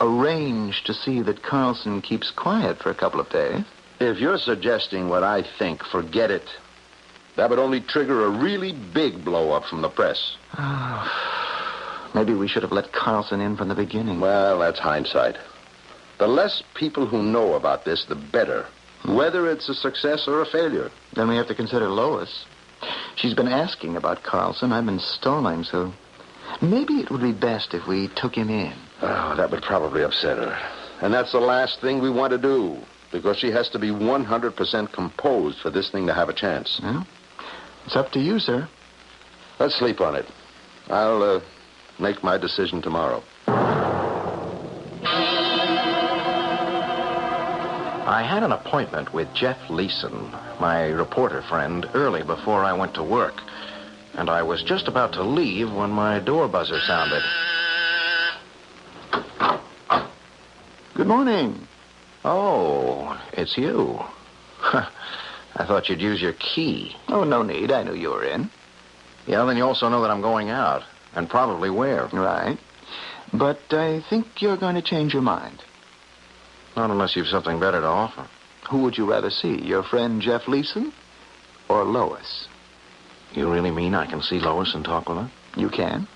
arrange 0.00 0.84
to 0.84 0.94
see 0.94 1.20
that 1.22 1.42
Carlson 1.42 2.00
keeps 2.00 2.30
quiet 2.30 2.78
for 2.78 2.90
a 2.90 2.94
couple 2.94 3.20
of 3.20 3.28
days. 3.28 3.64
If 4.00 4.18
you're 4.18 4.38
suggesting 4.38 5.08
what 5.08 5.22
I 5.22 5.44
think, 5.58 5.84
forget 5.84 6.30
it. 6.30 6.48
That 7.36 7.50
would 7.50 7.58
only 7.58 7.80
trigger 7.80 8.24
a 8.24 8.30
really 8.30 8.72
big 8.72 9.24
blow-up 9.24 9.64
from 9.64 9.82
the 9.82 9.88
press. 9.88 10.36
Maybe 12.14 12.34
we 12.34 12.48
should 12.48 12.62
have 12.62 12.72
let 12.72 12.92
Carlson 12.92 13.40
in 13.40 13.56
from 13.56 13.68
the 13.68 13.74
beginning. 13.74 14.20
Well, 14.20 14.58
that's 14.58 14.78
hindsight. 14.78 15.36
The 16.18 16.26
less 16.26 16.62
people 16.74 17.06
who 17.06 17.22
know 17.22 17.54
about 17.54 17.84
this, 17.84 18.04
the 18.06 18.16
better. 18.16 18.66
Whether 19.06 19.50
it's 19.50 19.68
a 19.68 19.74
success 19.74 20.26
or 20.26 20.42
a 20.42 20.46
failure. 20.46 20.90
Then 21.14 21.28
we 21.28 21.36
have 21.36 21.46
to 21.48 21.54
consider 21.54 21.88
Lois. 21.88 22.44
She's 23.14 23.34
been 23.34 23.48
asking 23.48 23.96
about 23.96 24.22
Carlson. 24.22 24.72
I've 24.72 24.86
been 24.86 24.98
stalling, 24.98 25.64
so 25.64 25.92
Maybe 26.60 26.94
it 26.94 27.10
would 27.10 27.22
be 27.22 27.32
best 27.32 27.74
if 27.74 27.86
we 27.86 28.08
took 28.08 28.34
him 28.34 28.50
in. 28.50 28.72
Oh, 29.00 29.34
that 29.36 29.50
would 29.50 29.62
probably 29.62 30.02
upset 30.02 30.36
her. 30.36 30.58
And 31.00 31.14
that's 31.14 31.32
the 31.32 31.40
last 31.40 31.80
thing 31.80 32.00
we 32.00 32.10
want 32.10 32.32
to 32.32 32.38
do, 32.38 32.78
because 33.12 33.36
she 33.38 33.50
has 33.50 33.68
to 33.70 33.78
be 33.78 33.88
100% 33.88 34.92
composed 34.92 35.58
for 35.60 35.70
this 35.70 35.90
thing 35.90 36.06
to 36.06 36.14
have 36.14 36.28
a 36.28 36.34
chance. 36.34 36.80
Well, 36.82 37.06
it's 37.86 37.96
up 37.96 38.12
to 38.12 38.20
you, 38.20 38.38
sir. 38.38 38.68
Let's 39.58 39.74
sleep 39.74 40.00
on 40.00 40.14
it. 40.14 40.26
I'll 40.88 41.22
uh, 41.22 41.40
make 41.98 42.22
my 42.22 42.38
decision 42.38 42.82
tomorrow. 42.82 43.22
I 48.06 48.22
had 48.28 48.42
an 48.42 48.52
appointment 48.52 49.12
with 49.14 49.32
Jeff 49.34 49.58
Leeson, 49.70 50.32
my 50.60 50.86
reporter 50.86 51.42
friend, 51.42 51.86
early 51.94 52.22
before 52.22 52.64
I 52.64 52.72
went 52.72 52.94
to 52.94 53.04
work. 53.04 53.34
And 54.14 54.28
I 54.28 54.42
was 54.42 54.62
just 54.64 54.88
about 54.88 55.12
to 55.12 55.22
leave 55.22 55.72
when 55.72 55.90
my 55.90 56.18
door 56.18 56.48
buzzer 56.48 56.80
sounded. 56.80 57.22
Good 60.94 61.06
morning. 61.06 61.68
Oh, 62.24 63.20
it's 63.32 63.56
you. 63.56 63.98
I 64.62 65.66
thought 65.66 65.88
you'd 65.88 66.00
use 66.00 66.20
your 66.20 66.34
key. 66.34 66.94
Oh, 67.08 67.24
no 67.24 67.42
need. 67.42 67.72
I 67.72 67.82
knew 67.82 67.94
you 67.94 68.10
were 68.10 68.24
in. 68.24 68.50
Yeah, 69.26 69.44
then 69.44 69.56
you 69.56 69.64
also 69.64 69.88
know 69.88 70.02
that 70.02 70.10
I'm 70.10 70.20
going 70.20 70.50
out, 70.50 70.82
and 71.14 71.28
probably 71.28 71.70
where. 71.70 72.06
Right. 72.12 72.58
But 73.32 73.60
I 73.70 74.02
think 74.08 74.40
you're 74.40 74.56
going 74.56 74.74
to 74.74 74.82
change 74.82 75.12
your 75.12 75.22
mind. 75.22 75.62
Not 76.76 76.90
unless 76.90 77.16
you've 77.16 77.28
something 77.28 77.60
better 77.60 77.80
to 77.80 77.86
offer. 77.86 78.26
Who 78.70 78.82
would 78.82 78.96
you 78.96 79.10
rather 79.10 79.30
see, 79.30 79.60
your 79.62 79.82
friend 79.82 80.22
Jeff 80.22 80.46
Leeson 80.46 80.92
or 81.68 81.84
Lois? 81.84 82.46
You 83.32 83.50
really 83.50 83.70
mean 83.70 83.94
I 83.94 84.06
can 84.06 84.22
see 84.22 84.40
Lois 84.40 84.74
and 84.74 84.84
talk 84.84 85.08
with 85.08 85.18
her? 85.18 85.30
You 85.56 85.68
can. 85.68 86.06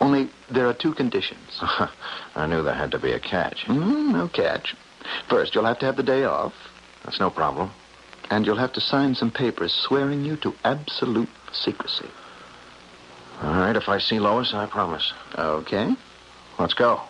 Only 0.00 0.30
there 0.50 0.68
are 0.68 0.74
two 0.74 0.94
conditions. 0.94 1.60
I 2.34 2.46
knew 2.46 2.62
there 2.62 2.74
had 2.74 2.92
to 2.92 2.98
be 2.98 3.12
a 3.12 3.20
catch. 3.20 3.64
Mm, 3.66 4.12
no 4.12 4.28
catch. 4.28 4.74
First, 5.28 5.54
you'll 5.54 5.64
have 5.66 5.78
to 5.80 5.86
have 5.86 5.96
the 5.96 6.02
day 6.02 6.24
off, 6.24 6.52
That's 7.04 7.20
no 7.20 7.30
problem. 7.30 7.70
and 8.30 8.46
you'll 8.46 8.56
have 8.56 8.72
to 8.74 8.80
sign 8.80 9.14
some 9.14 9.30
papers 9.30 9.72
swearing 9.72 10.24
you 10.24 10.36
to 10.36 10.54
absolute 10.64 11.28
secrecy. 11.52 12.08
All 13.42 13.54
right, 13.54 13.76
if 13.76 13.88
I 13.88 13.98
see 13.98 14.18
Lois, 14.18 14.54
I 14.54 14.66
promise. 14.66 15.12
Okay? 15.36 15.94
Let's 16.58 16.74
go. 16.74 17.00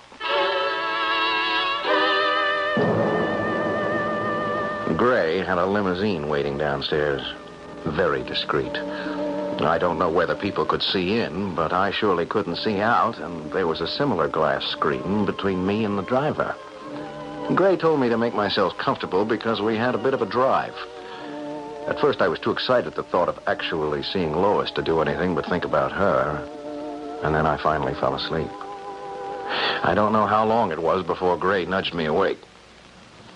Gray 4.97 5.39
had 5.45 5.59
a 5.59 5.67
limousine 5.67 6.29
waiting 6.29 6.57
downstairs. 6.57 7.23
Very 7.85 8.23
discreet. 8.23 8.77
I 8.77 9.77
don't 9.79 9.99
know 9.99 10.11
whether 10.11 10.35
people 10.35 10.65
could 10.65 10.83
see 10.83 11.19
in, 11.21 11.55
but 11.55 11.73
I 11.73 11.91
surely 11.91 12.27
couldn't 12.27 12.57
see 12.57 12.81
out, 12.81 13.19
and 13.19 13.51
there 13.53 13.67
was 13.67 13.81
a 13.81 13.87
similar 13.89 14.29
glass 14.29 14.65
screen 14.67 15.25
between 15.25 15.67
me 15.67 15.85
and 15.85 15.99
the 15.99 16.03
driver. 16.03 16.55
Gray 17.53 17.77
told 17.77 18.01
me 18.01 18.09
to 18.09 18.17
make 18.17 18.35
myself 18.35 18.77
comfortable 18.79 19.25
because 19.25 19.61
we 19.61 19.77
had 19.77 19.95
a 19.95 19.99
bit 19.99 20.15
of 20.15 20.23
a 20.23 20.27
drive. 20.27 20.75
At 21.87 22.01
first, 22.01 22.23
I 22.23 22.29
was 22.29 22.41
too 22.41 22.51
excited 22.51 22.87
at 22.87 22.95
the 22.95 23.03
thought 23.03 23.29
of 23.29 23.39
actually 23.47 24.03
seeing 24.03 24.33
Lois 24.33 24.71
to 24.73 24.83
do 24.83 25.01
anything 25.01 25.35
but 25.35 25.45
think 25.47 25.65
about 25.65 25.93
her. 25.93 26.43
And 27.23 27.35
then 27.35 27.47
I 27.47 27.63
finally 27.63 27.95
fell 27.95 28.15
asleep. 28.15 28.51
I 29.83 29.93
don't 29.95 30.13
know 30.13 30.27
how 30.27 30.47
long 30.47 30.73
it 30.73 30.81
was 30.81 31.05
before 31.05 31.37
Gray 31.37 31.67
nudged 31.67 31.93
me 31.93 32.07
awake. 32.07 32.39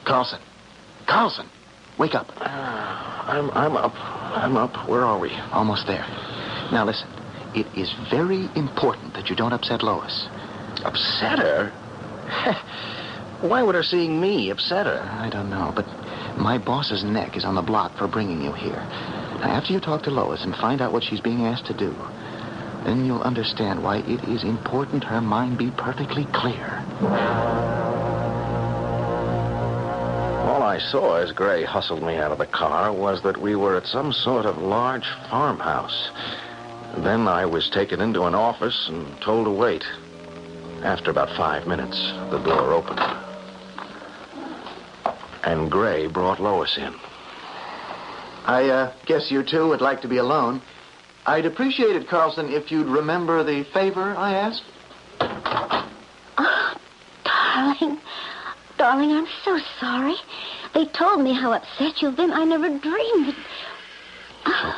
Carlson. 0.06 0.40
Carlson. 1.06 1.46
Wake 1.98 2.14
up. 2.14 2.28
Ah, 2.38 3.28
I'm, 3.28 3.50
I'm 3.50 3.76
up. 3.76 3.94
I'm 3.94 4.56
up. 4.56 4.88
Where 4.88 5.04
are 5.04 5.18
we? 5.18 5.30
Almost 5.52 5.86
there. 5.86 6.06
Now 6.72 6.86
listen. 6.86 7.08
It 7.54 7.66
is 7.76 7.92
very 8.10 8.48
important 8.56 9.12
that 9.14 9.28
you 9.28 9.36
don't 9.36 9.52
upset 9.52 9.82
Lois. 9.82 10.28
Upset 10.84 11.38
her? 11.38 11.72
Why 13.40 13.62
would 13.62 13.76
her 13.76 13.84
seeing 13.84 14.20
me 14.20 14.50
upset 14.50 14.86
her? 14.86 15.00
I 15.00 15.28
don't 15.30 15.48
know, 15.48 15.72
but 15.74 15.86
my 16.36 16.58
boss's 16.58 17.04
neck 17.04 17.36
is 17.36 17.44
on 17.44 17.54
the 17.54 17.62
block 17.62 17.96
for 17.96 18.08
bringing 18.08 18.42
you 18.42 18.52
here. 18.52 18.84
Now, 19.40 19.50
after 19.50 19.72
you 19.72 19.78
talk 19.78 20.02
to 20.04 20.10
Lois 20.10 20.42
and 20.42 20.56
find 20.56 20.82
out 20.82 20.92
what 20.92 21.04
she's 21.04 21.20
being 21.20 21.46
asked 21.46 21.66
to 21.66 21.74
do, 21.74 21.94
then 22.84 23.04
you'll 23.04 23.22
understand 23.22 23.82
why 23.82 23.98
it 23.98 24.24
is 24.24 24.42
important 24.42 25.04
her 25.04 25.20
mind 25.20 25.56
be 25.56 25.70
perfectly 25.70 26.26
clear. 26.32 26.84
All 30.42 30.64
I 30.64 30.78
saw 30.90 31.16
as 31.16 31.30
Gray 31.30 31.62
hustled 31.62 32.02
me 32.02 32.16
out 32.16 32.32
of 32.32 32.38
the 32.38 32.46
car 32.46 32.92
was 32.92 33.22
that 33.22 33.40
we 33.40 33.54
were 33.54 33.76
at 33.76 33.86
some 33.86 34.12
sort 34.12 34.46
of 34.46 34.58
large 34.58 35.06
farmhouse. 35.30 36.10
Then 36.96 37.28
I 37.28 37.46
was 37.46 37.70
taken 37.70 38.00
into 38.00 38.24
an 38.24 38.34
office 38.34 38.88
and 38.88 39.20
told 39.20 39.46
to 39.46 39.52
wait. 39.52 39.84
After 40.82 41.12
about 41.12 41.36
five 41.36 41.68
minutes, 41.68 42.12
the 42.30 42.38
door 42.38 42.72
opened. 42.72 43.17
And 45.42 45.70
Gray 45.70 46.06
brought 46.06 46.40
Lois 46.40 46.76
in. 46.76 46.94
I 48.44 48.68
uh, 48.68 48.92
guess 49.06 49.30
you 49.30 49.42
two 49.42 49.68
would 49.68 49.80
like 49.80 50.00
to 50.02 50.08
be 50.08 50.16
alone. 50.16 50.62
I'd 51.26 51.44
appreciate 51.44 51.94
it, 51.96 52.08
Carlson, 52.08 52.50
if 52.50 52.70
you'd 52.70 52.86
remember 52.86 53.44
the 53.44 53.64
favor 53.74 54.16
I 54.16 54.34
asked. 54.34 54.62
Oh, 55.20 56.74
Darling, 57.24 57.98
darling, 58.78 59.10
I'm 59.12 59.26
so 59.44 59.58
sorry. 59.78 60.14
They 60.74 60.86
told 60.86 61.20
me 61.20 61.34
how 61.34 61.52
upset 61.52 62.00
you've 62.00 62.16
been. 62.16 62.32
I 62.32 62.44
never 62.44 62.68
dreamed. 62.68 63.34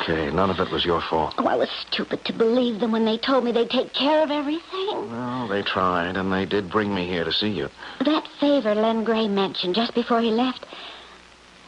Okay, 0.01 0.31
none 0.31 0.51
of 0.51 0.59
it 0.59 0.71
was 0.71 0.85
your 0.85 1.01
fault. 1.01 1.35
Oh, 1.39 1.47
I 1.47 1.57
was 1.57 1.69
stupid 1.89 2.25
to 2.25 2.33
believe 2.33 2.81
them 2.81 2.93
when 2.93 3.05
they 3.05 3.19
told 3.19 3.45
me 3.45 3.53
they'd 3.53 3.71
take 3.71 3.93
care 3.93 4.23
of 4.23 4.31
everything. 4.31 5.11
Well, 5.11 5.49
they 5.49 5.63
tried, 5.63 6.17
and 6.17 6.33
they 6.33 6.45
did 6.47 6.71
bring 6.71 6.95
me 6.95 7.07
here 7.07 7.25
to 7.25 7.33
see 7.33 7.49
you. 7.49 7.69
That 8.05 8.27
favor 8.41 8.75
Len 8.75 9.05
Gray 9.05 9.29
mentioned 9.29 9.75
just 9.75 9.95
before 9.95 10.21
he 10.21 10.31
left, 10.31 10.67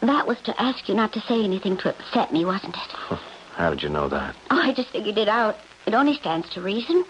that 0.00 0.26
was 0.26 0.40
to 0.42 0.60
ask 0.60 0.88
you 0.88 0.94
not 0.94 1.12
to 1.12 1.20
say 1.20 1.44
anything 1.44 1.76
to 1.78 1.90
upset 1.90 2.32
me, 2.32 2.44
wasn't 2.44 2.76
it? 2.76 3.18
How 3.54 3.70
did 3.70 3.82
you 3.82 3.88
know 3.88 4.08
that? 4.08 4.34
Oh, 4.50 4.60
I 4.60 4.72
just 4.72 4.88
figured 4.90 5.18
it 5.18 5.28
out. 5.28 5.56
It 5.86 5.94
only 5.94 6.14
stands 6.14 6.48
to 6.50 6.60
reason. 6.62 7.04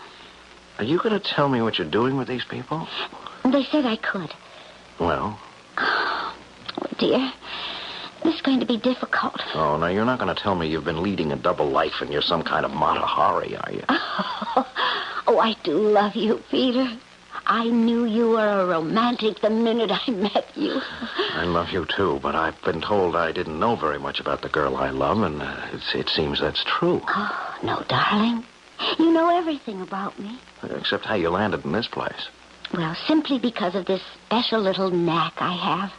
Are 0.79 0.85
you 0.85 0.99
going 0.99 1.19
to 1.19 1.21
tell 1.21 1.49
me 1.49 1.63
what 1.63 1.79
you're 1.79 1.89
doing 1.89 2.17
with 2.17 2.29
these 2.29 2.45
people? 2.45 2.87
They 3.45 3.65
said 3.65 3.87
I 3.87 3.97
could. 3.97 4.33
Well, 4.99 5.39
Oh, 5.79 6.35
dear. 6.99 7.33
This 8.25 8.35
is 8.37 8.43
going 8.43 8.61
to 8.61 8.67
be 8.67 8.79
difficult. 8.79 9.41
oh, 9.55 9.77
now 9.77 9.89
you're 9.89 10.05
not 10.05 10.19
going 10.19 10.35
to 10.35 10.41
tell 10.41 10.55
me 10.55 10.69
you've 10.69 10.85
been 10.85 11.03
leading 11.03 11.33
a 11.33 11.37
double 11.37 11.69
life 11.69 12.01
and 12.01 12.13
you're 12.13 12.23
some 12.23 12.43
kind 12.43 12.65
of 12.65 12.71
Mata 12.71 13.01
Hari, 13.01 13.57
are 13.57 13.73
you? 13.73 13.85
Oh, 13.89 14.73
oh, 15.27 15.39
I 15.39 15.55
do 15.65 15.73
love 15.73 16.15
you, 16.15 16.41
Peter. 16.51 16.87
I 17.47 17.65
knew 17.65 18.05
you 18.05 18.31
were 18.31 18.63
a 18.63 18.67
romantic 18.67 19.41
the 19.41 19.51
minute 19.51 19.91
I 19.91 20.11
met 20.11 20.57
you. 20.57 20.81
I 21.35 21.45
love 21.45 21.71
you 21.71 21.87
too, 21.97 22.21
but 22.23 22.37
I've 22.37 22.61
been 22.63 22.81
told 22.81 23.17
I 23.17 23.33
didn't 23.33 23.59
know 23.59 23.75
very 23.75 23.99
much 23.99 24.21
about 24.21 24.43
the 24.43 24.49
girl 24.49 24.77
I 24.77 24.91
love, 24.91 25.23
and 25.23 25.43
uh, 25.43 25.69
it's, 25.73 25.95
it 25.95 26.09
seems 26.09 26.41
that's 26.41 26.63
true. 26.65 27.01
Oh, 27.09 27.59
no, 27.65 27.83
darling. 27.89 28.45
You 28.99 29.13
know 29.13 29.37
everything 29.37 29.81
about 29.81 30.19
me. 30.19 30.39
Except 30.63 31.05
how 31.05 31.15
you 31.17 31.31
landed 31.31 31.65
in 31.65 31.73
this 31.73 31.89
place. 31.89 32.29
Well, 32.73 32.97
simply 33.07 33.39
because 33.39 33.75
of 33.75 33.87
this 33.87 34.03
special 34.27 34.61
little 34.61 34.91
knack 34.91 35.35
I 35.37 35.53
have. 35.53 35.93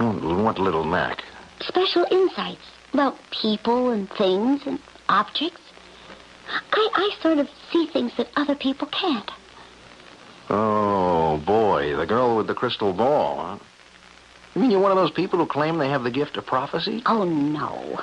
Hmm, 0.00 0.18
oh, 0.22 0.42
What 0.42 0.58
little 0.58 0.84
knack. 0.84 1.22
Special 1.60 2.06
insights 2.10 2.62
about 2.94 3.18
people 3.30 3.90
and 3.90 4.08
things 4.10 4.62
and 4.64 4.78
objects. 5.10 5.60
I, 6.72 6.88
I 6.94 7.16
sort 7.20 7.36
of 7.36 7.50
see 7.70 7.86
things 7.86 8.16
that 8.16 8.28
other 8.34 8.54
people 8.54 8.88
can't. 8.88 9.30
Oh, 10.48 11.36
boy, 11.44 11.94
the 11.96 12.06
girl 12.06 12.38
with 12.38 12.46
the 12.46 12.54
crystal 12.54 12.94
ball, 12.94 13.36
huh? 13.36 13.58
You 14.54 14.62
mean 14.62 14.70
you're 14.70 14.80
one 14.80 14.90
of 14.90 14.96
those 14.96 15.10
people 15.10 15.38
who 15.38 15.46
claim 15.46 15.76
they 15.76 15.90
have 15.90 16.02
the 16.02 16.10
gift 16.10 16.38
of 16.38 16.46
prophecy? 16.46 17.02
Oh, 17.04 17.24
no. 17.24 18.00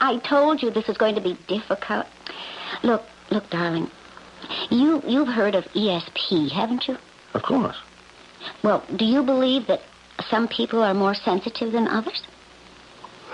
I 0.00 0.18
told 0.24 0.62
you 0.62 0.70
this 0.70 0.88
was 0.88 0.96
going 0.96 1.16
to 1.16 1.20
be 1.20 1.36
difficult. 1.48 2.06
Look, 2.82 3.04
look, 3.30 3.48
darling. 3.50 3.90
You, 4.70 5.02
you've 5.06 5.28
heard 5.28 5.54
of 5.54 5.64
ESP, 5.74 6.50
haven't 6.50 6.88
you? 6.88 6.96
Of 7.34 7.42
course. 7.42 7.76
Well, 8.64 8.82
do 8.96 9.04
you 9.04 9.22
believe 9.22 9.66
that 9.66 9.82
some 10.30 10.48
people 10.48 10.82
are 10.82 10.94
more 10.94 11.14
sensitive 11.14 11.72
than 11.72 11.88
others? 11.88 12.22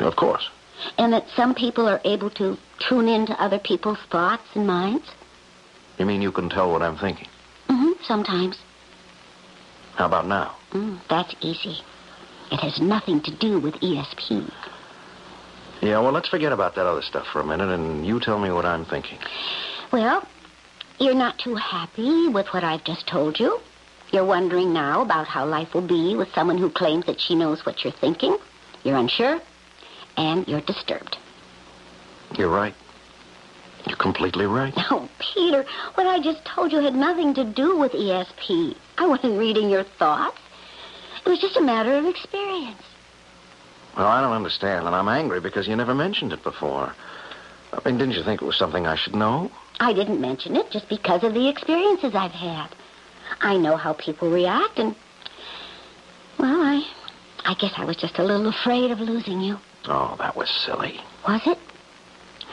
Of 0.00 0.16
course. 0.16 0.48
And 0.96 1.12
that 1.12 1.26
some 1.34 1.54
people 1.54 1.88
are 1.88 2.00
able 2.04 2.30
to 2.30 2.56
tune 2.88 3.08
into 3.08 3.40
other 3.42 3.58
people's 3.58 3.98
thoughts 4.10 4.44
and 4.54 4.66
minds? 4.66 5.06
You 5.98 6.06
mean 6.06 6.22
you 6.22 6.30
can 6.30 6.48
tell 6.48 6.70
what 6.70 6.82
I'm 6.82 6.96
thinking? 6.96 7.26
Mm-hmm, 7.68 8.02
sometimes. 8.04 8.58
How 9.96 10.06
about 10.06 10.26
now? 10.26 10.54
Mm, 10.72 11.00
that's 11.08 11.34
easy. 11.40 11.78
It 12.52 12.60
has 12.60 12.80
nothing 12.80 13.20
to 13.22 13.36
do 13.36 13.58
with 13.58 13.74
ESP. 13.74 14.50
Yeah, 15.82 16.00
well, 16.00 16.12
let's 16.12 16.28
forget 16.28 16.52
about 16.52 16.74
that 16.76 16.86
other 16.86 17.02
stuff 17.02 17.26
for 17.32 17.40
a 17.40 17.46
minute, 17.46 17.68
and 17.68 18.06
you 18.06 18.20
tell 18.20 18.38
me 18.38 18.50
what 18.50 18.64
I'm 18.64 18.84
thinking. 18.84 19.18
Well, 19.92 20.26
you're 20.98 21.14
not 21.14 21.38
too 21.38 21.54
happy 21.54 22.28
with 22.28 22.46
what 22.48 22.64
I've 22.64 22.84
just 22.84 23.06
told 23.06 23.38
you. 23.38 23.60
You're 24.10 24.24
wondering 24.24 24.72
now 24.72 25.02
about 25.02 25.26
how 25.26 25.44
life 25.44 25.74
will 25.74 25.86
be 25.86 26.16
with 26.16 26.32
someone 26.34 26.58
who 26.58 26.70
claims 26.70 27.06
that 27.06 27.20
she 27.20 27.34
knows 27.34 27.64
what 27.66 27.84
you're 27.84 27.92
thinking. 27.92 28.38
You're 28.82 28.96
unsure, 28.96 29.40
and 30.16 30.48
you're 30.48 30.62
disturbed. 30.62 31.18
You're 32.36 32.48
right. 32.48 32.74
You're 33.86 33.96
completely 33.96 34.46
right. 34.46 34.74
Oh, 34.90 35.08
Peter, 35.18 35.66
what 35.94 36.06
I 36.06 36.20
just 36.20 36.44
told 36.44 36.72
you 36.72 36.80
had 36.80 36.94
nothing 36.94 37.34
to 37.34 37.44
do 37.44 37.76
with 37.76 37.92
ESP. 37.92 38.74
I 38.96 39.06
wasn't 39.06 39.38
reading 39.38 39.68
your 39.68 39.84
thoughts. 39.84 40.38
It 41.24 41.28
was 41.28 41.38
just 41.38 41.56
a 41.56 41.60
matter 41.60 41.94
of 41.96 42.06
experience. 42.06 42.82
Well, 43.96 44.06
I 44.06 44.22
don't 44.22 44.32
understand, 44.32 44.86
and 44.86 44.96
I'm 44.96 45.08
angry 45.08 45.40
because 45.40 45.68
you 45.68 45.76
never 45.76 45.94
mentioned 45.94 46.32
it 46.32 46.42
before. 46.42 46.94
I 47.72 47.80
mean, 47.84 47.98
didn't 47.98 48.14
you 48.14 48.22
think 48.22 48.40
it 48.40 48.44
was 48.46 48.56
something 48.56 48.86
I 48.86 48.96
should 48.96 49.14
know? 49.14 49.50
I 49.80 49.92
didn't 49.92 50.20
mention 50.20 50.56
it 50.56 50.70
just 50.70 50.88
because 50.88 51.22
of 51.22 51.34
the 51.34 51.48
experiences 51.48 52.14
I've 52.14 52.32
had. 52.32 52.68
I 53.40 53.56
know 53.56 53.76
how 53.76 53.92
people 53.92 54.30
react, 54.30 54.78
and 54.78 54.94
well, 56.38 56.60
I, 56.60 56.82
I 57.44 57.54
guess 57.54 57.72
I 57.76 57.84
was 57.84 57.96
just 57.96 58.18
a 58.18 58.24
little 58.24 58.48
afraid 58.48 58.90
of 58.90 59.00
losing 59.00 59.40
you. 59.40 59.58
Oh, 59.86 60.16
that 60.18 60.36
was 60.36 60.50
silly. 60.50 61.00
Was 61.26 61.42
it? 61.46 61.58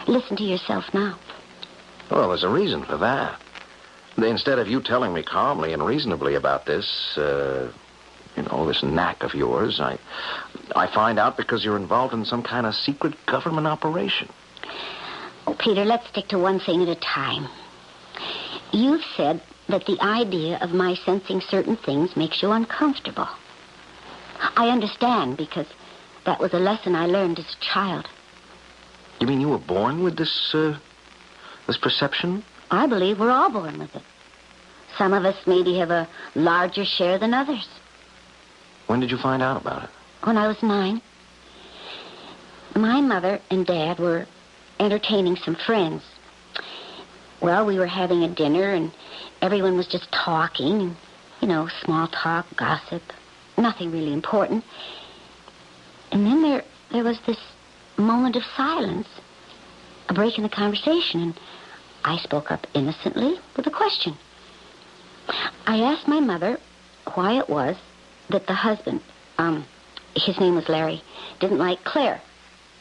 Listen 0.07 0.38
to 0.38 0.43
yourself 0.43 0.85
now. 0.93 1.17
Well, 2.11 2.29
there's 2.29 2.43
a 2.43 2.49
reason 2.49 2.83
for 2.83 2.97
that. 2.97 3.39
Instead 4.17 4.59
of 4.59 4.67
you 4.67 4.81
telling 4.81 5.13
me 5.13 5.23
calmly 5.23 5.73
and 5.73 5.85
reasonably 5.85 6.35
about 6.35 6.65
this, 6.65 7.17
uh, 7.17 7.71
you 8.38 8.43
know, 8.43 8.65
this 8.65 8.83
knack 8.83 9.23
of 9.23 9.33
yours, 9.33 9.79
I, 9.79 9.97
I 10.75 10.88
find 10.88 11.19
out 11.19 11.35
because 11.35 11.65
you're 11.65 11.77
involved 11.77 12.13
in 12.13 12.23
some 12.23 12.43
kind 12.43 12.65
of 12.65 12.75
secret 12.75 13.13
government 13.25 13.67
operation. 13.67 14.29
Oh, 15.47 15.55
Peter, 15.57 15.83
let's 15.83 16.07
stick 16.07 16.27
to 16.29 16.39
one 16.39 16.59
thing 16.59 16.81
at 16.81 16.88
a 16.88 16.95
time. 16.95 17.47
You've 18.71 19.03
said 19.15 19.41
that 19.67 19.86
the 19.86 19.99
idea 20.01 20.58
of 20.62 20.71
my 20.71 20.93
sensing 20.93 21.41
certain 21.41 21.75
things 21.75 22.15
makes 22.15 22.41
you 22.41 22.51
uncomfortable. 22.51 23.28
I 24.56 24.69
understand 24.69 25.38
because 25.38 25.67
that 26.25 26.39
was 26.39 26.54
a 26.54 26.60
lesson 26.60 26.95
I 26.95 27.06
learned 27.08 27.39
as 27.39 27.45
a 27.45 27.63
child. 27.63 28.08
You 29.19 29.28
mean 29.28 29.41
you 29.41 29.49
were 29.49 29.58
born 29.58 30.04
with 30.04 30.17
this, 30.17 30.54
uh, 30.54 30.78
this 31.67 31.78
perception? 31.78 32.43
I 32.69 32.88
believe 32.88 33.19
we're 33.19 33.32
all 33.32 33.51
born 33.51 33.80
with 33.80 33.95
it. 33.95 34.01
Some 34.97 35.13
of 35.13 35.25
us 35.25 35.36
maybe 35.45 35.78
have 35.78 35.91
a 35.91 36.08
larger 36.36 36.86
share 36.86 37.17
than 37.17 37.34
others. 37.34 37.67
When 38.88 38.99
did 38.99 39.12
you 39.12 39.17
find 39.17 39.41
out 39.41 39.62
about 39.62 39.84
it? 39.84 39.89
When 40.23 40.38
I 40.38 40.47
was 40.47 40.62
nine. 40.62 41.01
My 42.75 43.01
mother 43.01 43.39
and 43.49 43.65
dad 43.65 43.99
were 43.99 44.25
entertaining 44.80 45.38
some 45.38 45.56
friends. 45.56 46.04
Well, 47.41 47.65
we 47.65 47.78
were 47.78 47.88
having 47.88 48.23
a 48.23 48.28
dinner 48.28 48.71
and 48.71 48.91
everyone 49.45 49.77
was 49.77 49.86
just 49.86 50.12
talking, 50.12 50.97
you 51.39 51.47
know, 51.47 51.69
small 51.84 52.08
talk, 52.08 52.47
gossip, 52.58 53.03
nothing 53.60 53.91
really 53.91 54.12
important. 54.12 54.63
And 56.12 56.25
then 56.25 56.41
there 56.41 56.63
there 56.91 57.03
was 57.03 57.19
this 57.27 57.38
moment 57.95 58.36
of 58.36 58.43
silence, 58.58 59.08
a 60.10 60.13
break 60.15 60.38
in 60.38 60.43
the 60.43 60.49
conversation, 60.49 61.21
and 61.21 61.39
I 62.03 62.17
spoke 62.17 62.51
up 62.51 62.65
innocently 62.73 63.36
with 63.55 63.67
a 63.67 63.71
question. 63.71 64.17
I 65.67 65.77
asked 65.81 66.08
my 66.08 66.19
mother 66.19 66.60
why 67.13 67.38
it 67.38 67.47
was 67.47 67.75
that 68.29 68.47
the 68.47 68.53
husband, 68.53 69.01
um, 69.38 69.65
his 70.15 70.39
name 70.39 70.55
was 70.55 70.69
Larry, 70.69 71.03
didn't 71.39 71.60
like 71.60 71.84
Claire. 71.84 72.19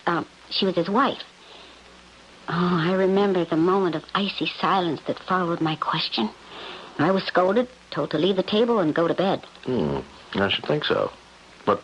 Um, 0.06 0.26
she 0.48 0.64
was 0.64 0.76
his 0.76 0.88
wife. 0.88 1.22
Oh, 2.48 2.78
I 2.88 2.94
remember 2.94 3.44
the 3.44 3.56
moment 3.56 3.96
of 3.96 4.04
icy 4.14 4.46
silence 4.60 5.00
that 5.06 5.18
followed 5.18 5.60
my 5.60 5.76
question. 5.76 6.30
I 6.98 7.10
was 7.10 7.24
scolded, 7.24 7.68
told 7.90 8.10
to 8.12 8.18
leave 8.18 8.36
the 8.36 8.42
table 8.42 8.78
and 8.78 8.94
go 8.94 9.08
to 9.08 9.14
bed. 9.14 9.44
Hmm. 9.64 9.98
I 10.34 10.48
should 10.48 10.64
think 10.66 10.84
so. 10.84 11.10
But 11.66 11.82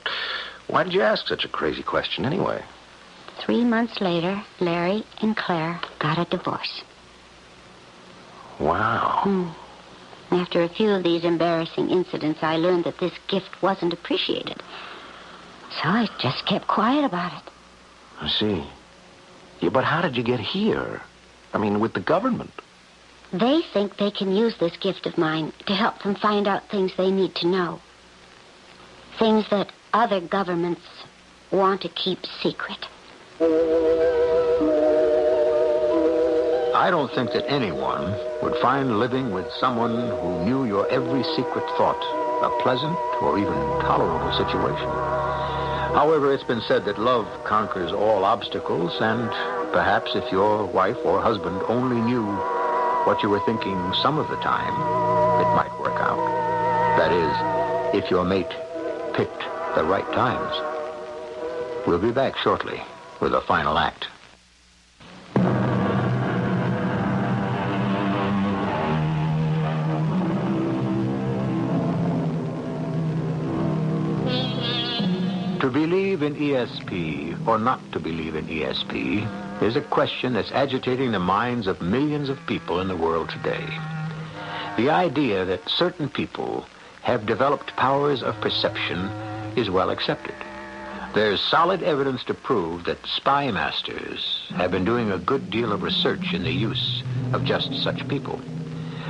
why 0.66 0.84
did 0.84 0.92
you 0.92 1.02
ask 1.02 1.26
such 1.26 1.44
a 1.44 1.48
crazy 1.48 1.82
question 1.82 2.24
anyway? 2.24 2.62
Three 3.44 3.64
months 3.64 4.00
later, 4.00 4.42
Larry 4.60 5.04
and 5.20 5.36
Claire 5.36 5.80
got 5.98 6.18
a 6.18 6.28
divorce. 6.30 6.82
Wow. 8.60 9.20
Hmm. 9.24 9.48
After 10.34 10.62
a 10.62 10.68
few 10.68 10.90
of 10.90 11.02
these 11.02 11.24
embarrassing 11.24 11.90
incidents, 11.90 12.40
I 12.42 12.56
learned 12.56 12.84
that 12.84 12.98
this 12.98 13.14
gift 13.28 13.62
wasn't 13.62 13.92
appreciated. 13.92 14.62
So 15.82 15.88
I 15.88 16.08
just 16.20 16.46
kept 16.46 16.68
quiet 16.68 17.04
about 17.04 17.32
it. 17.32 17.50
I 18.20 18.28
see. 18.28 18.64
Yeah, 19.60 19.70
but 19.70 19.84
how 19.84 20.02
did 20.02 20.16
you 20.16 20.22
get 20.22 20.38
here? 20.40 21.00
I 21.52 21.58
mean, 21.58 21.80
with 21.80 21.94
the 21.94 22.00
government. 22.00 22.52
They 23.32 23.60
think 23.72 23.96
they 23.96 24.10
can 24.10 24.34
use 24.34 24.56
this 24.58 24.76
gift 24.76 25.06
of 25.06 25.16
mine 25.16 25.52
to 25.66 25.74
help 25.74 26.02
them 26.02 26.16
find 26.16 26.48
out 26.48 26.68
things 26.68 26.92
they 26.96 27.10
need 27.10 27.34
to 27.36 27.46
know. 27.46 27.80
Things 29.18 29.48
that 29.50 29.70
other 29.92 30.20
governments 30.20 30.82
want 31.52 31.82
to 31.82 31.88
keep 31.88 32.18
secret. 32.42 32.86
I 36.74 36.88
don't 36.90 37.12
think 37.14 37.30
that 37.32 37.48
anyone 37.48 38.16
would 38.42 38.60
find 38.60 38.98
living 38.98 39.32
with 39.32 39.46
someone 39.60 40.10
who 40.20 40.44
knew 40.44 40.64
your 40.64 40.88
every 40.90 41.22
secret 41.36 41.64
thought 41.76 42.02
a 42.42 42.62
pleasant 42.62 42.96
or 43.20 43.38
even 43.38 43.54
tolerable 43.84 44.32
situation. 44.32 44.88
However, 45.94 46.32
it's 46.32 46.44
been 46.44 46.62
said 46.62 46.84
that 46.86 46.98
love 46.98 47.26
conquers 47.44 47.92
all 47.92 48.24
obstacles, 48.24 48.96
and 49.00 49.28
perhaps 49.72 50.12
if 50.14 50.32
your 50.32 50.64
wife 50.64 50.96
or 51.04 51.20
husband 51.20 51.60
only 51.68 52.00
knew 52.00 52.59
what 53.04 53.22
you 53.22 53.28
were 53.28 53.40
thinking 53.40 53.92
some 54.02 54.18
of 54.18 54.28
the 54.28 54.36
time, 54.36 54.74
it 55.40 55.54
might 55.56 55.72
work 55.80 55.98
out. 56.00 56.18
That 56.98 57.12
is, 57.12 58.02
if 58.04 58.10
your 58.10 58.24
mate 58.24 58.50
picked 59.14 59.40
the 59.74 59.84
right 59.84 60.04
times. 60.12 60.56
We'll 61.86 61.98
be 61.98 62.12
back 62.12 62.36
shortly 62.36 62.80
with 63.20 63.34
a 63.34 63.40
final 63.42 63.78
act. 63.78 64.08
To 75.60 75.70
believe 75.70 76.22
in 76.22 76.34
ESP 76.34 77.46
or 77.46 77.58
not 77.58 77.80
to 77.92 78.00
believe 78.00 78.34
in 78.34 78.46
ESP 78.46 79.39
is 79.60 79.76
a 79.76 79.80
question 79.80 80.32
that's 80.32 80.52
agitating 80.52 81.12
the 81.12 81.18
minds 81.18 81.66
of 81.66 81.82
millions 81.82 82.28
of 82.28 82.46
people 82.46 82.80
in 82.80 82.88
the 82.88 82.96
world 82.96 83.28
today. 83.28 83.66
The 84.76 84.90
idea 84.90 85.44
that 85.44 85.68
certain 85.68 86.08
people 86.08 86.66
have 87.02 87.26
developed 87.26 87.76
powers 87.76 88.22
of 88.22 88.40
perception 88.40 88.98
is 89.56 89.70
well 89.70 89.90
accepted. 89.90 90.34
There's 91.12 91.40
solid 91.40 91.82
evidence 91.82 92.22
to 92.24 92.34
prove 92.34 92.84
that 92.84 93.04
spy 93.04 93.50
masters 93.50 94.46
have 94.54 94.70
been 94.70 94.84
doing 94.84 95.10
a 95.10 95.18
good 95.18 95.50
deal 95.50 95.72
of 95.72 95.82
research 95.82 96.32
in 96.32 96.44
the 96.44 96.52
use 96.52 97.02
of 97.32 97.44
just 97.44 97.74
such 97.82 98.06
people. 98.08 98.40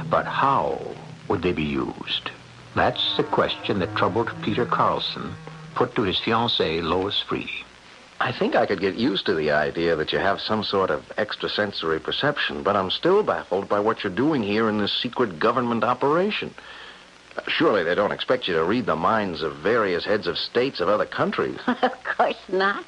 But 0.08 0.26
how 0.26 0.80
would 1.28 1.42
they 1.42 1.52
be 1.52 1.62
used? 1.62 2.30
That's 2.74 3.16
the 3.16 3.24
question 3.24 3.80
that 3.80 3.94
troubled 3.96 4.32
Peter 4.42 4.64
Carlson 4.64 5.34
put 5.74 5.94
to 5.94 6.02
his 6.02 6.18
fiancée, 6.18 6.82
Lois 6.82 7.20
Free. 7.20 7.60
I 8.20 8.33
think 8.33 8.54
I 8.54 8.66
could 8.66 8.80
get 8.80 8.96
used 8.96 9.24
to 9.26 9.35
the 9.35 9.50
idea 9.52 9.96
that 9.96 10.12
you 10.12 10.18
have 10.18 10.42
some 10.42 10.62
sort 10.62 10.90
of 10.90 11.11
extrasensory 11.16 11.98
perception, 11.98 12.62
but 12.62 12.76
I'm 12.76 12.90
still 12.90 13.22
baffled 13.22 13.66
by 13.66 13.80
what 13.80 14.04
you're 14.04 14.12
doing 14.12 14.42
here 14.42 14.68
in 14.68 14.76
this 14.76 14.92
secret 14.92 15.38
government 15.38 15.83
operation. 15.85 16.54
Uh, 17.35 17.40
surely 17.48 17.83
they 17.83 17.94
don't 17.94 18.12
expect 18.12 18.46
you 18.46 18.52
to 18.54 18.64
read 18.64 18.85
the 18.85 18.94
minds 18.94 19.40
of 19.40 19.56
various 19.56 20.04
heads 20.04 20.26
of 20.26 20.37
states 20.37 20.80
of 20.80 20.88
other 20.90 21.06
countries. 21.06 21.59
of 21.66 22.04
course 22.04 22.37
not. 22.50 22.85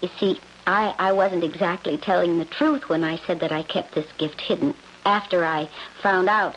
You 0.00 0.10
see, 0.18 0.40
I, 0.66 0.92
I 0.98 1.12
wasn't 1.12 1.44
exactly 1.44 1.96
telling 1.96 2.40
the 2.40 2.44
truth 2.44 2.88
when 2.88 3.04
I 3.04 3.18
said 3.18 3.38
that 3.40 3.52
I 3.52 3.62
kept 3.62 3.94
this 3.94 4.10
gift 4.18 4.40
hidden 4.40 4.74
after 5.04 5.44
I 5.44 5.68
found 6.02 6.28
out 6.28 6.56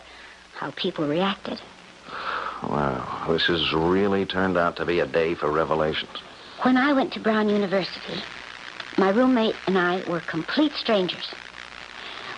how 0.56 0.72
people 0.72 1.08
reacted. 1.08 1.62
Wow, 2.64 3.26
this 3.30 3.46
has 3.46 3.74
really 3.74 4.26
turned 4.26 4.58
out 4.58 4.78
to 4.78 4.86
be 4.86 5.02
a 5.02 5.06
day 5.06 5.36
for 5.36 5.52
revelations. 5.52 6.18
When 6.66 6.78
I 6.78 6.94
went 6.94 7.14
to 7.14 7.20
Brown 7.20 7.48
University, 7.48 8.24
my 8.98 9.10
roommate 9.10 9.54
and 9.68 9.78
I 9.78 10.02
were 10.10 10.20
complete 10.20 10.72
strangers. 10.72 11.32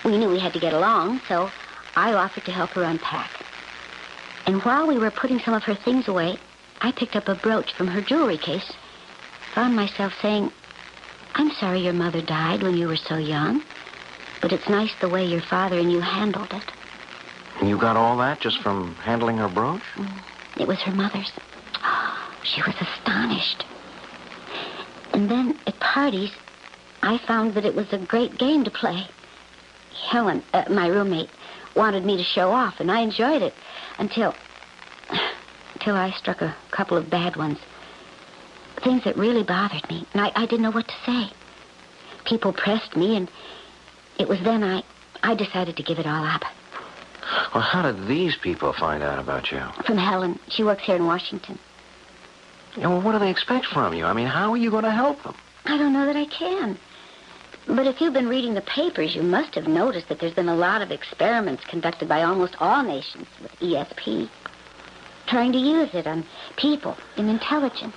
We 0.04 0.18
knew 0.18 0.30
we 0.30 0.38
had 0.38 0.52
to 0.52 0.60
get 0.60 0.74
along, 0.74 1.22
so 1.30 1.50
I 1.96 2.12
offered 2.12 2.44
to 2.44 2.52
help 2.52 2.72
her 2.72 2.84
unpack. 2.84 3.32
And 4.46 4.62
while 4.64 4.86
we 4.86 4.98
were 4.98 5.12
putting 5.12 5.40
some 5.40 5.54
of 5.54 5.64
her 5.64 5.76
things 5.76 6.10
away, 6.10 6.38
I 6.82 6.92
picked 6.92 7.16
up 7.16 7.30
a 7.30 7.36
brooch 7.36 7.72
from 7.72 7.88
her 7.88 8.02
jewelry 8.02 8.38
case, 8.38 8.70
found 9.56 9.78
myself 9.78 10.12
saying, 10.22 10.52
I'm 11.36 11.52
sorry 11.52 11.80
your 11.80 11.94
mother 11.94 12.22
died 12.22 12.64
when 12.64 12.76
you 12.76 12.90
were 12.90 12.98
so 12.98 13.16
young, 13.16 13.64
but 14.42 14.52
it's 14.52 14.68
nice 14.68 14.94
the 15.00 15.08
way 15.08 15.24
your 15.24 15.42
father 15.42 15.80
and 15.80 15.90
you 15.90 16.02
handled 16.02 16.52
it. 16.52 16.70
And 17.62 17.70
you 17.70 17.78
got 17.78 17.96
all 17.96 18.18
that 18.18 18.42
just 18.42 18.62
from 18.62 18.94
handling 18.96 19.38
her 19.38 19.48
brooch? 19.48 19.84
Mm, 19.96 20.20
it 20.60 20.68
was 20.68 20.80
her 20.80 20.92
mother's. 20.92 21.32
she 22.44 22.62
was 22.64 22.76
astonished. 22.82 23.64
And 25.18 25.32
then 25.32 25.58
at 25.66 25.80
parties, 25.80 26.30
I 27.02 27.18
found 27.18 27.56
that 27.56 27.66
it 27.66 27.74
was 27.74 27.92
a 27.92 27.98
great 27.98 28.38
game 28.38 28.64
to 28.66 28.70
play. 28.70 29.08
Helen, 30.12 30.44
uh, 30.54 30.66
my 30.70 30.86
roommate, 30.86 31.32
wanted 31.76 32.06
me 32.06 32.18
to 32.18 32.24
show 32.24 32.52
off, 32.52 32.80
and 32.80 32.92
I 32.92 33.02
enjoyed 33.02 33.42
it 33.42 33.56
until 33.98 34.36
until 35.74 35.96
I 35.96 36.12
struck 36.12 36.44
a 36.44 36.56
couple 36.70 36.98
of 36.98 37.10
bad 37.10 37.36
ones. 37.36 37.58
Things 38.84 39.06
that 39.06 39.18
really 39.18 39.42
bothered 39.42 39.90
me, 39.90 40.06
and 40.14 40.22
I, 40.22 40.32
I 40.36 40.46
didn't 40.46 40.62
know 40.62 40.70
what 40.70 40.88
to 40.88 41.04
say. 41.04 41.32
People 42.26 42.54
pressed 42.54 42.96
me, 42.96 43.18
and 43.18 43.28
It 44.20 44.28
was 44.28 44.40
then 44.42 44.64
I, 44.64 44.84
I 45.24 45.34
decided 45.34 45.78
to 45.78 45.84
give 45.84 45.98
it 45.98 46.06
all 46.06 46.26
up. 46.26 46.44
Well, 47.56 47.64
how 47.64 47.82
did 47.92 48.08
these 48.08 48.38
people 48.38 48.72
find 48.72 49.02
out 49.02 49.18
about 49.18 49.52
you? 49.52 49.64
From 49.84 49.98
Helen. 49.98 50.38
She 50.48 50.64
works 50.64 50.84
here 50.84 50.96
in 50.96 51.08
Washington. 51.08 51.58
Yeah, 52.78 52.88
well, 52.88 53.02
what 53.02 53.14
do 53.14 53.20
they 53.20 53.32
expect 53.32 53.66
from 53.66 53.94
you? 53.94 54.06
I 54.06 54.14
mean, 54.14 54.28
how 54.28 54.52
are 54.52 54.58
you 54.58 54.70
going 54.70 54.84
to 54.84 54.92
help 54.92 55.24
them? 55.24 55.36
I 55.66 55.78
don't 55.78 55.94
know 55.94 56.06
that 56.06 56.16
I 56.16 56.26
can. 56.26 56.78
But 57.66 57.88
if 57.88 58.00
you've 58.00 58.14
been 58.14 58.30
reading 58.30 58.54
the 58.54 58.62
papers, 58.62 59.16
you 59.16 59.24
must 59.24 59.56
have 59.56 59.68
noticed 59.68 60.08
that 60.10 60.20
there's 60.20 60.34
been 60.34 60.48
a 60.48 60.56
lot 60.56 60.82
of 60.82 60.92
experiments 60.92 61.66
conducted 61.66 62.08
by 62.08 62.22
almost 62.22 62.56
all 62.60 62.84
nations 62.84 63.28
with 63.42 63.52
ESP, 63.60 64.30
trying 65.26 65.52
to 65.52 65.58
use 65.58 65.90
it 65.94 66.08
on 66.08 66.24
people 66.56 66.96
in 67.18 67.28
intelligence. 67.28 67.96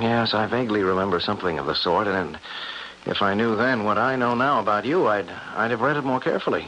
Yes, 0.00 0.32
I 0.32 0.46
vaguely 0.46 0.82
remember 0.82 1.20
something 1.20 1.58
of 1.58 1.66
the 1.66 1.74
sort, 1.74 2.06
and 2.06 2.38
if 3.06 3.20
I 3.20 3.34
knew 3.34 3.56
then 3.56 3.84
what 3.84 3.98
I 3.98 4.16
know 4.16 4.34
now 4.34 4.60
about 4.60 4.84
you, 4.84 5.06
I'd 5.06 5.28
I'd 5.54 5.70
have 5.70 5.82
read 5.82 5.96
it 5.96 6.04
more 6.04 6.20
carefully. 6.20 6.66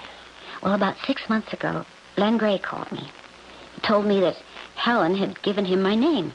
Well, 0.62 0.74
about 0.74 0.96
six 1.06 1.28
months 1.28 1.52
ago, 1.52 1.86
Len 2.16 2.36
Gray 2.36 2.58
called 2.58 2.92
me. 2.92 3.08
He 3.74 3.80
told 3.80 4.04
me 4.04 4.20
that 4.20 4.36
Helen 4.74 5.16
had 5.16 5.40
given 5.42 5.64
him 5.64 5.80
my 5.80 5.94
name. 5.94 6.32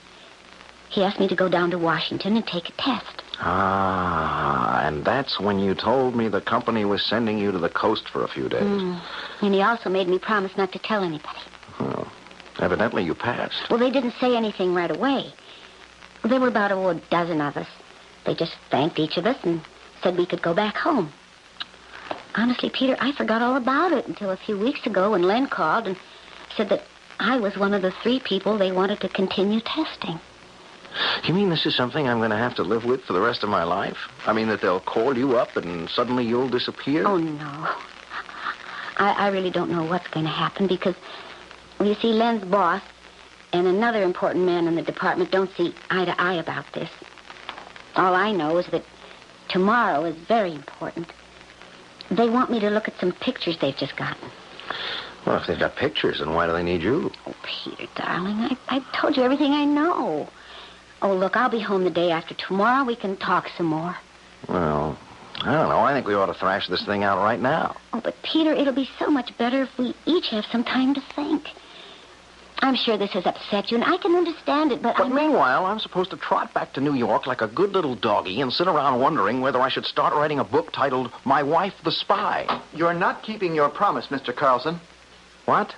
He 0.92 1.04
asked 1.04 1.22
me 1.22 1.28
to 1.30 1.36
go 1.36 1.48
down 1.48 1.72
to 1.72 1.80
Washington 1.80 2.36
and 2.36 2.46
take 2.46 2.68
a 2.68 2.74
test. 2.74 3.24
Ah, 3.40 4.86
and 4.86 5.06
that's 5.06 5.40
when 5.40 5.58
you 5.58 5.74
told 5.74 6.18
me 6.18 6.28
the 6.28 6.42
company 6.42 6.84
was 6.84 7.02
sending 7.02 7.38
you 7.38 7.50
to 7.54 7.58
the 7.58 7.70
coast 7.70 8.10
for 8.10 8.26
a 8.26 8.28
few 8.28 8.50
days. 8.50 8.62
Mm. 8.62 9.02
And 9.42 9.54
he 9.54 9.62
also 9.62 9.90
made 9.90 10.10
me 10.10 10.20
promise 10.20 10.52
not 10.58 10.74
to 10.74 10.80
tell 10.80 11.02
anybody. 11.02 11.40
Well, 11.80 12.12
evidently 12.60 13.06
you 13.06 13.16
passed. 13.16 13.70
Well, 13.70 13.80
they 13.80 13.90
didn't 13.90 14.16
say 14.20 14.36
anything 14.36 14.74
right 14.74 14.92
away. 14.92 15.34
There 16.26 16.42
were 16.42 16.50
about 16.50 16.74
oh, 16.74 16.90
a 16.90 16.96
dozen 16.96 17.40
of 17.40 17.56
us. 17.56 17.70
They 18.26 18.36
just 18.36 18.56
thanked 18.70 19.00
each 19.00 19.16
of 19.16 19.26
us 19.26 19.38
and 19.44 19.62
said 20.04 20.18
we 20.18 20.26
could 20.26 20.42
go 20.42 20.54
back 20.54 20.76
home. 20.76 21.14
Honestly, 22.36 22.70
Peter, 22.70 22.98
I 23.00 23.14
forgot 23.14 23.42
all 23.42 23.56
about 23.56 23.94
it 23.94 24.08
until 24.08 24.30
a 24.30 24.38
few 24.38 24.60
weeks 24.60 24.86
ago 24.86 25.12
when 25.12 25.24
Len 25.24 25.48
called 25.48 25.88
and 25.88 25.98
said 26.58 26.68
that 26.68 26.84
I 27.18 27.40
was 27.40 27.56
one 27.56 27.74
of 27.74 27.82
the 27.82 27.92
three 28.04 28.20
people 28.20 28.58
they 28.58 28.74
wanted 28.74 29.00
to 29.02 29.10
continue 29.10 29.62
testing. 29.62 30.20
You 31.24 31.34
mean 31.34 31.50
this 31.50 31.66
is 31.66 31.76
something 31.76 32.08
I'm 32.08 32.18
going 32.18 32.32
to 32.32 32.38
have 32.38 32.56
to 32.56 32.64
live 32.64 32.86
with 32.86 33.04
for 33.04 33.14
the 33.14 33.22
rest 33.22 33.44
of 33.44 33.50
my 33.50 33.64
life? 33.64 33.98
I 34.26 34.34
mean 34.34 34.48
that 34.50 34.62
they'll 34.62 34.80
call 34.80 35.18
you 35.18 35.38
up 35.38 35.56
and 35.56 35.90
suddenly 35.90 36.26
you'll 36.26 36.50
disappear? 36.50 37.06
Oh, 37.08 37.18
no. 37.18 37.70
I, 38.98 39.16
I 39.18 39.28
really 39.30 39.52
don't 39.52 39.72
know 39.72 39.84
what's 39.84 40.08
going 40.10 40.26
to 40.26 40.32
happen 40.32 40.68
because, 40.68 40.96
well, 41.80 41.88
you 41.88 41.96
see, 41.96 42.14
Len's 42.14 42.44
boss 42.44 42.82
and 43.54 43.68
another 43.68 44.04
important 44.04 44.46
man 44.46 44.68
in 44.68 44.76
the 44.76 44.82
department 44.82 45.32
don't 45.32 45.54
see 45.56 45.74
eye 45.90 46.06
to 46.06 46.22
eye 46.22 46.36
about 46.36 46.66
this. 46.74 46.90
All 47.96 48.14
I 48.14 48.32
know 48.32 48.58
is 48.58 48.68
that 48.68 48.84
tomorrow 49.50 50.06
is 50.06 50.16
very 50.28 50.54
important. 50.54 51.12
They 52.10 52.30
want 52.30 52.52
me 52.52 52.60
to 52.60 52.70
look 52.70 52.88
at 52.88 53.00
some 53.00 53.12
pictures 53.12 53.58
they've 53.60 53.76
just 53.76 53.96
gotten. 53.96 54.30
Well, 55.26 55.38
if 55.38 55.48
they've 55.48 55.60
got 55.60 55.76
pictures, 55.76 56.20
then 56.20 56.34
why 56.34 56.48
do 56.48 56.54
they 56.54 56.64
need 56.64 56.82
you? 56.82 57.12
Oh, 57.28 57.36
Peter, 57.44 57.88
darling, 57.96 58.38
I, 58.38 58.58
I've 58.70 58.92
told 58.94 59.18
you 59.18 59.24
everything 59.24 59.54
I 59.54 59.66
know. 59.66 60.28
Oh, 61.02 61.14
look, 61.16 61.36
I'll 61.36 61.50
be 61.50 61.60
home 61.60 61.84
the 61.84 61.90
day 61.90 62.12
after 62.12 62.36
tomorrow. 62.36 62.86
We 62.86 62.96
can 62.96 63.18
talk 63.18 63.50
some 63.58 63.66
more. 63.68 63.96
Well, 64.48 64.98
I 65.42 65.54
don't 65.54 65.70
know. 65.70 65.80
I 65.80 65.94
think 65.94 66.06
we 66.06 66.14
ought 66.14 66.28
to 66.28 66.34
thrash 66.34 66.68
this 66.68 66.86
thing 66.86 67.04
out 67.04 67.18
right 67.18 67.40
now. 67.40 67.76
Oh, 67.94 68.02
but 68.04 68.16
Peter, 68.22 68.52
it'll 68.52 68.74
be 68.74 68.90
so 69.00 69.10
much 69.10 69.36
better 69.38 69.64
if 69.64 69.78
we 69.78 69.96
each 70.06 70.30
have 70.30 70.46
some 70.52 70.64
time 70.64 70.94
to 70.94 71.02
think. 71.16 71.48
I'm 72.64 72.76
sure 72.76 72.96
this 72.96 73.14
has 73.14 73.26
upset 73.26 73.72
you, 73.72 73.78
and 73.78 73.84
I 73.84 73.98
can 73.98 74.16
understand 74.16 74.72
it, 74.72 74.84
but 74.84 74.96
But 74.96 75.08
I'm... 75.08 75.16
meanwhile, 75.16 75.66
I'm 75.66 75.80
supposed 75.80 76.12
to 76.12 76.18
trot 76.18 76.54
back 76.54 76.74
to 76.74 76.82
New 76.82 76.94
York 76.94 77.26
like 77.26 77.42
a 77.42 77.48
good 77.48 77.72
little 77.72 77.96
doggy 77.96 78.40
and 78.40 78.54
sit 78.54 78.68
around 78.68 79.00
wondering 79.00 79.42
whether 79.42 79.60
I 79.60 79.70
should 79.70 79.86
start 79.86 80.14
writing 80.14 80.38
a 80.38 80.44
book 80.44 80.72
titled 80.72 81.12
My 81.26 81.42
Wife 81.42 81.74
the 81.84 81.92
Spy. 81.92 82.46
You're 82.76 82.94
not 82.94 83.24
keeping 83.24 83.56
your 83.56 83.70
promise, 83.70 84.08
Mr. 84.08 84.36
Carlson. 84.36 84.80
What? 85.46 85.74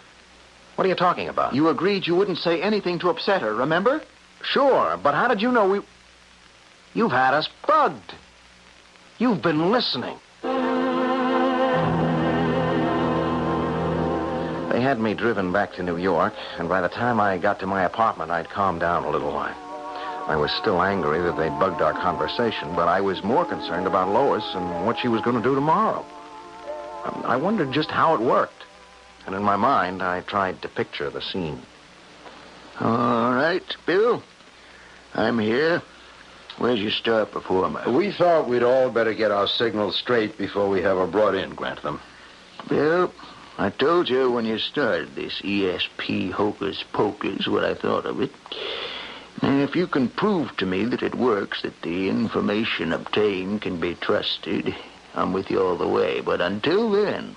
What 0.75 0.85
are 0.85 0.89
you 0.89 0.95
talking 0.95 1.29
about? 1.29 1.55
You 1.55 1.69
agreed 1.69 2.05
you 2.05 2.15
wouldn't 2.15 2.39
say 2.39 2.61
anything 2.61 2.99
to 2.99 3.09
upset 3.09 3.41
her, 3.43 3.53
remember? 3.55 4.01
Sure, 4.43 4.97
but 5.01 5.13
how 5.13 5.27
did 5.27 5.41
you 5.41 5.51
know 5.51 5.69
we... 5.69 5.81
You've 6.93 7.11
had 7.11 7.33
us 7.33 7.49
bugged. 7.67 8.13
You've 9.17 9.41
been 9.41 9.71
listening. 9.71 10.17
They 14.71 14.81
had 14.81 14.99
me 14.99 15.13
driven 15.13 15.51
back 15.51 15.73
to 15.73 15.83
New 15.83 15.97
York, 15.97 16.33
and 16.57 16.67
by 16.67 16.81
the 16.81 16.89
time 16.89 17.19
I 17.19 17.37
got 17.37 17.59
to 17.59 17.67
my 17.67 17.83
apartment, 17.83 18.31
I'd 18.31 18.49
calmed 18.49 18.81
down 18.81 19.05
a 19.05 19.09
little 19.09 19.31
while. 19.31 19.55
I 20.27 20.35
was 20.35 20.51
still 20.51 20.81
angry 20.81 21.21
that 21.21 21.37
they'd 21.37 21.59
bugged 21.59 21.81
our 21.81 21.93
conversation, 21.93 22.75
but 22.75 22.87
I 22.87 23.01
was 23.01 23.23
more 23.23 23.45
concerned 23.45 23.87
about 23.87 24.09
Lois 24.09 24.43
and 24.55 24.85
what 24.85 24.97
she 24.99 25.07
was 25.07 25.21
going 25.21 25.35
to 25.35 25.43
do 25.43 25.55
tomorrow. 25.55 26.05
Um, 27.05 27.23
I 27.25 27.35
wondered 27.35 27.71
just 27.71 27.89
how 27.89 28.13
it 28.15 28.21
worked, 28.21 28.63
and 29.25 29.35
in 29.35 29.43
my 29.43 29.55
mind, 29.57 30.01
I 30.01 30.21
tried 30.21 30.61
to 30.61 30.69
picture 30.69 31.09
the 31.09 31.21
scene. 31.21 31.61
All 32.79 33.33
right, 33.33 33.75
Bill. 33.85 34.23
I'm 35.15 35.39
here. 35.39 35.81
Where's 36.57 36.79
your 36.79 36.91
start 36.91 37.31
before 37.31 37.69
me? 37.69 37.81
We 37.87 38.11
thought 38.11 38.47
we'd 38.47 38.63
all 38.63 38.89
better 38.89 39.13
get 39.13 39.31
our 39.31 39.47
signals 39.47 39.95
straight 39.95 40.37
before 40.37 40.69
we 40.69 40.81
have 40.81 40.97
her 40.97 41.07
brought 41.07 41.35
in, 41.35 41.55
Grantham. 41.55 41.99
Bill, 42.69 43.11
I 43.57 43.69
told 43.69 44.09
you 44.09 44.31
when 44.31 44.45
you 44.45 44.57
started 44.57 45.15
this 45.15 45.41
ESP 45.41 46.31
hocus 46.31 46.83
pocus 46.93 47.47
what 47.47 47.63
I 47.63 47.73
thought 47.73 48.05
of 48.05 48.21
it. 48.21 48.31
And 49.41 49.61
if 49.61 49.75
you 49.75 49.87
can 49.87 50.09
prove 50.09 50.55
to 50.57 50.65
me 50.65 50.85
that 50.85 51.03
it 51.03 51.15
works, 51.15 51.63
that 51.63 51.81
the 51.81 52.09
information 52.09 52.93
obtained 52.93 53.61
can 53.61 53.79
be 53.79 53.95
trusted, 53.95 54.75
I'm 55.15 55.33
with 55.33 55.51
you 55.51 55.61
all 55.61 55.75
the 55.75 55.87
way. 55.87 56.21
But 56.21 56.39
until 56.41 56.91
then, 56.91 57.35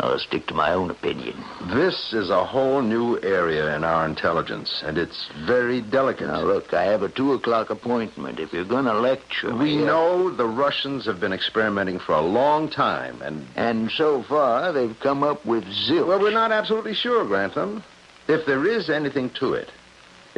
I'll 0.00 0.18
stick 0.20 0.46
to 0.46 0.54
my 0.54 0.72
own 0.72 0.90
opinion. 0.90 1.36
This 1.72 2.12
is 2.12 2.30
a 2.30 2.44
whole 2.44 2.82
new 2.82 3.18
area 3.20 3.74
in 3.74 3.82
our 3.82 4.06
intelligence, 4.06 4.82
and 4.84 4.96
it's 4.96 5.28
very 5.44 5.80
delicate. 5.80 6.28
Now, 6.28 6.42
look, 6.42 6.72
I 6.72 6.84
have 6.84 7.02
a 7.02 7.08
two 7.08 7.32
o'clock 7.32 7.70
appointment. 7.70 8.38
If 8.38 8.52
you're 8.52 8.64
going 8.64 8.84
to 8.84 8.94
lecture 8.94 9.52
we 9.54 9.76
me... 9.76 9.82
Uh, 9.82 9.86
know 9.86 10.30
the 10.30 10.46
Russians 10.46 11.04
have 11.06 11.18
been 11.18 11.32
experimenting 11.32 11.98
for 11.98 12.12
a 12.12 12.20
long 12.20 12.68
time, 12.70 13.20
and... 13.22 13.46
And 13.56 13.90
so 13.90 14.22
far, 14.22 14.72
they've 14.72 14.98
come 15.00 15.24
up 15.24 15.44
with 15.44 15.64
zilch. 15.64 16.06
Well, 16.06 16.20
we're 16.20 16.30
not 16.30 16.52
absolutely 16.52 16.94
sure, 16.94 17.24
Grantham. 17.24 17.82
If 18.28 18.46
there 18.46 18.66
is 18.66 18.90
anything 18.90 19.30
to 19.40 19.54
it, 19.54 19.70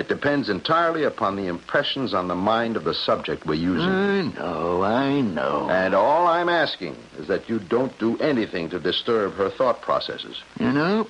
it 0.00 0.08
depends 0.08 0.48
entirely 0.48 1.04
upon 1.04 1.36
the 1.36 1.46
impressions 1.46 2.14
on 2.14 2.26
the 2.26 2.34
mind 2.34 2.76
of 2.76 2.84
the 2.84 2.94
subject 2.94 3.44
we're 3.44 3.52
using. 3.52 3.86
I 3.86 4.22
know, 4.22 4.82
I 4.82 5.20
know. 5.20 5.68
And 5.68 5.94
all 5.94 6.26
I'm 6.26 6.48
asking 6.48 6.96
is 7.18 7.28
that 7.28 7.50
you 7.50 7.58
don't 7.58 7.96
do 7.98 8.16
anything 8.16 8.70
to 8.70 8.80
disturb 8.80 9.34
her 9.34 9.50
thought 9.50 9.82
processes. 9.82 10.42
You 10.58 10.72
know, 10.72 11.06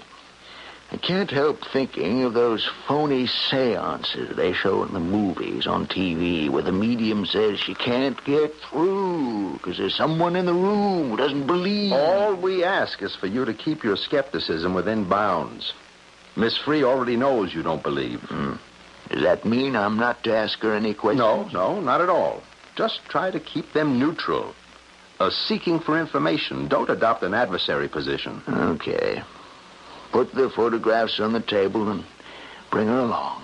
I 0.90 0.96
can't 0.96 1.30
help 1.30 1.60
thinking 1.72 2.24
of 2.24 2.34
those 2.34 2.68
phony 2.88 3.28
seances 3.28 4.36
they 4.36 4.52
show 4.52 4.82
in 4.82 4.92
the 4.92 4.98
movies 4.98 5.68
on 5.68 5.86
TV 5.86 6.50
where 6.50 6.64
the 6.64 6.72
medium 6.72 7.26
says 7.26 7.60
she 7.60 7.76
can't 7.76 8.22
get 8.24 8.52
through 8.56 9.52
because 9.52 9.78
there's 9.78 9.94
someone 9.94 10.34
in 10.34 10.46
the 10.46 10.52
room 10.52 11.10
who 11.10 11.16
doesn't 11.16 11.46
believe. 11.46 11.92
All 11.92 12.34
we 12.34 12.64
ask 12.64 13.00
is 13.02 13.14
for 13.14 13.28
you 13.28 13.44
to 13.44 13.54
keep 13.54 13.84
your 13.84 13.96
skepticism 13.96 14.74
within 14.74 15.04
bounds. 15.08 15.74
Miss 16.34 16.56
Free 16.58 16.82
already 16.82 17.16
knows 17.16 17.54
you 17.54 17.62
don't 17.62 17.84
believe. 17.84 18.20
Hmm. 18.22 18.54
Does 19.10 19.22
that 19.22 19.44
mean 19.44 19.74
I'm 19.74 19.96
not 19.96 20.22
to 20.24 20.34
ask 20.34 20.58
her 20.60 20.74
any 20.74 20.94
questions? 20.94 21.52
No, 21.52 21.74
no, 21.74 21.80
not 21.80 22.00
at 22.00 22.08
all. 22.08 22.42
Just 22.76 23.00
try 23.08 23.30
to 23.30 23.40
keep 23.40 23.72
them 23.72 23.98
neutral. 23.98 24.54
Uh, 25.18 25.30
seeking 25.30 25.80
for 25.80 26.00
information. 26.00 26.68
Don't 26.68 26.88
adopt 26.88 27.22
an 27.22 27.34
adversary 27.34 27.88
position. 27.88 28.40
Okay. 28.48 29.22
Put 30.12 30.32
the 30.34 30.48
photographs 30.48 31.20
on 31.20 31.32
the 31.32 31.40
table 31.40 31.90
and 31.90 32.04
bring 32.70 32.86
her 32.86 33.00
along. 33.00 33.42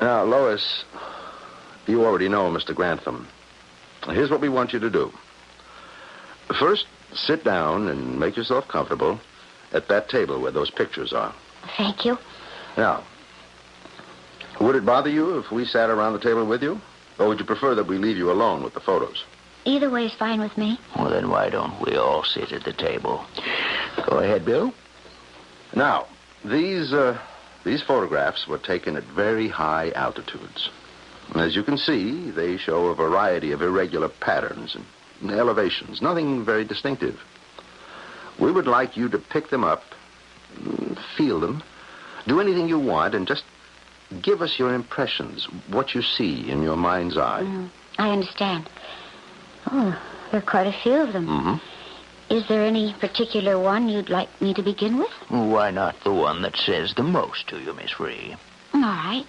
Now, 0.00 0.22
Lois, 0.24 0.84
you 1.86 2.04
already 2.04 2.28
know 2.28 2.50
Mr. 2.50 2.74
Grantham. 2.74 3.26
Here's 4.06 4.30
what 4.30 4.42
we 4.42 4.50
want 4.50 4.72
you 4.72 4.78
to 4.80 4.90
do. 4.90 5.10
First, 6.60 6.86
sit 7.14 7.42
down 7.42 7.88
and 7.88 8.20
make 8.20 8.36
yourself 8.36 8.68
comfortable 8.68 9.18
at 9.72 9.88
that 9.88 10.10
table 10.10 10.40
where 10.40 10.52
those 10.52 10.70
pictures 10.70 11.12
are. 11.12 11.34
Thank 11.76 12.04
you. 12.04 12.18
Now, 12.76 13.04
would 14.60 14.76
it 14.76 14.84
bother 14.84 15.10
you 15.10 15.38
if 15.38 15.50
we 15.50 15.64
sat 15.64 15.90
around 15.90 16.12
the 16.12 16.20
table 16.20 16.46
with 16.46 16.62
you? 16.62 16.80
Or 17.18 17.28
would 17.28 17.38
you 17.38 17.44
prefer 17.44 17.74
that 17.74 17.86
we 17.86 17.98
leave 17.98 18.16
you 18.16 18.30
alone 18.30 18.62
with 18.62 18.74
the 18.74 18.80
photos? 18.80 19.24
Either 19.64 19.88
way 19.88 20.06
is 20.06 20.14
fine 20.14 20.40
with 20.40 20.56
me. 20.58 20.78
Well, 20.96 21.10
then 21.10 21.30
why 21.30 21.48
don't 21.48 21.80
we 21.80 21.96
all 21.96 22.24
sit 22.24 22.52
at 22.52 22.64
the 22.64 22.72
table? 22.72 23.24
Go 24.08 24.18
ahead, 24.18 24.44
Bill. 24.44 24.74
Now, 25.74 26.06
these 26.44 26.92
uh, 26.92 27.18
these 27.64 27.82
photographs 27.82 28.46
were 28.46 28.58
taken 28.58 28.96
at 28.96 29.04
very 29.04 29.48
high 29.48 29.90
altitudes. 29.92 30.68
As 31.34 31.56
you 31.56 31.62
can 31.62 31.78
see, 31.78 32.30
they 32.30 32.58
show 32.58 32.86
a 32.86 32.94
variety 32.94 33.52
of 33.52 33.62
irregular 33.62 34.08
patterns 34.08 34.76
and 34.76 35.30
elevations, 35.30 36.02
nothing 36.02 36.44
very 36.44 36.64
distinctive. 36.64 37.18
We 38.38 38.52
would 38.52 38.66
like 38.66 38.96
you 38.96 39.08
to 39.08 39.18
pick 39.18 39.48
them 39.48 39.64
up, 39.64 39.82
feel 41.16 41.40
them, 41.40 41.62
do 42.26 42.40
anything 42.40 42.68
you 42.68 42.78
want, 42.78 43.14
and 43.14 43.26
just 43.26 43.44
give 44.22 44.42
us 44.42 44.58
your 44.58 44.74
impressions, 44.74 45.46
what 45.68 45.94
you 45.94 46.02
see 46.02 46.50
in 46.50 46.62
your 46.62 46.76
mind's 46.76 47.16
eye. 47.16 47.42
Mm, 47.42 47.70
I 47.98 48.10
understand. 48.10 48.68
Oh, 49.70 49.98
there 50.30 50.40
are 50.40 50.44
quite 50.44 50.66
a 50.66 50.72
few 50.82 50.94
of 50.94 51.12
them. 51.12 51.26
Mm-hmm. 51.26 52.34
Is 52.34 52.48
there 52.48 52.64
any 52.64 52.94
particular 53.00 53.58
one 53.58 53.88
you'd 53.88 54.08
like 54.08 54.40
me 54.40 54.54
to 54.54 54.62
begin 54.62 54.98
with? 54.98 55.10
Why 55.28 55.70
not 55.70 56.02
the 56.04 56.12
one 56.12 56.42
that 56.42 56.56
says 56.56 56.94
the 56.94 57.02
most 57.02 57.48
to 57.48 57.60
you, 57.60 57.74
Miss 57.74 57.90
Free? 57.90 58.34
All 58.72 58.80
right. 58.80 59.26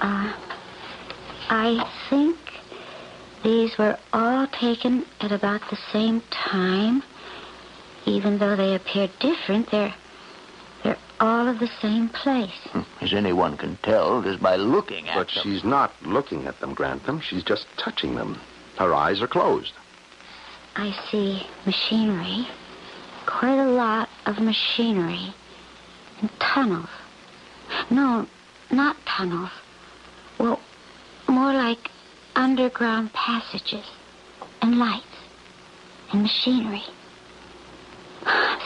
Uh, 0.00 0.32
I 1.50 1.90
think 2.08 2.38
these 3.42 3.76
were 3.76 3.98
all 4.12 4.46
taken 4.46 5.04
at 5.20 5.32
about 5.32 5.62
the 5.70 5.78
same 5.92 6.22
time. 6.30 7.02
Even 8.08 8.38
though 8.38 8.56
they 8.56 8.74
appear 8.74 9.08
different, 9.20 9.70
they're 9.70 9.94
they're 10.82 10.96
all 11.20 11.46
of 11.46 11.58
the 11.58 11.68
same 11.82 12.08
place. 12.08 12.58
Hmm, 12.70 12.80
As 13.02 13.12
anyone 13.12 13.58
can 13.58 13.76
tell 13.82 14.22
just 14.22 14.40
by 14.42 14.56
looking 14.56 15.08
at 15.08 15.14
But 15.16 15.28
them. 15.28 15.34
But 15.36 15.42
she's 15.42 15.62
not 15.62 15.92
looking 16.02 16.46
at 16.46 16.58
them, 16.60 16.72
Grantham. 16.72 17.20
She's 17.20 17.42
just 17.44 17.66
touching 17.76 18.14
them. 18.14 18.40
Her 18.78 18.94
eyes 18.94 19.20
are 19.20 19.26
closed. 19.28 19.74
I 20.76 20.92
see 21.10 21.46
machinery, 21.66 22.48
quite 23.26 23.58
a 23.58 23.68
lot 23.68 24.08
of 24.24 24.38
machinery, 24.38 25.34
and 26.22 26.30
tunnels. 26.40 26.88
No, 27.90 28.26
not 28.70 28.96
tunnels. 29.04 29.50
Well, 30.38 30.60
more 31.28 31.52
like 31.52 31.90
underground 32.36 33.12
passages, 33.12 33.84
and 34.62 34.78
lights, 34.78 35.04
and 36.12 36.22
machinery. 36.22 36.84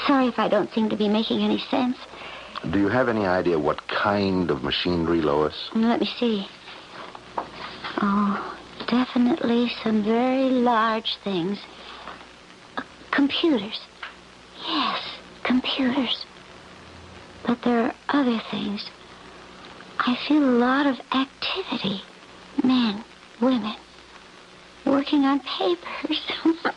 Sorry 0.06 0.26
if 0.26 0.38
I 0.38 0.48
don't 0.48 0.72
seem 0.72 0.88
to 0.90 0.96
be 0.96 1.08
making 1.08 1.42
any 1.42 1.58
sense. 1.70 1.96
Do 2.70 2.78
you 2.78 2.88
have 2.88 3.08
any 3.08 3.26
idea 3.26 3.58
what 3.58 3.86
kind 3.88 4.50
of 4.50 4.62
machinery, 4.62 5.20
Lois? 5.20 5.70
Let 5.74 6.00
me 6.00 6.06
see. 6.18 6.46
Oh, 8.00 8.56
definitely 8.88 9.70
some 9.82 10.04
very 10.04 10.50
large 10.50 11.16
things. 11.22 11.58
Uh, 12.76 12.82
computers. 13.10 13.80
Yes, 14.66 15.00
computers. 15.44 16.24
But 17.46 17.62
there 17.62 17.86
are 17.86 17.94
other 18.08 18.40
things. 18.50 18.88
I 19.98 20.16
feel 20.26 20.42
a 20.42 20.58
lot 20.58 20.86
of 20.86 20.96
activity. 21.12 22.02
Men, 22.62 23.04
women, 23.40 23.76
working 24.84 25.24
on 25.24 25.40
papers. 25.40 26.20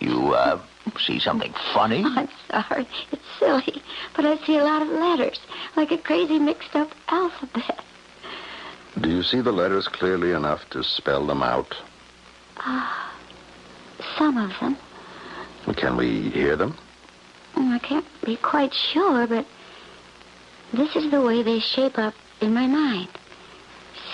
You, 0.00 0.32
uh, 0.32 0.62
see 0.98 1.18
something 1.18 1.54
funny? 1.74 2.04
I'm 2.04 2.28
sorry. 2.50 2.86
It's 3.12 3.22
silly. 3.38 3.82
But 4.14 4.24
I 4.24 4.36
see 4.44 4.56
a 4.56 4.64
lot 4.64 4.82
of 4.82 4.88
letters, 4.88 5.38
like 5.76 5.90
a 5.90 5.98
crazy 5.98 6.38
mixed 6.38 6.74
up 6.74 6.90
alphabet. 7.08 7.84
Do 9.00 9.10
you 9.10 9.22
see 9.22 9.40
the 9.40 9.52
letters 9.52 9.86
clearly 9.86 10.32
enough 10.32 10.68
to 10.70 10.82
spell 10.82 11.26
them 11.26 11.42
out? 11.42 11.76
Ah, 12.56 13.14
some 14.16 14.36
of 14.36 14.50
them. 14.60 14.76
Can 15.76 15.96
we 15.96 16.30
hear 16.30 16.56
them? 16.56 16.76
Mm, 17.54 17.74
I 17.74 17.78
can't 17.78 18.06
be 18.24 18.36
quite 18.36 18.74
sure, 18.74 19.26
but 19.26 19.46
this 20.72 20.96
is 20.96 21.10
the 21.10 21.20
way 21.20 21.42
they 21.42 21.60
shape 21.60 21.98
up 21.98 22.14
in 22.40 22.54
my 22.54 22.66
mind. 22.66 23.08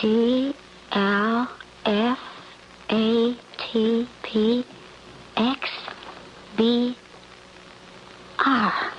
C 0.00 0.54
L 0.92 1.48
F 1.86 2.18
A 2.90 3.36
T 3.58 4.08
P 4.22 4.64
X 5.36 5.70
B 6.56 6.96
R. 8.44 8.92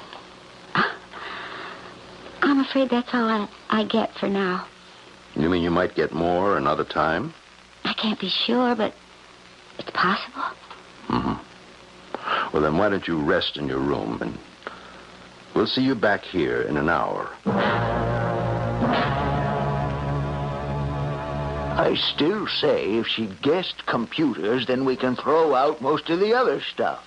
I'm 2.42 2.60
afraid 2.60 2.90
that's 2.90 3.14
all 3.14 3.28
I, 3.28 3.48
I 3.70 3.84
get 3.86 4.14
for 4.20 4.28
now. 4.28 4.68
You 5.36 5.50
mean 5.50 5.64
you 5.64 5.72
might 5.72 5.96
get 5.96 6.14
more 6.14 6.58
another 6.58 6.84
time? 6.84 7.34
I 7.84 7.94
can't 7.94 8.20
be 8.20 8.30
sure, 8.30 8.76
but 8.76 8.94
it's 9.80 9.90
possible. 9.92 10.44
Mm-hmm. 11.10 12.54
Well, 12.54 12.62
then 12.62 12.78
why 12.78 12.90
don't 12.90 13.08
you 13.08 13.22
rest 13.22 13.58
in 13.58 13.68
your 13.68 13.80
room 13.80 14.22
and 14.22 14.38
we'll 15.54 15.68
see 15.68 15.82
you 15.82 15.96
back 15.96 16.22
here 16.22 16.62
in 16.62 16.78
an 16.78 16.90
hour. 16.90 17.30
I 21.78 21.96
still 22.14 22.48
say 22.48 22.96
if 22.96 23.08
she 23.08 23.28
guessed 23.42 23.86
computers, 23.86 24.66
then 24.66 24.86
we 24.86 24.96
can 24.96 25.16
throw 25.16 25.54
out 25.54 25.82
most 25.82 26.10
of 26.10 26.20
the 26.20 26.34
other 26.34 26.62
stuff. 26.62 27.04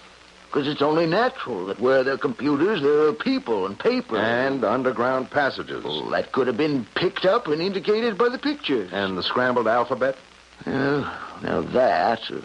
Because 0.51 0.67
it's 0.67 0.81
only 0.81 1.07
natural 1.07 1.67
that 1.67 1.79
where 1.79 2.03
there 2.03 2.15
are 2.15 2.19
computers, 2.19 2.81
there 2.81 3.07
are 3.09 3.13
people 3.13 3.67
and 3.67 3.79
paper. 3.79 4.17
And 4.17 4.65
underground 4.65 5.31
passages. 5.31 5.85
Well, 5.85 6.09
that 6.11 6.33
could 6.33 6.47
have 6.47 6.57
been 6.57 6.87
picked 6.95 7.27
up 7.27 7.49
and 7.49 7.61
indicated 7.61 8.17
by 8.17 8.31
the 8.31 8.39
pictures. 8.39 8.91
And 8.91 9.19
the 9.19 9.23
scrambled 9.23 9.69
alphabet? 9.69 10.17
Well, 10.65 11.13
now 11.43 11.61
that, 11.61 12.21
uh, 12.31 12.41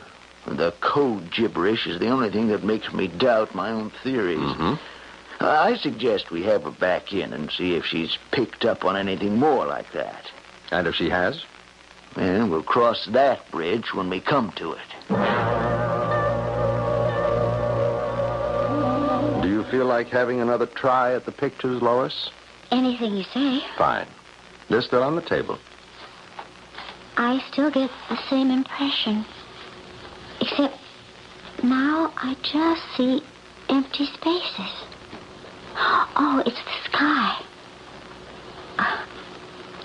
the 0.54 0.74
code 0.82 1.32
gibberish, 1.32 1.88
is 1.88 2.00
the 2.00 2.10
only 2.10 2.30
thing 2.30 2.48
that 2.50 2.64
makes 2.64 2.92
me 2.92 3.08
doubt 3.08 3.56
my 3.56 3.72
own 3.72 3.90
theories. 4.04 4.40
Mhm. 4.40 4.80
I 5.40 5.78
suggest 5.78 6.30
we 6.30 6.44
have 6.44 6.64
her 6.64 6.72
back 6.72 7.14
in 7.14 7.34
and 7.34 7.50
see 7.52 7.76
if 7.76 7.86
she's 7.86 8.18
picked 8.32 8.66
up 8.66 8.84
on 8.86 8.98
anything 8.98 9.40
more 9.40 9.66
like 9.66 9.92
that. 9.94 10.30
And 10.72 10.88
if 10.88 10.96
she 10.96 11.10
has? 11.10 11.44
And 12.16 12.52
we'll 12.52 12.64
cross 12.64 13.06
that 13.08 13.50
bridge 13.50 13.94
when 13.94 14.10
we 14.10 14.20
come 14.20 14.52
to 14.58 14.74
it. 14.74 15.63
Feel 19.74 19.86
like 19.88 20.08
having 20.10 20.40
another 20.40 20.68
try 20.68 21.16
at 21.16 21.26
the 21.26 21.32
pictures, 21.32 21.82
Lois? 21.82 22.30
Anything 22.70 23.18
you 23.18 23.24
say. 23.24 23.60
Fine. 23.76 24.08
They're 24.70 24.84
still 24.84 25.02
on 25.02 25.16
the 25.16 25.22
table. 25.24 25.58
I 27.18 27.44
still 27.52 27.72
get 27.72 27.90
the 28.08 28.20
same 28.30 28.52
impression. 28.52 29.26
Except 30.40 30.76
now 31.64 32.14
I 32.18 32.36
just 32.44 32.84
see 32.96 33.24
empty 33.68 34.06
spaces. 34.06 34.74
Oh, 35.76 36.44
it's 36.46 36.56
the 36.56 36.90
sky. 36.92 37.44
Uh, 38.78 39.06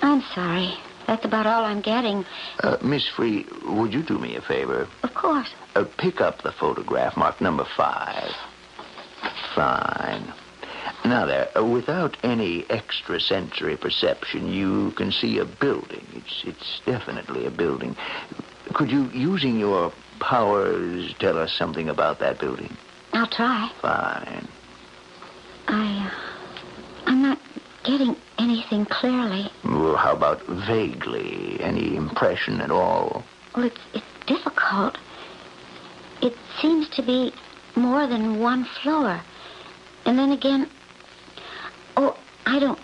I'm 0.03 0.23
sorry. 0.35 0.75
That's 1.07 1.25
about 1.25 1.47
all 1.47 1.65
I'm 1.65 1.81
getting. 1.81 2.27
Uh, 2.63 2.77
Miss 2.83 3.09
Free, 3.09 3.47
would 3.67 3.95
you 3.95 4.03
do 4.03 4.19
me 4.19 4.37
a 4.37 4.43
favor? 4.43 4.87
Of 5.03 5.15
course. 5.15 5.49
Uh, 5.75 5.87
pick 5.97 6.21
up 6.21 6.43
the 6.43 6.53
photograph 6.53 7.17
marked 7.17 7.41
number 7.41 7.67
five. 7.75 8.35
Fine. 9.55 10.33
Now 11.05 11.27
there, 11.27 11.49
without 11.63 12.17
any 12.23 12.65
extrasensory 12.71 13.77
perception, 13.77 14.53
you 14.53 14.93
can 14.93 15.13
see 15.13 15.39
a 15.39 15.45
building. 15.45 16.07
It's 16.15 16.43
it's 16.45 16.81
definitely 16.85 17.47
a 17.47 17.51
building. 17.51 17.97
Could 18.75 18.91
you, 18.91 19.09
using 19.13 19.59
your 19.59 19.93
powers, 20.21 21.15
tell 21.19 21.39
us 21.39 21.53
something 21.53 21.89
about 21.89 22.19
that 22.19 22.39
building? 22.39 22.77
I'll 23.13 23.27
try. 23.27 23.71
Fine. 23.81 24.49
I, 25.69 26.07
uh, 26.07 27.11
I'm 27.11 27.23
not 27.23 27.39
getting 27.85 28.17
anything 28.39 28.85
clearly. 28.87 29.51
Well, 29.65 29.97
how 29.97 30.15
about 30.15 30.45
vaguely? 30.47 31.59
Any 31.61 31.97
impression 31.97 32.61
at 32.61 32.71
all? 32.71 33.25
Well, 33.57 33.67
it's, 33.67 33.81
it's 33.95 34.27
difficult. 34.27 34.99
It 36.21 36.35
seems 36.61 36.89
to 36.91 37.03
be 37.03 37.33
more 37.79 38.07
than 38.07 38.41
one 38.41 38.65
floor. 38.83 39.21
And 40.05 40.19
then 40.19 40.33
again, 40.33 40.69
oh, 41.97 42.17
I 42.47 42.59
don't. 42.59 42.79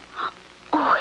Oh, 0.73 0.97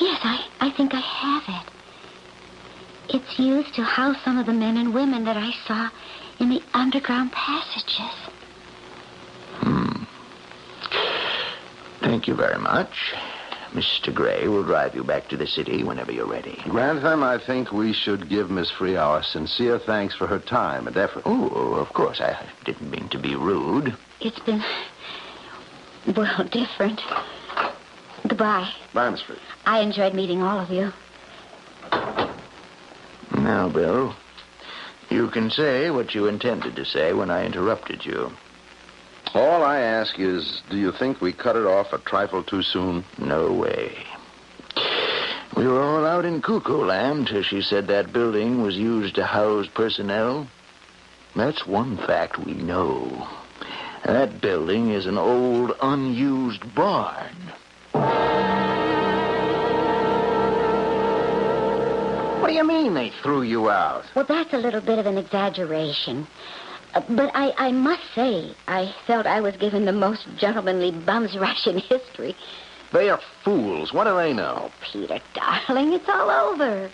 yes, 0.00 0.20
I, 0.22 0.46
I 0.60 0.70
think 0.70 0.94
I 0.94 1.00
have 1.00 1.42
it. 1.48 3.16
It's 3.16 3.38
used 3.38 3.74
to 3.74 3.82
house 3.82 4.16
some 4.24 4.38
of 4.38 4.46
the 4.46 4.52
men 4.52 4.76
and 4.76 4.92
women 4.92 5.24
that 5.24 5.36
I 5.36 5.50
saw 5.66 5.88
in 6.38 6.50
the 6.50 6.62
underground 6.74 7.32
passages. 7.32 8.14
Hmm. 9.60 10.04
Thank 12.00 12.28
you 12.28 12.34
very 12.34 12.58
much. 12.58 13.14
Mr. 13.72 14.12
Gray 14.14 14.48
will 14.48 14.64
drive 14.64 14.94
you 14.94 15.04
back 15.04 15.28
to 15.28 15.36
the 15.36 15.46
city 15.46 15.82
whenever 15.82 16.10
you're 16.10 16.26
ready. 16.26 16.60
Grantham, 16.64 17.22
I 17.22 17.38
think 17.38 17.70
we 17.70 17.92
should 17.92 18.28
give 18.28 18.50
Miss 18.50 18.70
Free 18.70 18.96
our 18.96 19.22
sincere 19.22 19.78
thanks 19.78 20.14
for 20.14 20.26
her 20.26 20.38
time 20.38 20.86
and 20.86 20.96
effort. 20.96 21.22
Oh, 21.26 21.74
of 21.74 21.92
course. 21.92 22.20
I 22.20 22.38
didn't 22.64 22.90
mean 22.90 23.08
to 23.10 23.18
be 23.18 23.36
rude. 23.36 23.94
It's 24.20 24.38
been, 24.40 24.64
well, 26.16 26.44
different. 26.44 27.00
Goodbye. 28.26 28.70
Bye, 28.94 29.10
Miss 29.10 29.20
Free. 29.20 29.36
I 29.66 29.80
enjoyed 29.80 30.14
meeting 30.14 30.42
all 30.42 30.58
of 30.58 30.70
you. 30.70 30.92
Now, 33.32 33.68
Bill, 33.68 34.14
you 35.10 35.28
can 35.28 35.50
say 35.50 35.90
what 35.90 36.14
you 36.14 36.26
intended 36.26 36.74
to 36.76 36.84
say 36.84 37.12
when 37.12 37.30
I 37.30 37.44
interrupted 37.44 38.04
you. 38.04 38.32
All 39.38 39.62
I 39.62 39.78
ask 39.78 40.18
is, 40.18 40.62
do 40.68 40.76
you 40.76 40.90
think 40.90 41.20
we 41.20 41.32
cut 41.32 41.54
it 41.54 41.64
off 41.64 41.92
a 41.92 41.98
trifle 41.98 42.42
too 42.42 42.60
soon? 42.60 43.04
No 43.18 43.52
way. 43.52 43.96
We 45.56 45.64
were 45.64 45.80
all 45.80 46.04
out 46.04 46.24
in 46.24 46.42
cuckoo 46.42 46.84
land 46.84 47.28
till 47.28 47.44
she 47.44 47.62
said 47.62 47.86
that 47.86 48.12
building 48.12 48.62
was 48.62 48.76
used 48.76 49.14
to 49.14 49.24
house 49.24 49.68
personnel. 49.68 50.48
That's 51.36 51.64
one 51.64 51.98
fact 51.98 52.44
we 52.44 52.54
know. 52.54 53.28
That 54.04 54.40
building 54.40 54.90
is 54.90 55.06
an 55.06 55.18
old, 55.18 55.70
unused 55.80 56.74
barn. 56.74 57.36
What 62.40 62.48
do 62.48 62.54
you 62.54 62.64
mean 62.64 62.94
they 62.94 63.12
threw 63.22 63.42
you 63.42 63.70
out? 63.70 64.04
Well, 64.16 64.24
that's 64.24 64.52
a 64.52 64.58
little 64.58 64.80
bit 64.80 64.98
of 64.98 65.06
an 65.06 65.16
exaggeration. 65.16 66.26
Uh, 66.94 67.02
but 67.08 67.30
I, 67.34 67.52
I 67.58 67.72
must 67.72 68.02
say, 68.14 68.54
I 68.66 68.94
felt 69.06 69.26
I 69.26 69.40
was 69.40 69.56
given 69.56 69.84
the 69.84 69.92
most 69.92 70.26
gentlemanly 70.38 70.90
bum's 70.90 71.36
rush 71.36 71.66
in 71.66 71.78
history. 71.78 72.34
They 72.92 73.10
are 73.10 73.20
fools. 73.44 73.92
What 73.92 74.04
do 74.04 74.16
they 74.16 74.32
know? 74.32 74.70
Peter, 74.80 75.20
darling, 75.34 75.92
it's 75.92 76.08
all 76.08 76.30
over. 76.30 76.90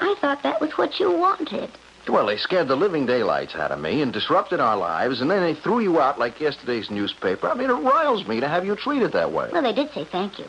I 0.00 0.14
thought 0.20 0.42
that 0.44 0.60
was 0.60 0.70
what 0.72 1.00
you 1.00 1.10
wanted. 1.10 1.70
Well, 2.08 2.26
they 2.26 2.36
scared 2.36 2.68
the 2.68 2.76
living 2.76 3.04
daylights 3.04 3.54
out 3.54 3.70
of 3.70 3.80
me 3.80 4.00
and 4.00 4.12
disrupted 4.12 4.60
our 4.60 4.76
lives, 4.76 5.20
and 5.20 5.30
then 5.30 5.42
they 5.42 5.54
threw 5.54 5.80
you 5.80 6.00
out 6.00 6.18
like 6.18 6.40
yesterday's 6.40 6.90
newspaper. 6.90 7.48
I 7.48 7.54
mean, 7.54 7.68
it 7.68 7.74
riles 7.74 8.26
me 8.26 8.40
to 8.40 8.48
have 8.48 8.64
you 8.64 8.76
treated 8.76 9.12
that 9.12 9.32
way. 9.32 9.50
Well, 9.52 9.62
they 9.62 9.74
did 9.74 9.92
say 9.92 10.04
thank 10.04 10.38
you. 10.38 10.46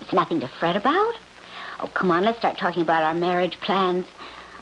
It's 0.00 0.12
nothing 0.12 0.40
to 0.40 0.48
fret 0.48 0.76
about. 0.76 1.14
Oh, 1.80 1.90
come 1.94 2.10
on, 2.10 2.24
let's 2.24 2.38
start 2.38 2.58
talking 2.58 2.82
about 2.82 3.04
our 3.04 3.14
marriage 3.14 3.60
plans. 3.60 4.06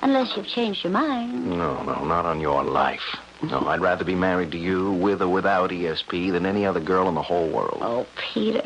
Unless 0.03 0.37
you've 0.37 0.47
changed 0.47 0.85
your 0.85 0.93
mind. 0.93 1.47
No, 1.49 1.83
no, 1.83 2.05
not 2.05 2.27
on 2.27 2.41
your 2.41 2.63
life. 2.63 3.17
No, 3.51 3.67
I'd 3.67 3.81
rather 3.81 4.05
be 4.05 4.15
married 4.15 4.53
to 4.53 4.59
you 4.59 4.93
with 4.93 5.23
or 5.23 5.29
without 5.29 5.71
ESP 5.71 6.33
than 6.33 6.47
any 6.47 6.65
other 6.67 6.81
girl 6.81 7.09
in 7.09 7.15
the 7.15 7.23
whole 7.23 7.49
world. 7.51 7.79
Oh, 7.81 8.07
Peter. 8.33 8.63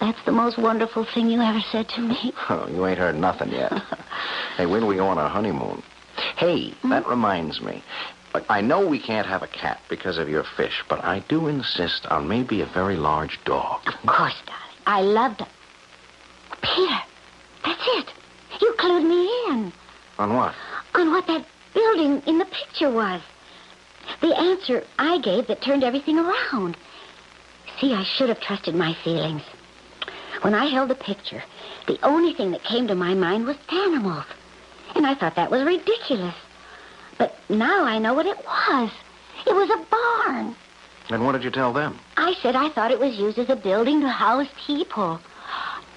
That's 0.00 0.22
the 0.24 0.32
most 0.32 0.58
wonderful 0.58 1.04
thing 1.04 1.28
you 1.28 1.40
ever 1.40 1.60
said 1.72 1.88
to 1.90 2.00
me. 2.00 2.32
Oh, 2.50 2.66
you 2.68 2.86
ain't 2.86 2.98
heard 2.98 3.16
nothing 3.16 3.50
yet. 3.50 3.72
hey, 4.56 4.66
when 4.66 4.80
do 4.80 4.86
we 4.86 4.96
go 4.96 5.06
on 5.08 5.18
our 5.18 5.28
honeymoon? 5.28 5.82
Hey, 6.36 6.70
hmm? 6.70 6.90
that 6.90 7.06
reminds 7.08 7.60
me. 7.60 7.82
I 8.48 8.60
know 8.60 8.86
we 8.86 8.98
can't 9.00 9.26
have 9.26 9.42
a 9.42 9.46
cat 9.48 9.80
because 9.88 10.18
of 10.18 10.28
your 10.28 10.44
fish, 10.56 10.82
but 10.88 11.02
I 11.04 11.20
do 11.28 11.48
insist 11.48 12.06
on 12.06 12.28
maybe 12.28 12.60
a 12.60 12.66
very 12.66 12.96
large 12.96 13.38
dog. 13.44 13.80
Of 13.86 13.94
course, 14.08 14.34
darling. 14.46 14.64
I 14.86 15.00
loved 15.02 15.40
it. 15.40 15.48
Peter, 16.62 16.98
that's 17.64 17.82
it. 17.96 18.12
You 18.60 18.72
clued 18.78 19.04
me 19.06 19.28
in 19.48 19.72
On 20.18 20.34
what? 20.34 20.54
on 20.94 21.10
what 21.12 21.26
that 21.26 21.44
building 21.74 22.22
in 22.26 22.38
the 22.38 22.44
picture 22.46 22.90
was. 22.90 23.20
The 24.20 24.36
answer 24.36 24.84
I 24.98 25.18
gave 25.18 25.46
that 25.46 25.62
turned 25.62 25.84
everything 25.84 26.18
around. 26.18 26.76
See, 27.80 27.94
I 27.94 28.04
should 28.04 28.28
have 28.28 28.40
trusted 28.40 28.74
my 28.74 28.94
feelings. 29.04 29.42
When 30.42 30.54
I 30.54 30.66
held 30.66 30.90
the 30.90 30.94
picture, 30.94 31.42
the 31.86 31.98
only 32.02 32.32
thing 32.34 32.50
that 32.52 32.64
came 32.64 32.86
to 32.88 32.94
my 32.94 33.14
mind 33.14 33.44
was 33.44 33.56
animals. 33.70 34.24
And 34.94 35.06
I 35.06 35.14
thought 35.14 35.36
that 35.36 35.50
was 35.50 35.62
ridiculous. 35.62 36.34
But 37.18 37.36
now 37.48 37.84
I 37.84 37.98
know 37.98 38.14
what 38.14 38.26
it 38.26 38.38
was. 38.38 38.90
It 39.46 39.54
was 39.54 39.70
a 39.70 39.84
barn. 39.90 40.56
And 41.10 41.24
what 41.24 41.32
did 41.32 41.44
you 41.44 41.50
tell 41.50 41.72
them? 41.72 41.98
I 42.16 42.34
said 42.42 42.54
I 42.54 42.68
thought 42.68 42.90
it 42.90 43.00
was 43.00 43.16
used 43.16 43.38
as 43.38 43.48
a 43.48 43.56
building 43.56 44.00
to 44.02 44.08
house 44.08 44.48
people. 44.66 45.20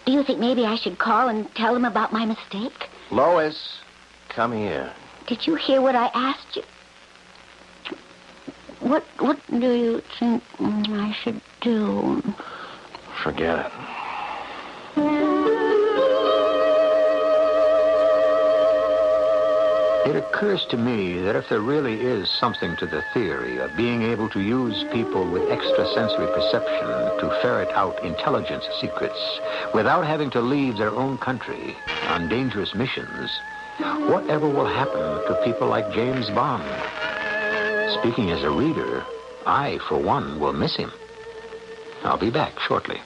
Do 0.05 0.11
you 0.11 0.23
think 0.23 0.39
maybe 0.39 0.65
I 0.65 0.75
should 0.75 0.97
call 0.97 1.29
and 1.29 1.53
tell 1.55 1.73
them 1.73 1.85
about 1.85 2.13
my 2.13 2.25
mistake? 2.25 2.89
Lois, 3.11 3.79
come 4.29 4.51
here. 4.51 4.93
Did 5.27 5.45
you 5.45 5.55
hear 5.55 5.81
what 5.81 5.95
I 5.95 6.09
asked 6.13 6.55
you? 6.55 6.63
What 8.81 9.03
what 9.19 9.39
do 9.51 9.73
you 9.73 10.01
think 10.19 10.43
I 10.59 11.15
should 11.23 11.39
do? 11.61 12.21
Forget 13.23 13.67
it. 13.67 13.71
It 20.03 20.15
occurs 20.15 20.65
to 20.71 20.77
me 20.77 21.19
that 21.21 21.35
if 21.35 21.47
there 21.47 21.61
really 21.61 22.01
is 22.01 22.27
something 22.27 22.75
to 22.77 22.87
the 22.87 23.03
theory 23.13 23.59
of 23.59 23.77
being 23.77 24.01
able 24.01 24.27
to 24.29 24.41
use 24.41 24.83
people 24.91 25.29
with 25.29 25.49
extrasensory 25.51 26.27
perception 26.33 26.87
to 27.19 27.39
ferret 27.41 27.69
out 27.73 28.03
intelligence 28.03 28.67
secrets 28.81 29.39
without 29.75 30.05
having 30.05 30.31
to 30.31 30.41
leave 30.41 30.77
their 30.77 30.89
own 30.89 31.19
country 31.19 31.77
on 32.09 32.27
dangerous 32.27 32.73
missions, 32.73 33.29
whatever 34.09 34.49
will 34.49 34.65
happen 34.65 35.01
to 35.27 35.41
people 35.45 35.67
like 35.67 35.93
James 35.93 36.29
Bond? 36.31 36.63
Speaking 37.99 38.31
as 38.31 38.43
a 38.43 38.49
reader, 38.49 39.05
I, 39.45 39.77
for 39.89 39.97
one, 39.97 40.39
will 40.39 40.53
miss 40.53 40.75
him. 40.75 40.91
I'll 42.03 42.17
be 42.17 42.29
back 42.29 42.59
shortly. 42.59 43.01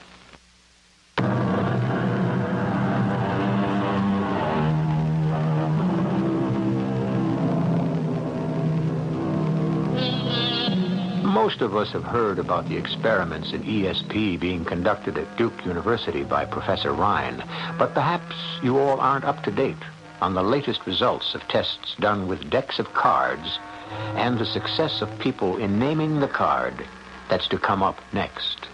Most 11.24 11.60
of 11.60 11.76
us 11.76 11.92
have 11.92 12.04
heard 12.04 12.38
about 12.38 12.68
the 12.68 12.76
experiments 12.76 13.52
in 13.52 13.62
ESP 13.62 14.38
being 14.40 14.64
conducted 14.64 15.18
at 15.18 15.36
Duke 15.36 15.64
University 15.64 16.22
by 16.22 16.44
Professor 16.44 16.92
Rhine, 16.92 17.42
but 17.78 17.92
perhaps 17.92 18.34
you 18.62 18.78
all 18.78 19.00
aren't 19.00 19.24
up 19.24 19.42
to 19.44 19.50
date 19.50 19.76
on 20.20 20.34
the 20.34 20.42
latest 20.42 20.86
results 20.86 21.34
of 21.34 21.42
tests 21.48 21.94
done 22.00 22.28
with 22.28 22.50
decks 22.50 22.78
of 22.78 22.92
cards 22.94 23.58
and 23.90 24.38
the 24.38 24.46
success 24.46 25.02
of 25.02 25.18
people 25.18 25.58
in 25.58 25.78
naming 25.78 26.20
the 26.20 26.28
card 26.28 26.86
that's 27.28 27.48
to 27.48 27.58
come 27.58 27.82
up 27.82 27.98
next. 28.12 28.68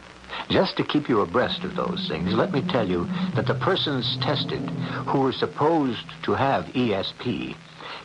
Just 0.49 0.77
to 0.77 0.85
keep 0.85 1.09
you 1.09 1.21
abreast 1.21 1.65
of 1.65 1.77
those 1.77 2.07
things, 2.09 2.33
let 2.33 2.53
me 2.53 2.63
tell 2.63 2.89
you 2.89 3.09
that 3.35 3.47
the 3.47 3.55
persons 3.55 4.17
tested 4.21 4.61
who 5.09 5.21
were 5.21 5.33
supposed 5.33 6.07
to 6.25 6.33
have 6.33 6.67
ESP 6.67 7.55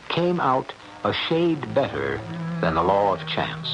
came 0.08 0.40
out 0.40 0.72
a 1.04 1.12
shade 1.12 1.74
better 1.74 2.20
than 2.60 2.74
the 2.74 2.82
law 2.82 3.14
of 3.14 3.26
chance. 3.26 3.68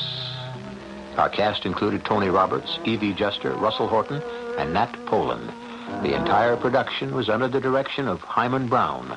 Our 1.16 1.28
cast 1.28 1.64
included 1.64 2.04
Tony 2.04 2.28
Roberts, 2.28 2.78
Evie 2.84 3.14
Juster, 3.14 3.52
Russell 3.52 3.86
Horton, 3.86 4.20
and 4.58 4.74
Nat 4.74 4.92
Polen. 5.06 5.46
The 6.02 6.14
entire 6.14 6.56
production 6.56 7.14
was 7.14 7.28
under 7.28 7.48
the 7.48 7.60
direction 7.60 8.08
of 8.08 8.20
Himan 8.20 8.68
Brown. 8.68 9.16